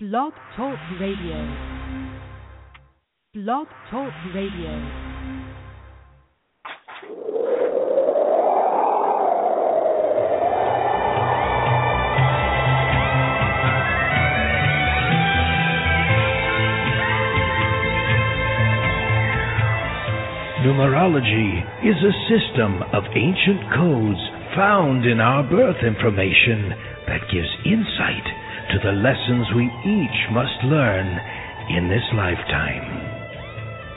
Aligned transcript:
Blog 0.00 0.32
Talk 0.56 0.78
Radio. 1.00 1.42
Blog 3.34 3.66
Talk 3.90 4.12
Radio. 4.32 4.70
Numerology 20.62 21.58
is 21.82 21.96
a 22.04 22.14
system 22.30 22.84
of 22.92 23.02
ancient 23.16 23.68
codes 23.74 24.20
found 24.54 25.04
in 25.04 25.18
our 25.18 25.42
birth 25.42 25.82
information 25.82 26.70
that 27.08 27.22
gives 27.32 27.48
insight 27.66 28.37
to 28.72 28.78
the 28.84 28.92
lessons 28.92 29.48
we 29.56 29.66
each 29.84 30.18
must 30.32 30.56
learn 30.64 31.06
in 31.70 31.88
this 31.88 32.04
lifetime. 32.14 33.18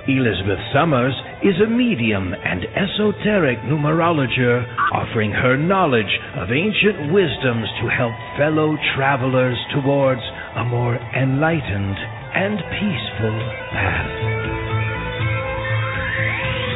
Elizabeth 0.07 0.59
Summers 0.73 1.13
is 1.43 1.55
a 1.61 1.69
medium 1.69 2.33
and 2.33 2.65
esoteric 2.73 3.59
numerologer 3.69 4.65
offering 4.91 5.31
her 5.31 5.57
knowledge 5.57 6.19
of 6.35 6.49
ancient 6.49 7.13
wisdoms 7.13 7.69
to 7.81 7.87
help 7.87 8.13
fellow 8.37 8.75
travelers 8.95 9.57
towards 9.73 10.21
a 10.57 10.63
more 10.65 10.95
enlightened 11.13 11.97
and 12.33 12.57
peaceful 12.81 13.37
path. 13.77 14.15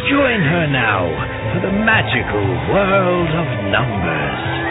Join 0.06 0.40
her 0.46 0.68
now 0.70 1.10
for 1.50 1.66
the 1.66 1.74
magical 1.82 2.46
world 2.70 3.30
of 3.34 3.48
numbers. 3.74 4.65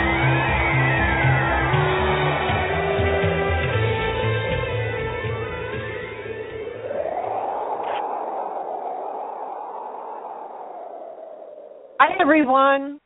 Everyone. 12.44 13.00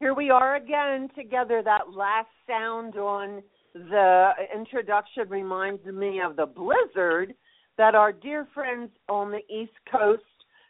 Here 0.00 0.14
we 0.14 0.30
are 0.30 0.56
again 0.56 1.10
together. 1.14 1.60
That 1.62 1.92
last 1.94 2.30
sound 2.46 2.96
on 2.96 3.42
the 3.74 4.30
introduction 4.56 5.28
reminds 5.28 5.84
me 5.84 6.22
of 6.24 6.36
the 6.36 6.46
blizzard 6.46 7.34
that 7.76 7.94
our 7.94 8.12
dear 8.12 8.48
friends 8.54 8.88
on 9.10 9.30
the 9.30 9.42
East 9.54 9.74
Coast 9.92 10.22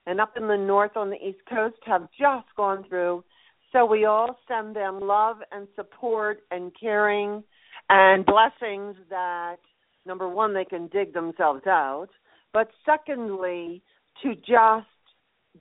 and 0.07 0.21
up 0.21 0.33
in 0.37 0.49
the 0.49 0.57
North 0.57 0.97
on 0.97 1.11
the 1.11 1.25
East 1.25 1.39
Coast 1.49 1.77
have 1.87 2.09
just 2.19 2.49
gone 2.57 2.85
through. 2.89 3.23
So 3.71 3.87
we 3.87 4.05
all 4.05 4.37
send 4.49 4.75
them 4.75 4.99
love 4.99 5.37
and 5.53 5.69
support 5.77 6.41
and 6.51 6.73
caring 6.79 7.45
and 7.89 8.27
blessings 8.27 8.97
that, 9.11 9.59
number 10.07 10.29
one, 10.29 10.53
they 10.55 10.65
can 10.65 10.89
dig 10.89 11.15
themselves 11.15 11.69
out, 11.69 12.09
but 12.53 12.69
secondly, 12.85 13.81
to 14.25 14.35
just 14.35 14.89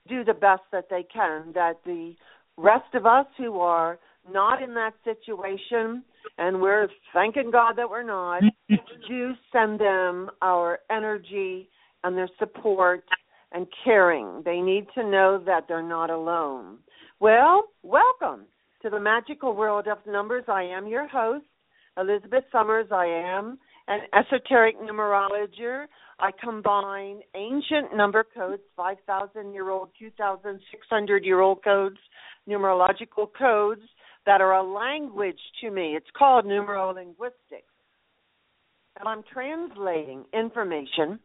do 0.08 0.24
the 0.24 0.34
best 0.34 0.62
that 0.72 0.88
they 0.90 1.04
can, 1.04 1.52
that 1.54 1.74
the 1.84 2.16
rest 2.58 2.94
of 2.94 3.06
us 3.06 3.26
who 3.38 3.60
are 3.60 3.98
not 4.30 4.62
in 4.62 4.74
that 4.74 4.92
situation, 5.04 6.02
and 6.36 6.60
we're 6.60 6.88
thanking 7.14 7.50
God 7.50 7.74
that 7.76 7.88
we're 7.88 8.02
not, 8.02 8.42
mm-hmm. 8.42 8.74
do 9.08 9.32
send 9.50 9.80
them 9.80 10.28
our 10.42 10.80
energy 10.90 11.68
and 12.04 12.16
their 12.16 12.28
support 12.38 13.04
and 13.52 13.66
caring. 13.84 14.42
They 14.44 14.60
need 14.60 14.86
to 14.94 15.02
know 15.02 15.42
that 15.46 15.64
they're 15.68 15.82
not 15.82 16.10
alone. 16.10 16.78
Well, 17.20 17.64
welcome 17.82 18.44
to 18.82 18.90
the 18.90 19.00
magical 19.00 19.54
world 19.56 19.86
of 19.88 19.98
numbers. 20.06 20.44
I 20.48 20.64
am 20.64 20.86
your 20.86 21.08
host, 21.08 21.46
Elizabeth 21.96 22.44
Summers. 22.52 22.86
I 22.92 23.06
am 23.06 23.58
an 23.88 24.00
esoteric 24.12 24.76
numerologist. 24.80 25.86
I 26.20 26.30
combine 26.42 27.20
ancient 27.34 27.96
number 27.96 28.24
codes, 28.36 28.62
5,000 28.76 29.52
year 29.52 29.70
old, 29.70 29.90
2,600 29.98 31.24
year 31.24 31.40
old 31.40 31.62
codes, 31.64 31.96
numerological 32.48 33.28
codes 33.38 33.82
that 34.26 34.40
are 34.40 34.54
a 34.54 34.62
language 34.62 35.38
to 35.60 35.70
me. 35.70 35.94
It's 35.96 36.06
called 36.16 36.44
numerolinguistics. 36.44 37.72
And 38.98 39.08
I'm 39.08 39.22
translating 39.32 40.24
information 40.32 41.20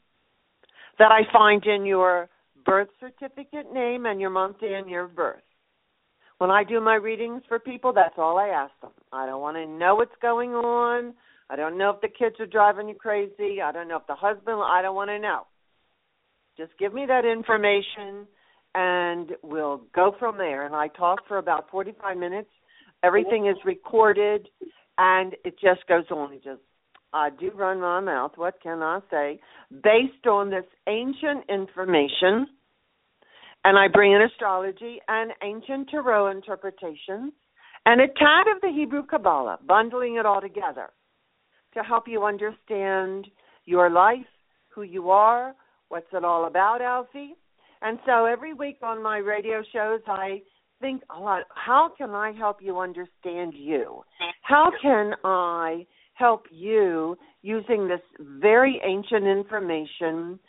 that 1.00 1.12
I 1.12 1.22
find 1.32 1.66
in 1.66 1.86
your 1.86 2.30
birth 2.66 2.90
certificate 3.00 3.74
name 3.74 4.06
and 4.06 4.22
your 4.22 4.30
month 4.30 4.58
and 4.62 4.90
year 4.90 5.06
of 5.06 5.16
birth. 5.16 5.42
When 6.38 6.52
I 6.52 6.64
do 6.64 6.82
my 6.82 6.96
readings 6.96 7.42
for 7.48 7.60
people, 7.60 7.94
that's 7.94 8.16
all 8.18 8.38
I 8.38 8.50
ask 8.50 8.74
them. 8.82 8.92
I 9.12 9.26
don't 9.26 9.42
want 9.42 9.58
to 9.58 9.66
know 9.66 9.96
what's 9.96 10.16
going 10.22 10.52
on. 10.52 11.14
I 11.50 11.56
don't 11.56 11.78
know 11.78 11.90
if 11.90 12.02
the 12.02 12.08
kids 12.08 12.36
are 12.40 12.46
driving 12.46 12.90
you 12.90 12.96
crazy. 12.96 13.62
I 13.62 13.72
don't 13.72 13.88
know 13.88 13.98
if 13.98 14.08
the 14.08 14.16
husband, 14.16 14.60
I 14.64 14.82
don't 14.82 14.96
want 14.96 15.10
to 15.10 15.20
know. 15.20 15.44
Just 16.58 16.72
give 16.80 16.94
me 16.94 17.06
that 17.08 17.26
information 17.26 18.28
and 18.76 19.32
we'll 19.42 19.82
go 19.94 20.16
from 20.20 20.38
there. 20.38 20.66
And 20.66 20.76
I 20.76 20.88
talk 20.88 21.28
for 21.28 21.38
about 21.38 21.70
45 21.70 22.18
minutes. 22.18 22.50
Everything 23.04 23.48
is 23.48 23.58
recorded 23.66 24.48
and 24.98 25.34
it 25.44 25.56
just 25.60 25.88
goes 25.88 26.06
on. 26.12 26.34
It 26.34 26.44
just 26.44 26.62
I 27.14 27.30
do 27.30 27.52
run 27.54 27.80
my 27.80 28.00
mouth. 28.00 28.32
What 28.36 28.56
can 28.62 28.82
I 28.82 29.00
say? 29.12 29.40
Based 29.72 30.26
on 30.26 30.50
this 30.50 30.66
ancient 30.88 31.46
information, 31.48 32.48
and 33.66 33.78
I 33.78 33.88
bring 33.88 34.12
in 34.12 34.22
astrology 34.22 35.00
and 35.08 35.32
ancient 35.44 35.90
tarot 35.90 36.32
interpretations 36.32 37.34
and 37.86 38.02
a 38.02 38.08
tad 38.08 38.48
of 38.54 38.62
the 38.62 38.72
Hebrew 38.74 39.04
Kabbalah, 39.06 39.60
bundling 39.66 40.18
it 40.18 40.26
all 40.26 40.42
together 40.42 40.90
to 41.74 41.84
help 41.84 42.08
you 42.08 42.24
understand 42.24 43.28
your 43.66 43.90
life, 43.90 44.26
who 44.70 44.84
you 44.84 45.12
are, 45.12 45.54
what's 45.90 46.08
it 46.14 46.24
all 46.24 46.46
about, 46.46 46.82
Alfie. 46.82 47.36
And 47.84 48.00
so 48.06 48.26
every 48.26 48.54
week 48.54 48.78
on 48.82 49.04
my 49.04 49.18
radio 49.18 49.62
shows, 49.74 50.02
I 50.08 50.42
think 50.82 51.04
a 51.16 51.20
lot 51.20 51.44
how 51.54 51.92
can 51.98 52.12
I 52.12 52.32
help 52.32 52.58
you 52.62 52.80
understand 52.80 53.54
you? 53.56 54.04
How 54.42 54.72
can 54.82 55.14
I 55.24 55.86
help 56.16 56.46
you 56.52 57.18
using 57.42 57.88
this 57.88 58.02
very 58.20 58.82
ancient 58.84 59.26
information 59.26 60.40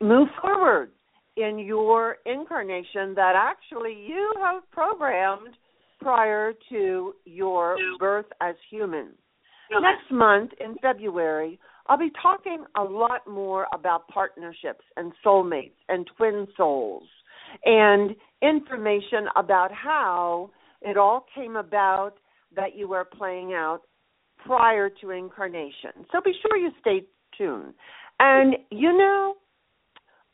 move 0.00 0.28
forward 0.40 0.90
in 1.36 1.58
your 1.58 2.16
incarnation 2.26 3.14
that 3.14 3.34
actually 3.36 3.94
you 4.06 4.34
have 4.40 4.62
programmed 4.70 5.56
prior 6.00 6.52
to 6.68 7.14
your 7.24 7.76
birth 7.98 8.26
as 8.40 8.54
human. 8.70 9.10
Next 9.70 10.10
month 10.10 10.50
in 10.60 10.76
February, 10.82 11.58
I'll 11.86 11.98
be 11.98 12.12
talking 12.20 12.64
a 12.76 12.82
lot 12.82 13.26
more 13.28 13.66
about 13.72 14.08
partnerships 14.08 14.84
and 14.96 15.12
soulmates 15.24 15.72
and 15.88 16.08
twin 16.16 16.46
souls 16.56 17.04
and 17.64 18.14
information 18.40 19.26
about 19.36 19.72
how 19.72 20.50
it 20.80 20.96
all 20.96 21.26
came 21.34 21.56
about 21.56 22.14
that 22.54 22.76
you 22.76 22.88
were 22.88 23.04
playing 23.04 23.52
out 23.52 23.80
prior 24.44 24.90
to 25.00 25.10
incarnation. 25.10 25.90
So 26.10 26.20
be 26.24 26.32
sure 26.42 26.56
you 26.56 26.70
stay 26.80 27.06
tuned. 27.36 27.74
And 28.18 28.56
you 28.70 28.96
know, 28.96 29.34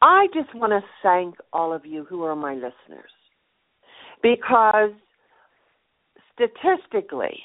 I 0.00 0.26
just 0.34 0.54
want 0.54 0.72
to 0.72 0.80
thank 1.02 1.36
all 1.52 1.72
of 1.72 1.84
you 1.84 2.04
who 2.04 2.22
are 2.22 2.36
my 2.36 2.54
listeners 2.54 3.10
because 4.22 4.90
statistically, 6.34 7.40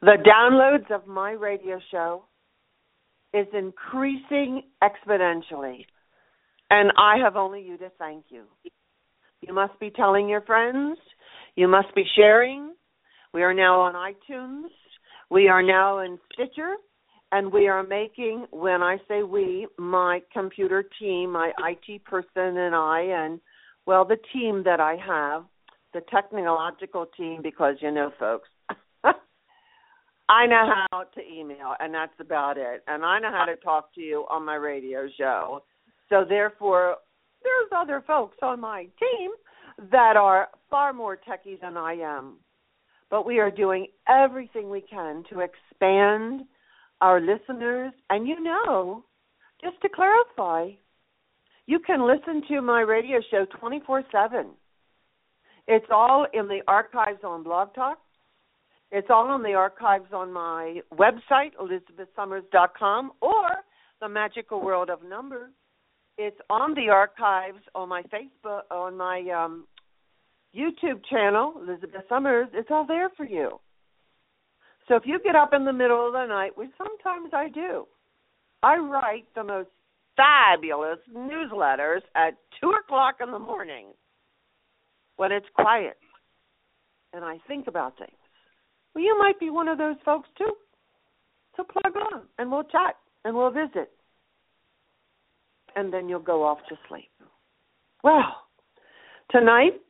the 0.00 0.16
downloads 0.26 0.90
of 0.94 1.06
my 1.06 1.32
radio 1.32 1.78
show 1.90 2.24
is 3.34 3.46
increasing 3.52 4.62
exponentially. 4.82 5.86
And 6.70 6.92
I 6.96 7.18
have 7.22 7.36
only 7.36 7.62
you 7.62 7.76
to 7.78 7.90
thank 7.98 8.26
you. 8.30 8.44
You 9.40 9.54
must 9.54 9.78
be 9.80 9.90
telling 9.90 10.28
your 10.28 10.42
friends. 10.42 10.98
You 11.56 11.68
must 11.68 11.94
be 11.94 12.04
sharing. 12.16 12.72
We 13.34 13.42
are 13.42 13.54
now 13.54 13.80
on 13.80 13.94
iTunes. 13.94 14.68
We 15.30 15.48
are 15.48 15.62
now 15.62 16.00
in 16.00 16.18
Stitcher, 16.34 16.74
and 17.30 17.50
we 17.50 17.66
are 17.66 17.82
making, 17.82 18.46
when 18.50 18.82
I 18.82 18.98
say 19.08 19.22
we, 19.22 19.66
my 19.78 20.20
computer 20.30 20.84
team, 21.00 21.32
my 21.32 21.52
IT 21.58 22.04
person, 22.04 22.58
and 22.58 22.74
I, 22.74 23.00
and 23.00 23.40
well, 23.86 24.04
the 24.04 24.18
team 24.34 24.62
that 24.64 24.78
I 24.80 24.96
have, 24.96 25.44
the 25.94 26.02
technological 26.10 27.06
team, 27.16 27.40
because 27.42 27.76
you 27.80 27.90
know, 27.90 28.12
folks, 28.18 28.48
I 30.28 30.46
know 30.46 30.72
how 30.90 31.02
to 31.02 31.20
email, 31.20 31.74
and 31.80 31.92
that's 31.92 32.12
about 32.20 32.56
it. 32.56 32.82
And 32.86 33.04
I 33.04 33.18
know 33.18 33.30
how 33.30 33.44
to 33.44 33.56
talk 33.56 33.94
to 33.94 34.00
you 34.00 34.24
on 34.30 34.44
my 34.44 34.54
radio 34.54 35.08
show. 35.18 35.62
So, 36.08 36.24
therefore, 36.28 36.96
there's 37.42 37.70
other 37.76 38.02
folks 38.06 38.38
on 38.42 38.60
my 38.60 38.86
team 38.98 39.30
that 39.90 40.16
are 40.16 40.48
far 40.70 40.92
more 40.92 41.16
techie 41.16 41.60
than 41.60 41.76
I 41.76 41.94
am 41.94 42.36
but 43.12 43.26
we 43.26 43.40
are 43.40 43.50
doing 43.50 43.88
everything 44.08 44.70
we 44.70 44.80
can 44.80 45.22
to 45.28 45.40
expand 45.40 46.40
our 47.02 47.20
listeners. 47.20 47.92
And 48.08 48.26
you 48.26 48.42
know, 48.42 49.04
just 49.62 49.78
to 49.82 49.90
clarify, 49.94 50.70
you 51.66 51.78
can 51.78 52.08
listen 52.08 52.42
to 52.48 52.62
my 52.62 52.80
radio 52.80 53.20
show 53.30 53.44
24 53.60 54.04
7. 54.10 54.46
It's 55.68 55.86
all 55.92 56.26
in 56.32 56.48
the 56.48 56.60
archives 56.66 57.20
on 57.22 57.42
Blog 57.42 57.74
Talk. 57.74 57.98
It's 58.92 59.08
all 59.08 59.26
on 59.28 59.42
the 59.42 59.54
archives 59.54 60.12
on 60.12 60.30
my 60.30 60.80
website, 60.92 61.52
elizabethsummers.com, 61.58 63.12
or 63.22 63.48
the 64.02 64.08
Magical 64.08 64.60
World 64.60 64.90
of 64.90 65.02
Numbers. 65.02 65.50
It's 66.18 66.36
on 66.50 66.74
the 66.74 66.90
archives 66.90 67.62
on 67.74 67.88
my 67.88 68.02
Facebook, 68.02 68.62
on 68.70 68.98
my 68.98 69.20
um, 69.34 69.66
YouTube 70.54 71.00
channel, 71.08 71.54
Elizabeth 71.66 72.02
Summers. 72.06 72.48
It's 72.52 72.68
all 72.70 72.86
there 72.86 73.08
for 73.16 73.24
you. 73.24 73.58
So 74.88 74.96
if 74.96 75.04
you 75.06 75.18
get 75.24 75.36
up 75.36 75.54
in 75.54 75.64
the 75.64 75.72
middle 75.72 76.06
of 76.06 76.12
the 76.12 76.26
night, 76.26 76.58
which 76.58 76.70
sometimes 76.76 77.30
I 77.32 77.48
do, 77.48 77.86
I 78.62 78.76
write 78.76 79.24
the 79.34 79.44
most 79.44 79.70
fabulous 80.16 80.98
newsletters 81.16 82.02
at 82.14 82.36
two 82.60 82.74
o'clock 82.84 83.16
in 83.22 83.30
the 83.30 83.38
morning 83.38 83.86
when 85.16 85.32
it's 85.32 85.46
quiet 85.54 85.96
and 87.14 87.24
I 87.24 87.38
think 87.48 87.68
about 87.68 87.96
things. 87.98 88.10
Well, 88.94 89.04
you 89.04 89.16
might 89.18 89.40
be 89.40 89.50
one 89.50 89.68
of 89.68 89.78
those 89.78 89.96
folks 90.04 90.28
too. 90.36 90.52
So 91.56 91.64
plug 91.64 91.94
on 91.96 92.22
and 92.38 92.50
we'll 92.50 92.64
chat 92.64 92.96
and 93.24 93.34
we'll 93.34 93.50
visit. 93.50 93.90
And 95.74 95.92
then 95.92 96.08
you'll 96.08 96.20
go 96.20 96.44
off 96.44 96.58
to 96.68 96.76
sleep. 96.88 97.10
Well, 98.04 98.36
tonight 99.30 99.80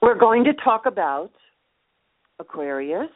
we're 0.00 0.18
going 0.18 0.44
to 0.44 0.52
talk 0.64 0.86
about 0.86 1.30
Aquarius, 2.38 3.10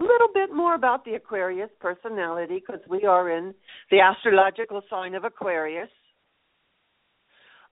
a 0.00 0.02
little 0.02 0.28
bit 0.32 0.54
more 0.54 0.74
about 0.74 1.04
the 1.04 1.14
Aquarius 1.14 1.70
personality 1.80 2.62
because 2.66 2.80
we 2.88 3.04
are 3.04 3.30
in 3.30 3.54
the 3.90 4.00
astrological 4.00 4.82
sign 4.90 5.14
of 5.14 5.24
Aquarius. 5.24 5.88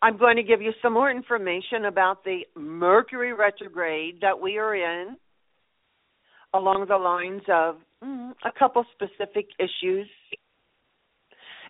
I'm 0.02 0.16
going 0.18 0.36
to 0.36 0.42
give 0.42 0.60
you 0.60 0.72
some 0.82 0.92
more 0.92 1.10
information 1.10 1.84
about 1.86 2.24
the 2.24 2.40
Mercury 2.56 3.32
retrograde 3.32 4.20
that 4.20 4.40
we 4.40 4.58
are 4.58 4.74
in 4.74 5.16
along 6.54 6.86
the 6.88 6.96
lines 6.96 7.42
of 7.48 7.76
mm, 8.02 8.32
a 8.44 8.58
couple 8.58 8.84
specific 8.92 9.46
issues. 9.58 10.08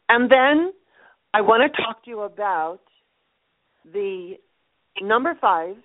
And 0.08 0.30
then 0.30 0.72
I 1.34 1.40
want 1.40 1.62
to 1.62 1.82
talk 1.82 2.04
to 2.04 2.10
you 2.10 2.20
about 2.22 2.80
the 3.90 4.34
number 5.00 5.36
five 5.40 5.76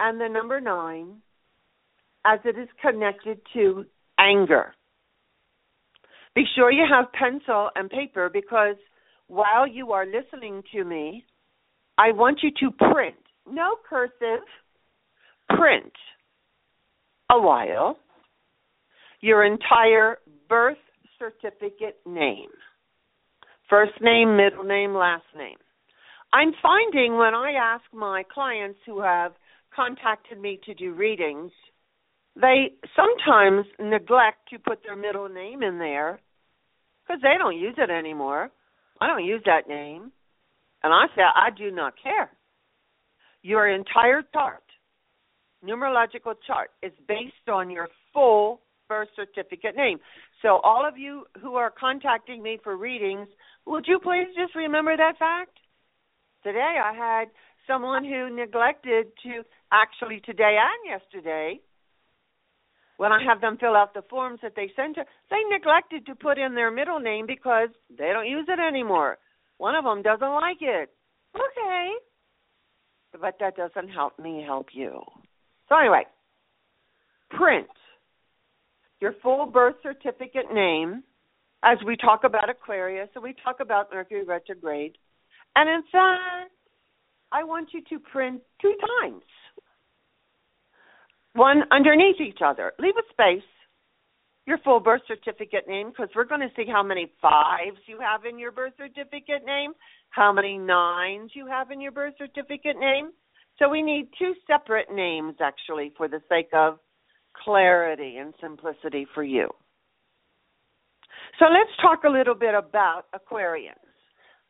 and 0.00 0.20
the 0.20 0.28
number 0.28 0.60
nine 0.60 1.22
as 2.24 2.40
it 2.44 2.58
is 2.58 2.68
connected 2.80 3.40
to 3.54 3.84
anger. 4.18 4.74
Be 6.34 6.44
sure 6.56 6.70
you 6.70 6.84
have 6.90 7.12
pencil 7.12 7.70
and 7.74 7.90
paper 7.90 8.30
because 8.32 8.76
while 9.28 9.66
you 9.66 9.92
are 9.92 10.06
listening 10.06 10.62
to 10.72 10.84
me, 10.84 11.24
I 11.98 12.12
want 12.12 12.40
you 12.42 12.50
to 12.60 12.70
print, 12.92 13.16
no 13.50 13.76
cursive, 13.88 14.44
print 15.50 15.92
a 17.32 17.40
while 17.40 17.98
your 19.20 19.44
entire 19.44 20.18
birth 20.48 20.76
certificate 21.18 21.98
name 22.06 22.50
first 23.72 24.02
name, 24.02 24.36
middle 24.36 24.64
name, 24.64 24.94
last 24.94 25.24
name. 25.34 25.56
I'm 26.30 26.52
finding 26.62 27.16
when 27.16 27.34
I 27.34 27.52
ask 27.52 27.82
my 27.90 28.22
clients 28.30 28.78
who 28.84 29.00
have 29.00 29.32
contacted 29.74 30.38
me 30.38 30.60
to 30.66 30.74
do 30.74 30.92
readings, 30.92 31.50
they 32.38 32.72
sometimes 32.94 33.64
neglect 33.80 34.50
to 34.50 34.58
put 34.58 34.80
their 34.84 34.94
middle 34.94 35.30
name 35.30 35.62
in 35.62 35.78
there 35.78 36.20
because 37.02 37.22
they 37.22 37.38
don't 37.38 37.58
use 37.58 37.74
it 37.78 37.88
anymore. 37.88 38.50
I 39.00 39.06
don't 39.06 39.24
use 39.24 39.40
that 39.46 39.66
name. 39.66 40.12
And 40.82 40.92
I 40.92 41.06
say, 41.16 41.22
I 41.22 41.48
do 41.56 41.70
not 41.70 41.94
care. 42.02 42.30
Your 43.40 43.66
entire 43.68 44.22
chart, 44.34 44.64
numerological 45.64 46.34
chart, 46.46 46.70
is 46.82 46.92
based 47.06 47.48
on 47.48 47.70
your 47.70 47.88
full 48.12 48.60
birth 48.88 49.08
certificate 49.16 49.76
name. 49.76 49.98
So, 50.42 50.60
all 50.62 50.86
of 50.86 50.98
you 50.98 51.24
who 51.40 51.54
are 51.54 51.70
contacting 51.70 52.42
me 52.42 52.58
for 52.62 52.76
readings, 52.76 53.28
would 53.66 53.86
you 53.86 53.98
please 54.02 54.26
just 54.36 54.54
remember 54.54 54.96
that 54.96 55.18
fact? 55.18 55.56
Today, 56.42 56.76
I 56.82 56.92
had 56.92 57.28
someone 57.66 58.04
who 58.04 58.34
neglected 58.34 59.06
to, 59.22 59.42
actually, 59.72 60.20
today 60.24 60.58
and 60.58 61.00
yesterday, 61.00 61.60
when 62.96 63.12
I 63.12 63.22
have 63.24 63.40
them 63.40 63.56
fill 63.58 63.76
out 63.76 63.94
the 63.94 64.02
forms 64.08 64.40
that 64.42 64.52
they 64.54 64.70
send 64.76 64.96
to, 64.96 65.04
they 65.30 65.42
neglected 65.50 66.06
to 66.06 66.14
put 66.14 66.38
in 66.38 66.54
their 66.54 66.70
middle 66.70 67.00
name 67.00 67.26
because 67.26 67.68
they 67.90 68.10
don't 68.12 68.28
use 68.28 68.46
it 68.48 68.60
anymore. 68.60 69.18
One 69.58 69.74
of 69.74 69.84
them 69.84 70.02
doesn't 70.02 70.32
like 70.32 70.58
it. 70.60 70.90
Okay. 71.34 71.90
But 73.20 73.38
that 73.40 73.56
doesn't 73.56 73.88
help 73.88 74.18
me 74.18 74.42
help 74.46 74.68
you. 74.72 75.00
So, 75.72 75.78
anyway, 75.78 76.04
print 77.30 77.66
your 79.00 79.14
full 79.22 79.46
birth 79.46 79.76
certificate 79.82 80.52
name 80.52 81.02
as 81.64 81.78
we 81.86 81.96
talk 81.96 82.24
about 82.24 82.50
Aquarius 82.50 83.08
and 83.14 83.24
we 83.24 83.34
talk 83.42 83.60
about 83.60 83.88
Mercury 83.90 84.22
retrograde. 84.22 84.98
And 85.56 85.70
in 85.70 85.80
fact, 85.90 86.52
I 87.32 87.44
want 87.44 87.70
you 87.72 87.80
to 87.88 87.98
print 88.00 88.42
two 88.60 88.74
times 89.00 89.22
one 91.32 91.62
underneath 91.70 92.20
each 92.20 92.40
other. 92.44 92.74
Leave 92.78 92.92
a 92.98 93.10
space, 93.10 93.48
your 94.46 94.58
full 94.58 94.78
birth 94.78 95.00
certificate 95.08 95.66
name, 95.66 95.88
because 95.88 96.10
we're 96.14 96.24
going 96.24 96.42
to 96.42 96.50
see 96.54 96.70
how 96.70 96.82
many 96.82 97.10
fives 97.22 97.78
you 97.86 97.98
have 97.98 98.26
in 98.26 98.38
your 98.38 98.52
birth 98.52 98.74
certificate 98.76 99.46
name, 99.46 99.72
how 100.10 100.34
many 100.34 100.58
nines 100.58 101.30
you 101.32 101.46
have 101.46 101.70
in 101.70 101.80
your 101.80 101.92
birth 101.92 102.12
certificate 102.18 102.76
name. 102.78 103.12
So 103.58 103.68
we 103.68 103.82
need 103.82 104.08
two 104.18 104.34
separate 104.46 104.92
names, 104.92 105.36
actually, 105.40 105.92
for 105.96 106.08
the 106.08 106.20
sake 106.28 106.48
of 106.52 106.78
clarity 107.44 108.16
and 108.16 108.34
simplicity 108.40 109.06
for 109.14 109.22
you. 109.22 109.48
So 111.38 111.46
let's 111.46 111.70
talk 111.80 112.04
a 112.04 112.08
little 112.10 112.34
bit 112.34 112.54
about 112.54 113.04
Aquarians. 113.14 113.74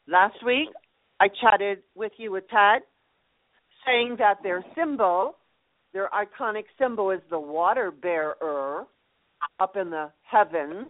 Last 0.09 0.45
week, 0.45 0.69
I 1.21 1.29
chatted 1.29 1.79
with 1.95 2.13
you 2.17 2.33
with 2.33 2.49
Tad, 2.49 2.83
saying 3.87 4.17
that 4.19 4.39
their 4.43 4.65
symbol, 4.77 5.37
their 5.93 6.09
iconic 6.09 6.65
symbol, 6.79 7.11
is 7.11 7.21
the 7.31 7.39
water 7.39 7.91
bearer 7.91 8.87
up 9.61 9.77
in 9.77 9.91
the 9.91 10.11
heavens. 10.23 10.89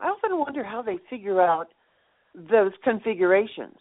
I 0.00 0.08
often 0.08 0.38
wonder 0.38 0.64
how 0.64 0.82
they 0.82 0.98
figure 1.08 1.40
out 1.40 1.68
those 2.34 2.72
configurations 2.82 3.76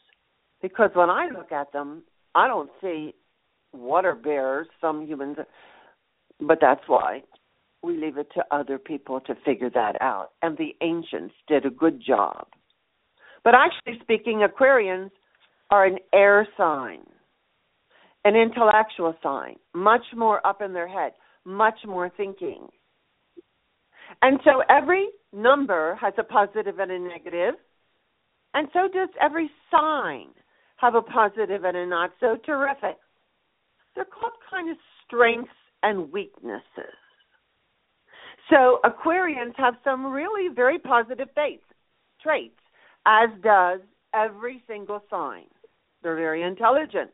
because 0.62 0.92
when 0.94 1.10
I 1.10 1.28
look 1.36 1.52
at 1.52 1.74
them, 1.74 2.04
I 2.36 2.48
don't 2.48 2.70
see 2.82 3.14
water 3.74 4.16
bears, 4.16 4.68
Some 4.82 5.06
humans 5.06 5.38
but 6.40 6.60
that's 6.62 6.82
why 6.88 7.22
we 7.84 7.98
leave 7.98 8.18
it 8.18 8.28
to 8.36 8.44
other 8.52 8.78
people 8.78 9.20
to 9.22 9.36
figure 9.46 9.70
that 9.70 10.02
out. 10.02 10.30
And 10.42 10.58
the 10.58 10.76
ancients 10.82 11.36
did 11.48 11.66
a 11.66 11.70
good 11.70 12.02
job. 12.06 12.48
But 13.44 13.54
actually 13.56 14.02
speaking, 14.02 14.46
Aquarians 14.48 15.12
are 15.70 15.86
an 15.86 15.98
air 16.13 16.48
sign, 16.58 17.02
an 18.24 18.36
intellectual 18.36 19.16
sign, 19.22 19.56
much 19.74 20.04
more 20.16 20.46
up 20.46 20.62
in 20.62 20.74
their 20.74 20.88
head, 20.88 21.13
much 21.46 21.80
more 21.86 22.10
thinking. 22.16 22.68
And 24.22 24.40
so 24.46 24.63
every 24.70 25.08
number 25.34 25.98
has 26.00 26.13
a 26.18 26.24
positive 26.24 26.80
and 26.80 26.92
a 26.92 27.00
negative, 27.00 27.56
and 28.54 28.70
so 28.72 28.88
does 28.94 29.10
every 29.22 29.50
sign 29.72 30.28
have 30.77 30.96
a 30.96 31.01
positive 31.01 31.63
and 31.63 31.77
a 31.77 31.86
not 31.86 32.12
so 32.20 32.38
terrific. 32.46 32.98
They're 33.96 34.06
called 34.06 34.34
kind 34.50 34.70
of 34.70 34.77
strengths 35.06 35.51
and 35.84 36.12
weaknesses. 36.12 36.98
So 38.50 38.80
Aquarians 38.84 39.53
have 39.56 39.75
some 39.84 40.06
really 40.06 40.53
very 40.53 40.80
positive 40.80 41.30
traits, 41.34 41.63
traits, 42.22 42.60
as 43.06 43.30
does 43.42 43.80
every 44.13 44.62
single 44.68 45.01
sign. 45.10 45.46
They're 46.01 46.15
very 46.15 46.44
intelligent. 46.44 47.12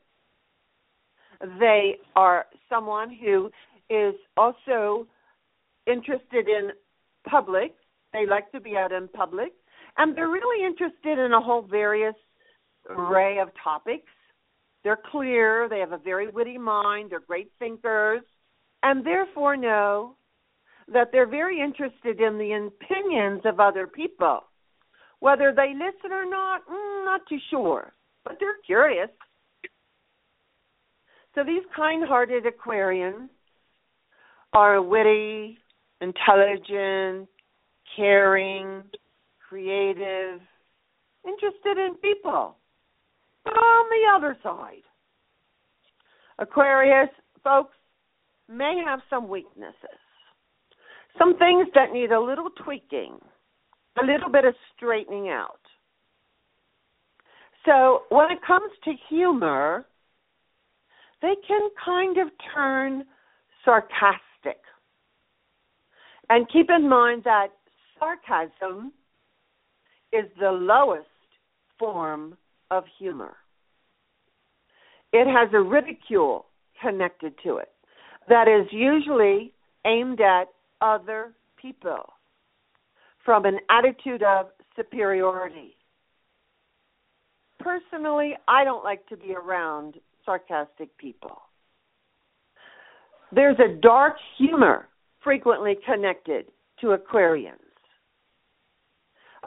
They 1.60 1.98
are 2.16 2.46
someone 2.68 3.16
who 3.16 3.52
is 3.90 4.16
also 4.36 5.08
interested 5.86 6.48
in 6.48 6.72
public. 7.28 7.76
They 8.14 8.26
like 8.26 8.52
to 8.52 8.60
be 8.60 8.76
out 8.76 8.92
in 8.92 9.08
public. 9.08 9.54
And 9.98 10.16
they're 10.16 10.30
really 10.30 10.66
interested 10.66 11.20
in 11.20 11.34
a 11.34 11.42
whole 11.42 11.62
various 11.62 12.16
array 12.90 13.40
of 13.40 13.50
topics. 13.64 14.12
They're 14.84 15.00
clear. 15.12 15.68
They 15.70 15.80
have 15.80 15.92
a 15.92 15.98
very 15.98 16.30
witty 16.30 16.58
mind. 16.58 17.12
They're 17.12 17.20
great 17.20 17.52
thinkers 17.60 18.22
and 18.84 19.06
therefore 19.06 19.58
know 19.58 20.16
that 20.92 21.10
they're 21.12 21.28
very 21.28 21.62
interested 21.62 22.20
in 22.20 22.38
the 22.38 22.54
opinions 22.54 23.42
of 23.46 23.60
other 23.60 23.88
people. 23.88 24.42
Whether 25.20 25.54
they 25.56 25.74
listen 25.74 26.12
or 26.12 26.26
not, 26.26 26.66
mm, 26.68 27.06
not 27.06 27.22
too 27.28 27.38
sure, 27.50 27.94
but 28.24 28.38
they're 28.40 28.58
curious. 28.66 29.10
So 31.36 31.44
these 31.44 31.64
kind 31.76 32.08
hearted 32.08 32.46
Aquarians 32.46 33.30
are 34.54 34.82
witty, 34.82 35.58
intelligent, 36.02 37.28
caring, 37.96 38.84
creative, 39.48 40.42
interested 41.26 41.78
in 41.78 41.96
people. 42.02 42.56
On 43.50 43.86
the 43.90 44.18
other 44.18 44.38
side, 44.44 44.84
Aquarius 46.40 47.10
folks 47.44 47.76
may 48.48 48.82
have 48.86 49.00
some 49.10 49.28
weaknesses. 49.28 50.00
some 51.20 51.38
things 51.38 51.68
that 51.76 51.92
need 51.92 52.12
a 52.12 52.20
little 52.20 52.50
tweaking, 52.64 53.18
a 54.02 54.06
little 54.06 54.30
bit 54.32 54.46
of 54.46 54.54
straightening 54.76 55.30
out. 55.30 55.60
So 57.66 58.04
when 58.10 58.32
it 58.32 58.40
comes 58.46 58.72
to 58.86 58.94
humor, 59.10 59.86
they 61.22 61.36
can 61.48 61.70
kind 61.84 62.18
of 62.18 62.28
turn 62.54 63.04
sarcastic. 63.66 64.62
And 66.30 66.48
keep 66.50 66.70
in 66.70 66.88
mind 66.88 67.24
that 67.26 67.48
sarcasm 68.00 68.94
is 70.14 70.26
the 70.40 70.52
lowest 70.52 71.08
form 71.78 72.38
of 72.72 72.84
humor. 72.98 73.36
It 75.12 75.28
has 75.28 75.50
a 75.54 75.60
ridicule 75.60 76.46
connected 76.82 77.34
to 77.44 77.58
it 77.58 77.72
that 78.28 78.48
is 78.48 78.68
usually 78.72 79.54
aimed 79.86 80.22
at 80.22 80.46
other 80.82 81.34
people 81.60 82.14
from 83.26 83.46
an 83.46 83.60
attitude 83.70 84.24
of 84.24 84.48
superiority. 84.76 85.76
Personally, 87.60 88.36
I 88.48 88.64
don't 88.64 88.84
like 88.84 89.06
to 89.08 89.18
be 89.18 89.36
around 89.36 89.96
sarcastic 90.26 90.96
people. 90.98 91.42
There's 93.32 93.58
a 93.60 93.80
dark 93.82 94.16
humor 94.38 94.88
frequently 95.24 95.78
connected 95.86 96.46
to 96.82 96.96
Aquarians. 96.98 97.54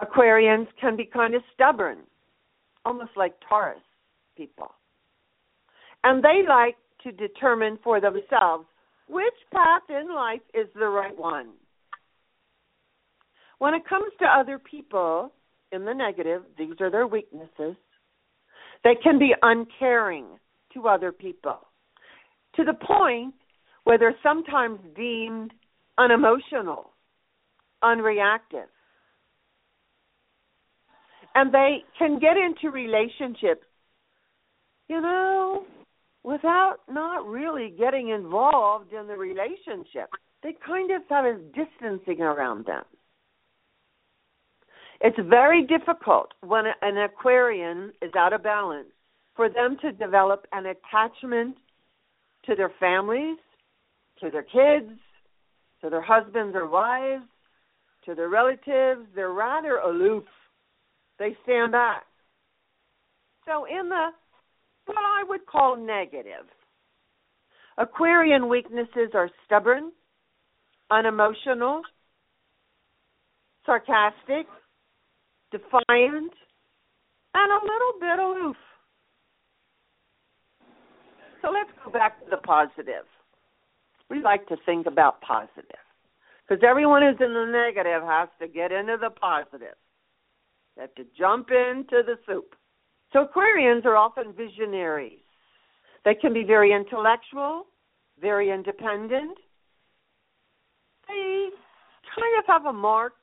Aquarians 0.02 0.66
can 0.80 0.96
be 0.96 1.04
kind 1.04 1.34
of 1.34 1.42
stubborn, 1.54 1.98
almost 2.84 3.10
like 3.16 3.34
Taurus 3.48 3.80
people. 4.36 4.72
And 6.04 6.22
they 6.22 6.42
like 6.48 6.76
to 7.04 7.12
determine 7.12 7.78
for 7.82 8.00
themselves 8.00 8.66
which 9.08 9.34
path 9.52 9.82
in 9.88 10.14
life 10.14 10.40
is 10.54 10.66
the 10.74 10.86
right 10.86 11.16
one. 11.16 11.50
When 13.58 13.74
it 13.74 13.88
comes 13.88 14.12
to 14.20 14.26
other 14.26 14.58
people 14.58 15.32
in 15.70 15.84
the 15.84 15.94
negative, 15.94 16.42
these 16.58 16.74
are 16.80 16.90
their 16.90 17.06
weaknesses. 17.06 17.76
They 18.82 18.94
can 19.00 19.18
be 19.18 19.34
uncaring 19.42 20.26
to 20.74 20.88
other 20.88 21.12
people 21.12 21.58
to 22.56 22.64
the 22.64 22.74
point 22.74 23.34
where 23.84 23.98
they're 23.98 24.16
sometimes 24.22 24.78
deemed 24.96 25.52
unemotional, 25.98 26.90
unreactive. 27.82 28.71
And 31.34 31.52
they 31.52 31.84
can 31.98 32.18
get 32.18 32.36
into 32.36 32.70
relationships, 32.70 33.66
you 34.88 35.00
know, 35.00 35.64
without 36.22 36.76
not 36.88 37.26
really 37.26 37.74
getting 37.78 38.10
involved 38.10 38.92
in 38.92 39.06
the 39.06 39.16
relationship. 39.16 40.10
They 40.42 40.54
kind 40.66 40.90
of 40.90 41.02
have 41.08 41.24
a 41.24 41.38
distancing 41.54 42.20
around 42.20 42.66
them. 42.66 42.84
It's 45.00 45.18
very 45.28 45.66
difficult 45.66 46.28
when 46.42 46.64
an 46.80 46.96
Aquarian 46.98 47.92
is 48.00 48.12
out 48.16 48.32
of 48.32 48.42
balance 48.42 48.88
for 49.34 49.48
them 49.48 49.76
to 49.82 49.90
develop 49.92 50.46
an 50.52 50.66
attachment 50.66 51.56
to 52.46 52.54
their 52.54 52.72
families, 52.78 53.38
to 54.20 54.30
their 54.30 54.42
kids, 54.42 54.92
to 55.80 55.90
their 55.90 56.02
husbands 56.02 56.54
or 56.54 56.68
wives, 56.68 57.24
to 58.04 58.14
their 58.14 58.28
relatives. 58.28 59.06
They're 59.14 59.32
rather 59.32 59.78
aloof. 59.78 60.24
They 61.22 61.36
stand 61.44 61.70
back. 61.70 62.02
So, 63.46 63.64
in 63.64 63.88
the 63.88 64.08
what 64.86 64.98
I 64.98 65.22
would 65.28 65.46
call 65.46 65.76
negative, 65.76 66.50
Aquarian 67.78 68.48
weaknesses 68.48 69.10
are 69.14 69.30
stubborn, 69.46 69.92
unemotional, 70.90 71.82
sarcastic, 73.64 74.48
defiant, 75.52 76.32
and 77.34 77.52
a 77.52 77.60
little 77.62 78.00
bit 78.00 78.18
aloof. 78.18 78.56
So 81.40 81.52
let's 81.52 81.70
go 81.84 81.92
back 81.92 82.18
to 82.24 82.30
the 82.30 82.38
positive. 82.38 83.06
We 84.10 84.20
like 84.20 84.48
to 84.48 84.56
think 84.66 84.88
about 84.88 85.20
positive 85.20 85.84
because 86.48 86.64
everyone 86.68 87.02
who's 87.02 87.24
in 87.24 87.32
the 87.32 87.46
negative 87.46 88.02
has 88.02 88.28
to 88.40 88.48
get 88.48 88.72
into 88.72 88.96
the 89.00 89.10
positive. 89.10 89.76
They 90.76 90.82
have 90.82 90.94
to 90.94 91.04
jump 91.18 91.48
into 91.50 92.02
the 92.04 92.16
soup. 92.26 92.54
So 93.12 93.26
Aquarians 93.26 93.84
are 93.84 93.96
often 93.96 94.32
visionaries. 94.32 95.18
They 96.04 96.14
can 96.14 96.32
be 96.32 96.44
very 96.44 96.72
intellectual, 96.72 97.66
very 98.20 98.50
independent. 98.50 99.38
They 101.08 101.48
kind 102.16 102.38
of 102.38 102.44
have 102.46 102.66
a 102.66 102.72
marked 102.72 103.16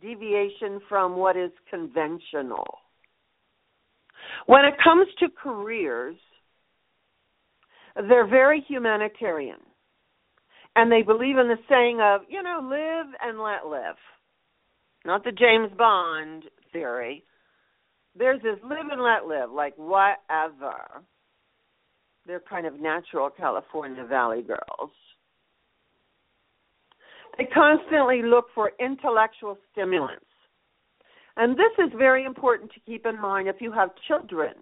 deviation 0.00 0.80
from 0.88 1.16
what 1.16 1.36
is 1.36 1.50
conventional. 1.68 2.78
When 4.46 4.64
it 4.64 4.74
comes 4.82 5.06
to 5.18 5.28
careers, 5.42 6.16
they're 7.96 8.26
very 8.26 8.64
humanitarian. 8.66 9.58
And 10.76 10.90
they 10.90 11.02
believe 11.02 11.36
in 11.36 11.48
the 11.48 11.58
saying 11.68 12.00
of, 12.00 12.22
you 12.28 12.42
know, 12.42 12.60
live 12.62 13.12
and 13.22 13.40
let 13.40 13.66
live. 13.66 13.96
Not 15.04 15.24
the 15.24 15.32
James 15.32 15.70
Bond 15.76 16.44
theory. 16.72 17.24
There's 18.16 18.42
this 18.42 18.58
live 18.62 18.88
and 18.90 19.02
let 19.02 19.26
live, 19.26 19.50
like 19.50 19.74
whatever. 19.76 21.02
They're 22.26 22.40
kind 22.40 22.66
of 22.66 22.80
natural 22.80 23.30
California 23.30 24.04
Valley 24.04 24.42
girls. 24.42 24.90
They 27.38 27.44
constantly 27.44 28.22
look 28.22 28.46
for 28.54 28.72
intellectual 28.78 29.56
stimulants. 29.72 30.24
And 31.36 31.56
this 31.56 31.72
is 31.78 31.90
very 31.96 32.24
important 32.24 32.70
to 32.72 32.80
keep 32.80 33.06
in 33.06 33.20
mind 33.20 33.48
if 33.48 33.56
you 33.60 33.72
have 33.72 33.90
children 34.06 34.54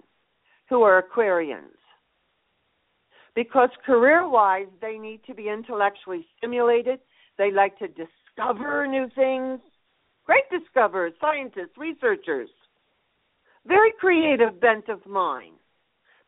who 0.69 0.83
are 0.83 1.03
Aquarians 1.03 1.79
because 3.39 3.69
career 3.87 4.29
wise, 4.29 4.67
they 4.81 4.99
need 4.99 5.21
to 5.25 5.33
be 5.33 5.49
intellectually 5.49 6.27
stimulated. 6.37 6.99
They 7.37 7.53
like 7.53 7.79
to 7.79 7.87
discover 7.87 8.85
new 8.85 9.07
things. 9.15 9.61
Great 10.29 10.45
discoverers, 10.51 11.15
scientists, 11.23 11.79
researchers. 11.79 12.51
Very 13.67 13.93
creative 13.99 14.61
bent 14.61 14.91
of 14.91 15.05
mind. 15.07 15.55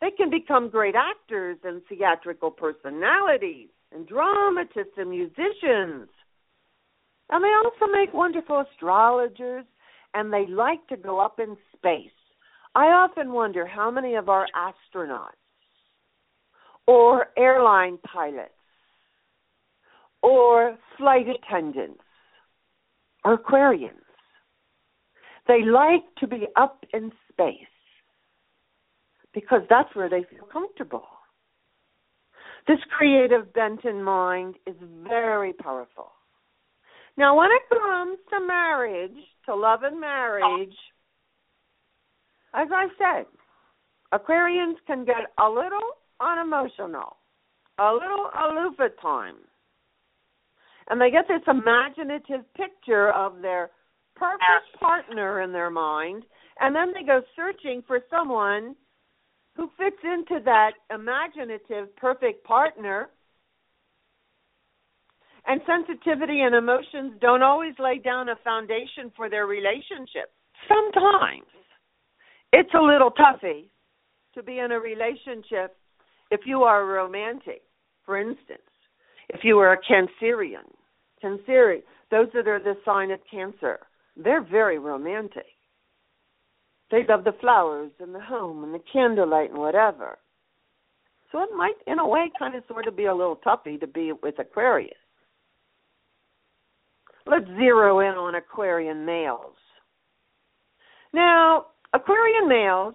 They 0.00 0.10
can 0.10 0.30
become 0.30 0.70
great 0.70 0.94
actors 0.94 1.58
and 1.64 1.82
theatrical 1.86 2.50
personalities 2.50 3.68
and 3.92 4.08
dramatists 4.08 4.94
and 4.96 5.10
musicians. 5.10 6.08
And 7.28 7.44
they 7.44 7.52
also 7.62 7.92
make 7.92 8.14
wonderful 8.14 8.64
astrologers 8.72 9.66
and 10.14 10.32
they 10.32 10.46
like 10.46 10.86
to 10.88 10.96
go 10.96 11.20
up 11.20 11.38
in 11.38 11.58
space. 11.76 12.10
I 12.74 12.86
often 12.86 13.32
wonder 13.32 13.66
how 13.66 13.90
many 13.90 14.14
of 14.14 14.30
our 14.30 14.46
astronauts 14.56 15.28
or 16.86 17.26
airline 17.36 17.98
pilots 17.98 18.54
or 20.22 20.78
flight 20.96 21.26
attendants 21.28 22.00
or 23.24 23.38
Aquarians. 23.38 23.94
They 25.48 25.62
like 25.64 26.04
to 26.18 26.26
be 26.26 26.46
up 26.56 26.84
in 26.92 27.10
space 27.30 27.54
because 29.34 29.62
that's 29.68 29.94
where 29.94 30.08
they 30.08 30.24
feel 30.30 30.46
comfortable. 30.52 31.06
This 32.68 32.78
creative 32.96 33.52
bent 33.52 33.84
in 33.84 34.02
mind 34.02 34.56
is 34.66 34.76
very 35.06 35.52
powerful. 35.52 36.12
Now, 37.16 37.36
when 37.36 37.50
it 37.50 37.62
comes 37.68 38.18
to 38.30 38.46
marriage, 38.46 39.16
to 39.46 39.54
love 39.54 39.82
and 39.82 40.00
marriage, 40.00 40.74
as 42.54 42.68
I 42.72 42.86
said, 42.98 43.26
Aquarians 44.12 44.76
can 44.86 45.04
get 45.04 45.32
a 45.38 45.48
little 45.48 45.96
unemotional, 46.20 47.16
a 47.78 47.92
little 47.92 48.30
aloof 48.38 48.78
at 48.80 49.00
times. 49.00 49.49
And 50.88 51.00
they 51.00 51.10
get 51.10 51.26
this 51.28 51.42
imaginative 51.46 52.42
picture 52.54 53.12
of 53.12 53.42
their 53.42 53.70
perfect 54.16 54.78
partner 54.78 55.42
in 55.42 55.52
their 55.52 55.70
mind, 55.70 56.24
and 56.60 56.74
then 56.74 56.92
they 56.92 57.06
go 57.06 57.22
searching 57.36 57.82
for 57.86 58.00
someone 58.10 58.74
who 59.56 59.70
fits 59.78 59.96
into 60.04 60.42
that 60.44 60.72
imaginative 60.92 61.94
perfect 61.96 62.44
partner. 62.44 63.10
And 65.46 65.60
sensitivity 65.66 66.42
and 66.42 66.54
emotions 66.54 67.14
don't 67.20 67.42
always 67.42 67.74
lay 67.78 67.98
down 67.98 68.28
a 68.28 68.36
foundation 68.44 69.10
for 69.16 69.30
their 69.30 69.46
relationship. 69.46 70.32
Sometimes 70.68 71.46
it's 72.52 72.74
a 72.74 72.82
little 72.82 73.10
toughy 73.10 73.70
to 74.34 74.42
be 74.42 74.58
in 74.58 74.72
a 74.72 74.78
relationship 74.78 75.76
if 76.30 76.40
you 76.44 76.62
are 76.62 76.84
romantic, 76.86 77.62
for 78.04 78.20
instance, 78.20 78.69
if 79.34 79.40
you 79.44 79.58
are 79.58 79.72
a 79.72 79.78
Cancerian, 79.78 80.66
Canceri, 81.22 81.82
those 82.10 82.28
that 82.34 82.48
are 82.48 82.58
the 82.58 82.74
sign 82.84 83.10
of 83.10 83.20
Cancer, 83.30 83.78
they're 84.16 84.42
very 84.44 84.78
romantic. 84.78 85.46
They 86.90 87.04
love 87.08 87.24
the 87.24 87.36
flowers 87.40 87.92
and 88.00 88.14
the 88.14 88.20
home 88.20 88.64
and 88.64 88.74
the 88.74 88.82
candlelight 88.92 89.50
and 89.50 89.58
whatever. 89.58 90.18
So 91.30 91.42
it 91.42 91.50
might, 91.56 91.74
in 91.86 92.00
a 92.00 92.06
way, 92.06 92.30
kind 92.36 92.56
of 92.56 92.64
sort 92.66 92.88
of 92.88 92.96
be 92.96 93.04
a 93.04 93.14
little 93.14 93.36
toughy 93.36 93.78
to 93.78 93.86
be 93.86 94.12
with 94.20 94.38
Aquarius. 94.40 94.96
let's 97.26 97.46
zero 97.56 98.00
in 98.00 98.16
on 98.16 98.34
Aquarian 98.34 99.04
males. 99.06 99.54
Now, 101.12 101.66
Aquarian 101.92 102.48
males 102.48 102.94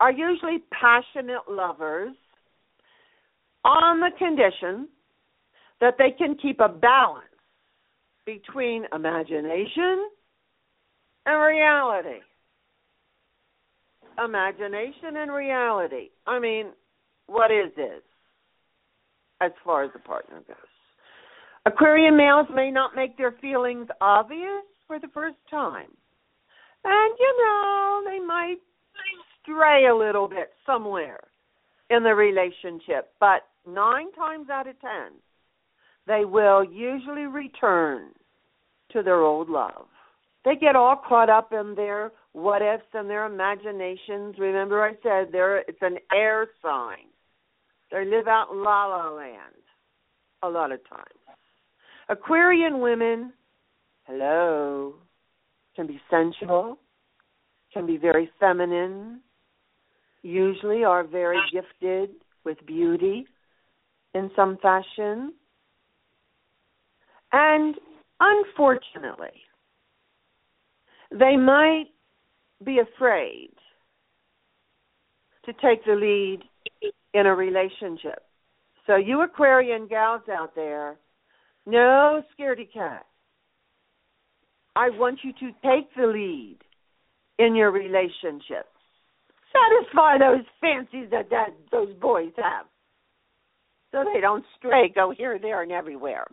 are 0.00 0.12
usually 0.12 0.58
passionate 0.70 1.48
lovers 1.48 2.14
on 3.64 4.00
the 4.00 4.10
condition 4.18 4.88
that 5.80 5.94
they 5.98 6.10
can 6.10 6.36
keep 6.36 6.60
a 6.60 6.68
balance 6.68 7.24
between 8.26 8.84
imagination 8.92 10.08
and 11.26 11.40
reality. 11.40 12.20
Imagination 14.22 15.16
and 15.16 15.32
reality. 15.32 16.10
I 16.26 16.38
mean, 16.38 16.72
what 17.26 17.50
is 17.50 17.72
this 17.76 18.02
as 19.40 19.52
far 19.64 19.84
as 19.84 19.90
the 19.92 20.00
partner 20.00 20.42
goes? 20.46 20.56
Aquarian 21.66 22.16
males 22.16 22.46
may 22.54 22.70
not 22.70 22.96
make 22.96 23.16
their 23.16 23.32
feelings 23.40 23.88
obvious 24.00 24.64
for 24.86 24.98
the 24.98 25.08
first 25.08 25.36
time. 25.50 25.90
And, 26.84 27.14
you 27.18 27.36
know, 27.38 28.02
they 28.06 28.18
might 28.18 28.56
stray 29.42 29.86
a 29.86 29.94
little 29.94 30.28
bit 30.28 30.50
somewhere 30.66 31.20
in 31.90 32.02
the 32.02 32.14
relationship, 32.14 33.12
but 33.20 33.42
nine 33.66 34.12
times 34.12 34.48
out 34.50 34.66
of 34.66 34.80
ten, 34.80 35.12
they 36.08 36.24
will 36.24 36.64
usually 36.64 37.26
return 37.26 38.08
to 38.90 39.02
their 39.02 39.20
old 39.20 39.48
love. 39.48 39.86
They 40.44 40.56
get 40.56 40.74
all 40.74 40.96
caught 41.06 41.28
up 41.28 41.52
in 41.52 41.74
their 41.76 42.10
what 42.32 42.62
ifs 42.62 42.84
and 42.94 43.08
their 43.08 43.26
imaginations. 43.26 44.36
Remember, 44.38 44.82
I 44.82 44.92
said 45.02 45.30
they're 45.30 45.58
it's 45.58 45.78
an 45.82 45.98
air 46.12 46.48
sign. 46.62 47.06
They 47.92 48.04
live 48.04 48.26
out 48.26 48.48
in 48.50 48.62
la 48.62 48.86
la 48.86 49.10
land 49.10 49.62
a 50.42 50.48
lot 50.48 50.72
of 50.72 50.80
times. 50.88 51.04
Aquarian 52.08 52.80
women, 52.80 53.32
hello, 54.04 54.94
can 55.76 55.86
be 55.86 56.00
sensual, 56.10 56.78
can 57.74 57.86
be 57.86 57.98
very 57.98 58.30
feminine, 58.40 59.20
usually 60.22 60.84
are 60.84 61.04
very 61.04 61.38
gifted 61.52 62.10
with 62.44 62.58
beauty 62.66 63.26
in 64.14 64.30
some 64.34 64.56
fashion. 64.62 65.34
And 67.32 67.74
unfortunately, 68.20 69.42
they 71.10 71.36
might 71.36 71.86
be 72.64 72.78
afraid 72.80 73.50
to 75.44 75.52
take 75.54 75.84
the 75.84 75.94
lead 75.94 76.40
in 77.14 77.26
a 77.26 77.34
relationship. 77.34 78.22
So, 78.86 78.96
you 78.96 79.22
Aquarian 79.22 79.86
gals 79.86 80.22
out 80.30 80.54
there, 80.54 80.96
no 81.66 82.22
scaredy 82.32 82.72
cat. 82.72 83.04
I 84.74 84.90
want 84.90 85.20
you 85.22 85.32
to 85.32 85.46
take 85.62 85.94
the 85.96 86.06
lead 86.06 86.58
in 87.38 87.54
your 87.54 87.70
relationship. 87.70 88.66
Satisfy 89.52 90.18
those 90.18 90.44
fancies 90.60 91.10
that, 91.10 91.30
that 91.30 91.48
those 91.70 91.92
boys 92.00 92.32
have. 92.36 92.66
So 93.92 94.04
they 94.12 94.20
don't 94.20 94.44
stray, 94.58 94.92
go 94.94 95.12
here, 95.16 95.38
there, 95.38 95.62
and 95.62 95.72
everywhere. 95.72 96.26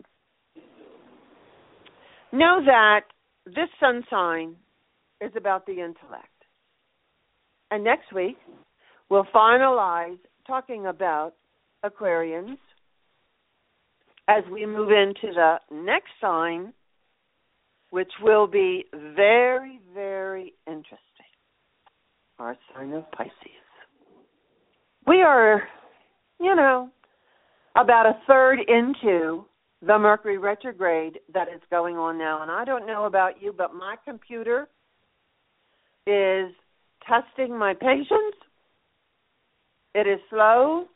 Know 2.36 2.60
that 2.66 3.04
this 3.46 3.70
sun 3.80 4.04
sign 4.10 4.56
is 5.22 5.32
about 5.38 5.64
the 5.64 5.72
intellect. 5.72 6.26
And 7.70 7.82
next 7.82 8.12
week, 8.14 8.36
we'll 9.08 9.26
finalize 9.34 10.18
talking 10.46 10.84
about 10.84 11.32
Aquarians 11.82 12.58
as 14.28 14.44
we 14.52 14.66
move 14.66 14.90
into 14.90 15.32
the 15.32 15.56
next 15.72 16.10
sign, 16.20 16.74
which 17.88 18.12
will 18.20 18.46
be 18.46 18.84
very, 18.92 19.80
very 19.94 20.52
interesting 20.66 21.00
our 22.38 22.54
sign 22.74 22.92
of 22.92 23.10
Pisces. 23.12 23.32
We 25.06 25.22
are, 25.22 25.62
you 26.38 26.54
know, 26.54 26.90
about 27.76 28.04
a 28.04 28.18
third 28.26 28.58
into 28.68 29.46
the 29.82 29.98
Mercury 29.98 30.38
retrograde 30.38 31.18
that 31.32 31.48
is 31.48 31.60
going 31.70 31.96
on 31.96 32.18
now. 32.18 32.42
And 32.42 32.50
I 32.50 32.64
don't 32.64 32.86
know 32.86 33.04
about 33.04 33.42
you, 33.42 33.52
but 33.56 33.74
my 33.74 33.96
computer 34.04 34.68
is 36.06 36.52
testing 37.06 37.56
my 37.56 37.74
patience. 37.74 38.36
It 39.94 40.06
is 40.06 40.20
slow. 40.30 40.86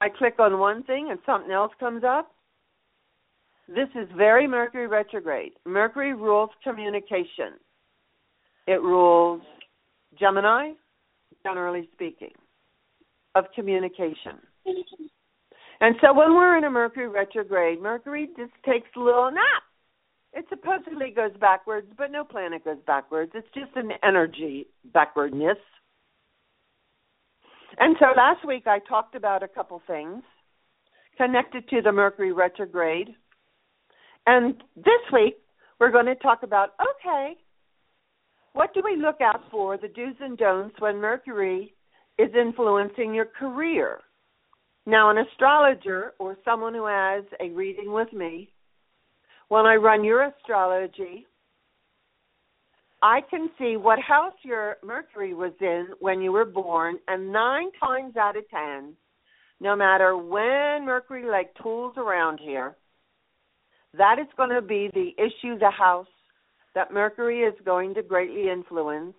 I 0.00 0.08
click 0.08 0.34
on 0.38 0.58
one 0.58 0.82
thing 0.82 1.08
and 1.10 1.18
something 1.24 1.52
else 1.52 1.72
comes 1.78 2.02
up. 2.04 2.30
This 3.68 3.88
is 3.94 4.08
very 4.16 4.46
Mercury 4.46 4.86
retrograde. 4.86 5.52
Mercury 5.64 6.12
rules 6.12 6.50
communication. 6.62 7.54
It 8.66 8.82
rules 8.82 9.40
Gemini, 10.18 10.72
generally 11.42 11.88
speaking, 11.94 12.32
of 13.34 13.44
communication. 13.54 14.38
And 15.80 15.96
so 16.00 16.12
when 16.14 16.34
we're 16.34 16.56
in 16.56 16.64
a 16.64 16.70
Mercury 16.70 17.08
retrograde, 17.08 17.80
Mercury 17.80 18.28
just 18.36 18.52
takes 18.64 18.88
a 18.96 19.00
little 19.00 19.30
nap. 19.30 19.62
It 20.32 20.46
supposedly 20.48 21.10
goes 21.10 21.30
backwards, 21.40 21.86
but 21.96 22.10
no 22.10 22.24
planet 22.24 22.64
goes 22.64 22.78
backwards. 22.86 23.32
It's 23.34 23.46
just 23.54 23.76
an 23.76 23.92
energy 24.02 24.66
backwardness. 24.92 25.58
And 27.78 27.96
so 27.98 28.06
last 28.16 28.46
week 28.46 28.66
I 28.66 28.78
talked 28.80 29.14
about 29.14 29.42
a 29.42 29.48
couple 29.48 29.80
things 29.86 30.22
connected 31.16 31.68
to 31.68 31.82
the 31.82 31.92
Mercury 31.92 32.32
retrograde. 32.32 33.10
And 34.26 34.54
this 34.76 35.02
week 35.12 35.36
we're 35.78 35.92
going 35.92 36.06
to 36.06 36.14
talk 36.16 36.42
about 36.42 36.70
okay, 36.80 37.34
what 38.52 38.72
do 38.74 38.82
we 38.84 38.96
look 38.96 39.20
out 39.20 39.42
for, 39.50 39.76
the 39.76 39.88
do's 39.88 40.14
and 40.20 40.38
don'ts, 40.38 40.80
when 40.80 40.96
Mercury 40.96 41.74
is 42.18 42.30
influencing 42.34 43.14
your 43.14 43.26
career? 43.26 43.98
Now, 44.86 45.10
an 45.10 45.18
astrologer 45.18 46.12
or 46.18 46.36
someone 46.44 46.74
who 46.74 46.86
has 46.86 47.24
a 47.40 47.50
reading 47.50 47.92
with 47.92 48.12
me, 48.12 48.50
when 49.48 49.64
I 49.64 49.76
run 49.76 50.04
your 50.04 50.24
astrology, 50.24 51.26
I 53.02 53.20
can 53.30 53.50
see 53.58 53.76
what 53.76 53.98
house 53.98 54.34
your 54.42 54.76
Mercury 54.82 55.34
was 55.34 55.52
in 55.60 55.88
when 56.00 56.20
you 56.20 56.32
were 56.32 56.44
born, 56.44 56.98
and 57.08 57.32
nine 57.32 57.70
times 57.80 58.16
out 58.16 58.36
of 58.36 58.48
ten, 58.50 58.94
no 59.60 59.74
matter 59.76 60.16
when 60.16 60.84
Mercury 60.84 61.24
like 61.24 61.54
tools 61.62 61.94
around 61.96 62.38
here, 62.42 62.76
that 63.96 64.18
is 64.18 64.26
going 64.36 64.50
to 64.50 64.62
be 64.62 64.90
the 64.92 65.10
issue 65.18 65.58
the 65.58 65.70
house 65.70 66.06
that 66.74 66.92
Mercury 66.92 67.40
is 67.40 67.54
going 67.64 67.94
to 67.94 68.02
greatly 68.02 68.50
influence, 68.50 69.14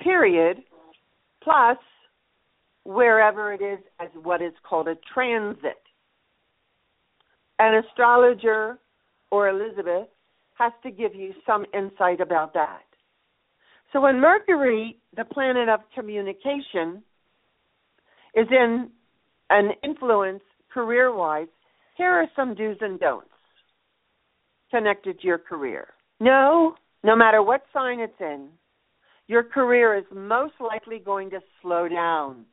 period, 0.00 0.58
plus 1.42 1.78
wherever 2.86 3.52
it 3.52 3.60
is 3.60 3.80
as 4.00 4.08
what 4.22 4.40
is 4.40 4.52
called 4.68 4.86
a 4.86 4.94
transit. 5.12 5.82
An 7.58 7.82
astrologer 7.84 8.78
or 9.30 9.48
Elizabeth 9.48 10.08
has 10.54 10.72
to 10.82 10.90
give 10.90 11.14
you 11.14 11.32
some 11.44 11.66
insight 11.74 12.20
about 12.20 12.54
that. 12.54 12.82
So 13.92 14.00
when 14.00 14.20
Mercury, 14.20 14.98
the 15.16 15.24
planet 15.24 15.68
of 15.68 15.80
communication, 15.94 17.02
is 18.34 18.46
in 18.50 18.90
an 19.50 19.70
influence 19.82 20.42
career 20.72 21.14
wise, 21.14 21.48
here 21.96 22.12
are 22.12 22.26
some 22.36 22.54
do's 22.54 22.76
and 22.80 23.00
don'ts 23.00 23.28
connected 24.70 25.20
to 25.20 25.26
your 25.26 25.38
career. 25.38 25.88
No, 26.20 26.74
no 27.02 27.16
matter 27.16 27.42
what 27.42 27.62
sign 27.72 28.00
it's 28.00 28.20
in, 28.20 28.48
your 29.28 29.42
career 29.42 29.96
is 29.96 30.04
most 30.14 30.54
likely 30.60 30.98
going 30.98 31.30
to 31.30 31.40
slow 31.62 31.88
down. 31.88 32.44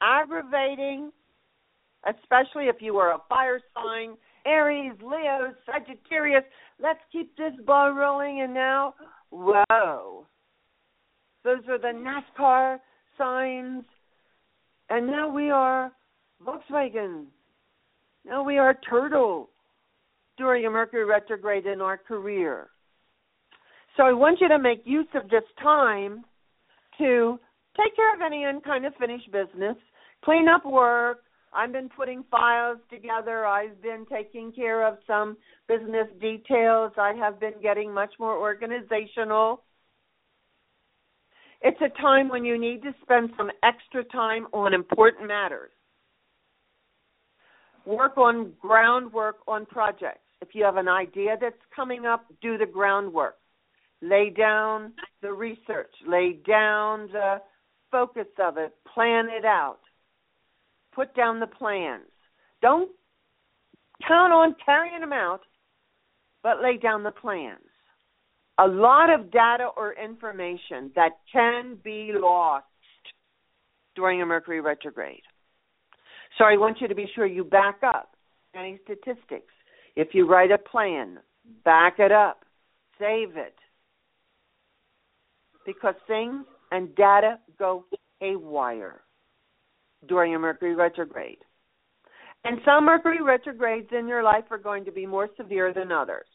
Aggravating, 0.00 1.10
especially 2.06 2.64
if 2.64 2.76
you 2.80 2.96
are 2.96 3.14
a 3.14 3.18
fire 3.28 3.60
sign, 3.74 4.16
Aries, 4.46 4.92
Leo, 5.02 5.52
Sagittarius. 5.66 6.44
Let's 6.80 7.00
keep 7.12 7.36
this 7.36 7.52
ball 7.66 7.92
rolling. 7.92 8.42
And 8.42 8.54
now, 8.54 8.94
whoa. 9.30 10.26
Those 11.44 11.60
are 11.68 11.78
the 11.78 11.92
NASCAR 12.38 12.78
signs. 13.16 13.84
And 14.90 15.06
now 15.06 15.28
we 15.28 15.50
are 15.50 15.92
Volkswagen. 16.44 17.26
Now 18.24 18.42
we 18.42 18.58
are 18.58 18.78
Turtle 18.88 19.50
during 20.36 20.66
a 20.66 20.70
Mercury 20.70 21.04
retrograde 21.04 21.66
in 21.66 21.80
our 21.80 21.98
career. 21.98 22.68
So 23.96 24.04
I 24.04 24.12
want 24.12 24.40
you 24.40 24.48
to 24.48 24.58
make 24.58 24.82
use 24.84 25.08
of 25.14 25.28
this 25.28 25.42
time 25.60 26.24
to 26.98 27.38
take 27.76 27.96
care 27.96 28.14
of 28.14 28.20
any 28.22 28.44
unkind 28.44 28.86
of 28.86 28.94
finished 28.94 29.30
business, 29.32 29.76
clean 30.24 30.48
up 30.48 30.64
work. 30.64 31.24
I've 31.52 31.72
been 31.72 31.88
putting 31.88 32.24
files 32.30 32.78
together. 32.90 33.46
I've 33.46 33.80
been 33.82 34.04
taking 34.10 34.52
care 34.52 34.86
of 34.86 34.98
some 35.06 35.36
business 35.66 36.06
details. 36.20 36.92
I 36.98 37.14
have 37.14 37.40
been 37.40 37.54
getting 37.62 37.92
much 37.92 38.12
more 38.18 38.36
organizational. 38.36 39.62
It's 41.62 41.80
a 41.80 42.00
time 42.00 42.28
when 42.28 42.44
you 42.44 42.58
need 42.58 42.82
to 42.82 42.94
spend 43.02 43.30
some 43.36 43.50
extra 43.62 44.04
time 44.04 44.46
on 44.52 44.74
important 44.74 45.26
matters. 45.26 45.70
Work 47.84 48.18
on 48.18 48.52
groundwork 48.60 49.38
on 49.48 49.66
projects. 49.66 50.20
If 50.40 50.48
you 50.52 50.64
have 50.64 50.76
an 50.76 50.88
idea 50.88 51.36
that's 51.40 51.56
coming 51.74 52.06
up, 52.06 52.26
do 52.42 52.58
the 52.58 52.66
groundwork. 52.66 53.36
Lay 54.02 54.30
down 54.30 54.92
the 55.22 55.32
research, 55.32 55.92
lay 56.06 56.38
down 56.46 57.08
the 57.12 57.38
focus 57.90 58.28
of 58.40 58.56
it, 58.56 58.72
plan 58.94 59.28
it 59.28 59.44
out. 59.44 59.80
Put 60.98 61.14
down 61.14 61.38
the 61.38 61.46
plans. 61.46 62.10
Don't 62.60 62.90
count 64.08 64.32
on 64.32 64.56
carrying 64.66 64.98
them 64.98 65.12
out, 65.12 65.42
but 66.42 66.60
lay 66.60 66.76
down 66.76 67.04
the 67.04 67.12
plans. 67.12 67.60
A 68.58 68.66
lot 68.66 69.08
of 69.08 69.30
data 69.30 69.68
or 69.76 69.92
information 69.92 70.90
that 70.96 71.10
can 71.32 71.78
be 71.84 72.10
lost 72.12 72.64
during 73.94 74.22
a 74.22 74.26
Mercury 74.26 74.60
retrograde. 74.60 75.22
So 76.36 76.42
I 76.42 76.56
want 76.56 76.80
you 76.80 76.88
to 76.88 76.96
be 76.96 77.06
sure 77.14 77.26
you 77.26 77.44
back 77.44 77.76
up 77.86 78.16
any 78.56 78.80
statistics. 78.82 79.54
If 79.94 80.08
you 80.14 80.26
write 80.26 80.50
a 80.50 80.58
plan, 80.58 81.20
back 81.64 82.00
it 82.00 82.10
up, 82.10 82.40
save 82.98 83.36
it. 83.36 83.54
Because 85.64 85.94
things 86.08 86.44
and 86.72 86.92
data 86.96 87.38
go 87.56 87.84
haywire 88.18 89.02
during 90.06 90.34
a 90.34 90.38
Mercury 90.38 90.74
retrograde. 90.74 91.38
And 92.44 92.58
some 92.64 92.84
Mercury 92.84 93.22
retrogrades 93.22 93.88
in 93.92 94.06
your 94.06 94.22
life 94.22 94.44
are 94.50 94.58
going 94.58 94.84
to 94.84 94.92
be 94.92 95.06
more 95.06 95.28
severe 95.36 95.72
than 95.74 95.90
others. 95.90 96.26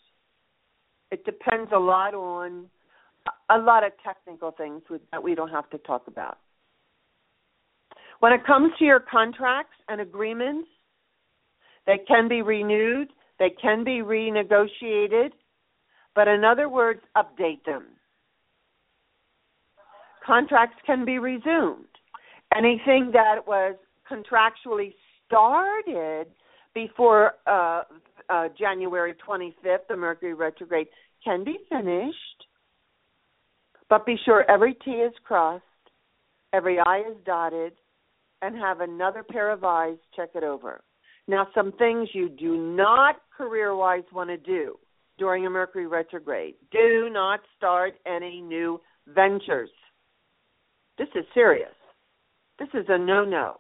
It 1.12 1.24
depends 1.26 1.72
a 1.74 1.80
lot 1.80 2.14
on 2.14 2.66
a 3.50 3.58
lot 3.58 3.86
of 3.86 3.94
technical 4.04 4.52
things 4.52 4.82
that 5.12 5.24
we 5.24 5.36
don't 5.36 5.50
have 5.50 5.70
to 5.70 5.78
talk 5.80 6.08
about. 6.08 6.40
When 8.20 8.34
it 8.34 8.46
comes 8.46 8.72
to 8.80 8.86
your 8.86 9.00
contracts 9.00 9.76
and 9.88 10.02
agreements, 10.02 10.68
they 11.86 12.00
can 12.08 12.28
be 12.28 12.42
renewed, 12.42 13.10
they 13.40 13.52
can 13.62 13.84
be 13.84 14.02
renegotiated, 14.02 15.32
but 16.16 16.28
in 16.28 16.44
other 16.44 16.70
words, 16.70 17.02
update 17.18 17.64
them. 17.66 17.86
Contracts 20.26 20.78
can 20.86 21.06
be 21.06 21.20
resumed. 21.20 21.86
Anything 22.56 23.12
that 23.14 23.48
was 23.48 23.76
contractually 24.10 24.94
started 25.28 26.28
before 26.76 27.34
uh, 27.48 27.84
uh, 28.30 28.50
January 28.58 29.14
25th, 29.28 29.88
the 29.90 29.96
Mercury 29.96 30.34
retrograde, 30.34 30.88
can 31.24 31.44
be 31.44 31.58
finished. 31.70 32.18
But 33.90 34.06
be 34.06 34.16
sure 34.26 34.50
every 34.50 34.76
T 34.86 34.92
is 34.92 35.14
crossed, 35.24 35.64
every 36.52 36.80
I 36.80 37.00
is 37.00 37.18
dotted, 37.26 37.74
and 38.42 38.56
have 38.58 38.82
another 38.82 39.24
pair 39.24 39.52
of 39.52 39.64
eyes 39.64 39.98
check 40.16 40.30
it 40.36 40.44
over. 40.44 40.82
Now, 41.28 41.48
some 41.56 41.72
things 41.74 42.10
you 42.14 42.28
do 42.28 42.58
not 42.58 43.22
career 43.36 43.76
wise 43.76 44.04
want 44.12 44.30
to 44.30 44.38
do 44.38 44.78
during 45.18 45.46
a 45.46 45.50
Mercury 45.50 45.88
retrograde. 45.88 46.56
Do 46.72 47.10
not 47.12 47.40
start 47.56 47.94
any 48.06 48.42
new 48.42 48.82
ventures. 49.08 49.70
This 50.98 51.08
is 51.16 51.24
serious. 51.34 51.74
This 52.64 52.84
is 52.84 52.86
a 52.88 52.98
no 52.98 53.26
no. 53.26 53.58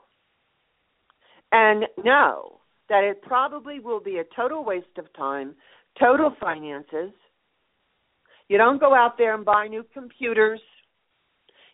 And 1.51 1.85
know 2.03 2.61
that 2.89 3.03
it 3.03 3.21
probably 3.21 3.79
will 3.79 3.99
be 3.99 4.17
a 4.17 4.23
total 4.35 4.63
waste 4.63 4.97
of 4.97 5.11
time, 5.13 5.55
total 5.99 6.33
finances. 6.39 7.11
You 8.47 8.57
don't 8.57 8.79
go 8.79 8.95
out 8.95 9.17
there 9.17 9.35
and 9.35 9.43
buy 9.43 9.67
new 9.67 9.83
computers. 9.93 10.61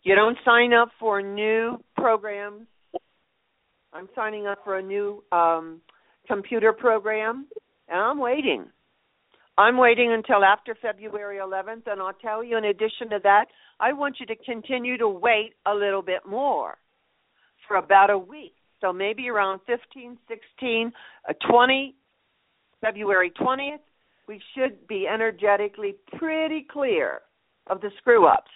You 0.02 0.16
don't 0.16 0.38
sign 0.44 0.72
up 0.72 0.88
for 0.98 1.22
new 1.22 1.78
programs. 1.96 2.66
I'm 3.92 4.08
signing 4.14 4.46
up 4.46 4.58
for 4.64 4.78
a 4.78 4.82
new 4.82 5.22
um, 5.30 5.80
computer 6.26 6.72
program, 6.72 7.46
and 7.88 8.00
I'm 8.00 8.18
waiting. 8.18 8.66
I'm 9.56 9.76
waiting 9.76 10.12
until 10.12 10.42
after 10.42 10.76
February 10.80 11.38
11th, 11.38 11.82
and 11.86 12.00
I'll 12.00 12.12
tell 12.14 12.42
you, 12.42 12.56
in 12.56 12.64
addition 12.64 13.10
to 13.10 13.18
that, 13.22 13.46
I 13.78 13.92
want 13.92 14.16
you 14.18 14.26
to 14.26 14.36
continue 14.36 14.96
to 14.98 15.08
wait 15.08 15.54
a 15.66 15.74
little 15.74 16.02
bit 16.02 16.26
more 16.26 16.78
for 17.70 17.76
about 17.76 18.10
a 18.10 18.18
week. 18.18 18.54
So 18.80 18.92
maybe 18.92 19.28
around 19.28 19.60
15, 19.68 20.18
16, 20.26 20.92
uh, 21.28 21.32
20, 21.48 21.94
February 22.80 23.30
20th, 23.40 23.78
we 24.26 24.40
should 24.54 24.88
be 24.88 25.06
energetically 25.06 25.94
pretty 26.18 26.66
clear 26.68 27.20
of 27.68 27.80
the 27.80 27.90
screw 27.98 28.26
ups 28.26 28.50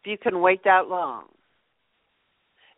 if 0.00 0.10
you 0.10 0.18
can 0.18 0.40
wait 0.40 0.64
that 0.64 0.88
long. 0.88 1.26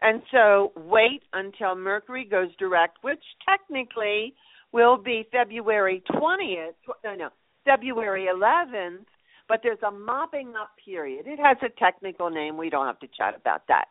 And 0.03 0.21
so 0.31 0.73
wait 0.77 1.23
until 1.33 1.75
Mercury 1.75 2.27
goes 2.31 2.49
direct, 2.59 2.99
which 3.01 3.23
technically 3.49 4.35
will 4.73 4.99
be 4.99 5.27
February 5.33 6.03
20th, 6.11 6.75
no, 7.05 7.15
no, 7.15 7.29
February 7.65 8.29
11th, 8.31 9.07
but 9.49 9.61
there's 9.63 9.83
a 9.87 9.91
mopping 9.91 10.53
up 10.61 10.73
period. 10.85 11.27
It 11.27 11.39
has 11.43 11.57
a 11.63 11.71
technical 11.83 12.29
name. 12.29 12.59
We 12.59 12.69
don't 12.69 12.87
have 12.87 13.01
to 13.01 13.09
chat 13.17 13.35
about 13.35 13.63
that. 13.69 13.87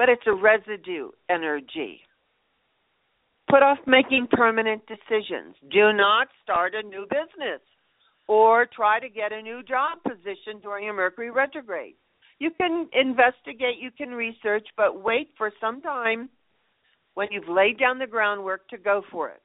But 0.00 0.08
it's 0.08 0.26
a 0.26 0.32
residue 0.32 1.10
energy. 1.28 2.00
Put 3.50 3.62
off 3.62 3.76
making 3.86 4.28
permanent 4.32 4.80
decisions. 4.86 5.56
Do 5.70 5.92
not 5.92 6.28
start 6.42 6.72
a 6.74 6.82
new 6.82 7.02
business 7.02 7.60
or 8.26 8.64
try 8.74 8.98
to 8.98 9.10
get 9.10 9.30
a 9.30 9.42
new 9.42 9.62
job 9.62 9.98
position 10.02 10.58
during 10.62 10.88
a 10.88 10.92
Mercury 10.94 11.30
retrograde. 11.30 11.96
You 12.38 12.50
can 12.50 12.88
investigate, 12.94 13.76
you 13.78 13.90
can 13.90 14.08
research, 14.08 14.66
but 14.74 15.04
wait 15.04 15.28
for 15.36 15.52
some 15.60 15.82
time 15.82 16.30
when 17.12 17.28
you've 17.30 17.54
laid 17.54 17.78
down 17.78 17.98
the 17.98 18.06
groundwork 18.06 18.66
to 18.68 18.78
go 18.78 19.02
for 19.12 19.28
it. 19.28 19.42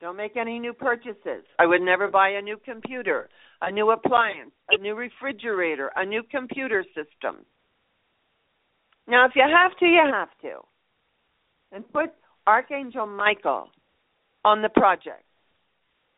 Don't 0.00 0.16
make 0.16 0.38
any 0.38 0.58
new 0.58 0.72
purchases. 0.72 1.44
I 1.58 1.66
would 1.66 1.82
never 1.82 2.08
buy 2.08 2.30
a 2.30 2.40
new 2.40 2.56
computer, 2.64 3.28
a 3.60 3.70
new 3.70 3.90
appliance, 3.90 4.52
a 4.70 4.80
new 4.80 4.94
refrigerator, 4.94 5.90
a 5.96 6.06
new 6.06 6.22
computer 6.30 6.82
system. 6.94 7.44
Now, 9.10 9.26
if 9.26 9.32
you 9.34 9.42
have 9.42 9.76
to, 9.78 9.84
you 9.84 10.02
have 10.12 10.28
to. 10.42 10.60
And 11.72 11.92
put 11.92 12.10
Archangel 12.46 13.06
Michael 13.06 13.68
on 14.44 14.62
the 14.62 14.68
project. 14.68 15.24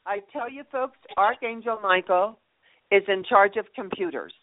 I 0.07 0.18
tell 0.33 0.50
you, 0.50 0.62
folks, 0.70 0.98
Archangel 1.16 1.78
Michael 1.83 2.38
is 2.90 3.02
in 3.09 3.24
charge 3.24 3.57
of 3.57 3.66
computers. 3.74 4.35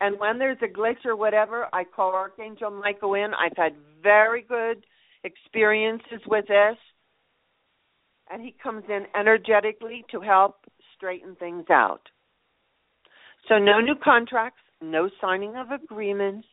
And 0.00 0.18
when 0.18 0.38
there's 0.38 0.58
a 0.62 0.66
glitch 0.66 1.04
or 1.04 1.16
whatever, 1.16 1.66
I 1.72 1.84
call 1.84 2.12
Archangel 2.12 2.70
Michael 2.70 3.14
in. 3.14 3.32
I've 3.34 3.56
had 3.56 3.72
very 4.02 4.42
good 4.42 4.84
experiences 5.24 6.20
with 6.26 6.46
this 6.46 6.76
and 8.30 8.42
he 8.42 8.54
comes 8.62 8.84
in 8.88 9.06
energetically 9.18 10.04
to 10.10 10.20
help 10.20 10.56
straighten 10.94 11.34
things 11.36 11.64
out. 11.70 12.02
So, 13.48 13.58
no 13.58 13.80
new 13.80 13.94
contracts, 14.02 14.60
no 14.82 15.08
signing 15.20 15.56
of 15.56 15.70
agreements, 15.70 16.46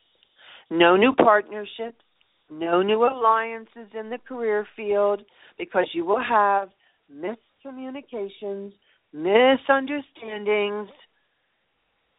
no 0.70 0.96
new 0.96 1.12
partnerships, 1.14 2.02
no 2.50 2.82
new 2.82 3.04
alliances 3.04 3.88
in 3.98 4.10
the 4.10 4.18
career 4.18 4.66
field 4.76 5.22
because 5.58 5.88
you 5.92 6.04
will 6.04 6.22
have 6.22 6.70
miscommunications, 7.12 8.72
misunderstandings, 9.12 10.88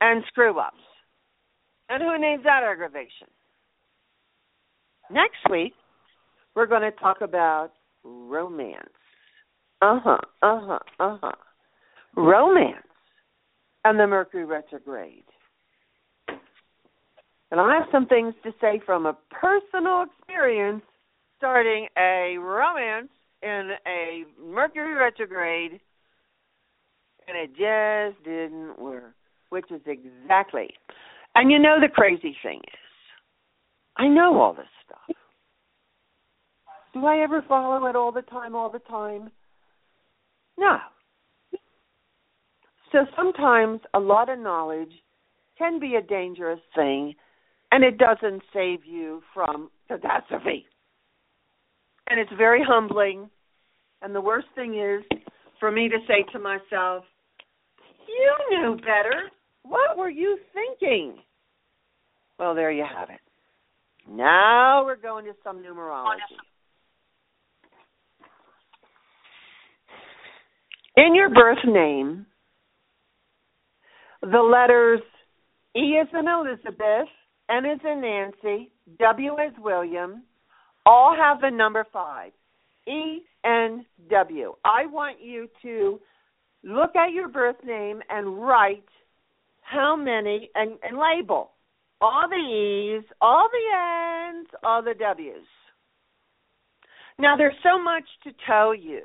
and 0.02 0.24
screw 0.28 0.60
ups. 0.60 0.78
And 1.90 2.04
who 2.04 2.18
needs 2.20 2.44
that 2.44 2.64
aggravation? 2.64 3.28
Next 5.10 5.38
week, 5.50 5.74
we're 6.56 6.66
going 6.66 6.82
to 6.82 6.92
talk 6.92 7.22
about 7.22 7.72
romance. 8.04 8.90
Uh 9.82 10.00
huh. 10.04 10.18
Uh 10.42 10.60
huh. 10.62 10.80
Uh 11.00 11.18
huh. 11.22 11.32
Romance 12.16 12.84
and 13.86 14.00
the 14.00 14.08
Mercury 14.08 14.44
retrograde. 14.44 15.24
And 17.52 17.62
I 17.62 17.76
have 17.76 17.88
some 17.92 18.08
things 18.08 18.34
to 18.44 18.52
say 18.60 18.82
from 18.86 19.06
a 19.06 19.18
personal 19.32 20.04
experience 20.04 20.84
starting 21.38 21.88
a 21.98 22.36
romance 22.38 23.10
in 23.42 23.72
a 23.86 24.24
Mercury 24.42 24.96
retrograde, 24.96 25.80
and 27.28 27.38
it 27.38 27.50
just 27.52 28.24
didn't 28.24 28.80
work, 28.80 29.14
which 29.50 29.72
is 29.72 29.82
exactly. 29.86 30.74
And 31.36 31.52
you 31.52 31.60
know, 31.60 31.78
the 31.80 31.88
crazy 31.88 32.36
thing 32.44 32.60
is, 32.60 32.80
I 33.96 34.08
know 34.08 34.40
all 34.42 34.54
this 34.54 34.66
stuff. 34.86 35.16
Do 36.94 37.06
I 37.06 37.20
ever 37.20 37.44
follow 37.48 37.86
it 37.86 37.96
all 37.96 38.12
the 38.12 38.24
time, 38.24 38.56
all 38.56 38.72
the 38.72 38.80
time? 38.80 39.30
No. 40.58 40.78
So 42.92 43.06
sometimes 43.16 43.82
a 43.94 44.00
lot 44.00 44.30
of 44.30 44.40
knowledge 44.40 44.92
can 45.58 45.80
be 45.80 45.96
a 45.96 46.02
dangerous 46.02 46.60
thing, 46.76 47.14
and 47.78 47.86
it 47.86 48.00
doesn't 48.00 48.42
save 48.52 48.80
you 48.86 49.22
from 49.36 49.70
catastrophe. 49.88 50.66
And 52.10 52.20
it's 52.20 52.32
very 52.36 52.64
humbling. 52.68 53.30
And 54.02 54.16
the 54.16 54.22
worst 54.22 54.48
thing 54.56 54.74
is 54.74 55.20
for 55.60 55.70
me 55.70 55.88
to 55.88 55.98
say 56.08 56.26
to 56.34 56.40
myself, 56.40 57.04
You 58.08 58.36
knew 58.50 58.78
better. 58.78 59.30
What 59.62 59.96
were 59.96 60.10
you 60.10 60.40
thinking? 60.56 61.18
Well, 62.40 62.56
there 62.56 62.72
you 62.72 62.84
have 62.84 63.12
it. 63.12 63.20
Now 64.10 64.84
we're 64.84 64.96
going 64.96 65.26
to 65.26 65.34
some 65.44 65.58
numerology. 65.58 66.18
In 70.96 71.14
your 71.14 71.30
birth 71.30 71.64
name, 71.64 72.26
the 74.24 74.40
letters 74.40 75.02
E 75.76 75.80
is 75.80 76.08
in 76.12 76.28
Elizabeth, 76.28 77.08
N 77.50 77.66
is 77.66 77.80
in 77.84 78.02
Nancy, 78.02 78.70
W 79.00 79.34
is 79.34 79.54
William, 79.60 80.24
all 80.86 81.16
have 81.16 81.42
the 81.42 81.50
number 81.50 81.86
five. 81.92 82.32
E 82.88 83.22
N 83.44 83.86
W. 84.10 84.54
I 84.64 84.86
want 84.86 85.18
you 85.22 85.50
to 85.62 86.00
look 86.64 86.96
at 86.96 87.12
your 87.12 87.28
birth 87.28 87.58
name 87.66 88.02
and 88.10 88.42
write 88.42 88.88
how 89.62 89.96
many 89.96 90.50
and, 90.56 90.74
and 90.84 90.98
label 90.98 91.52
all 92.00 92.28
the 92.30 92.36
E's, 92.36 93.04
all 93.22 93.50
the 93.52 94.36
N's, 94.36 94.48
all 94.64 94.82
the 94.82 94.94
W's. 94.94 95.44
Now, 97.20 97.36
there's 97.36 97.56
so 97.64 97.82
much 97.82 98.04
to 98.24 98.32
tell 98.46 98.76
you 98.76 99.04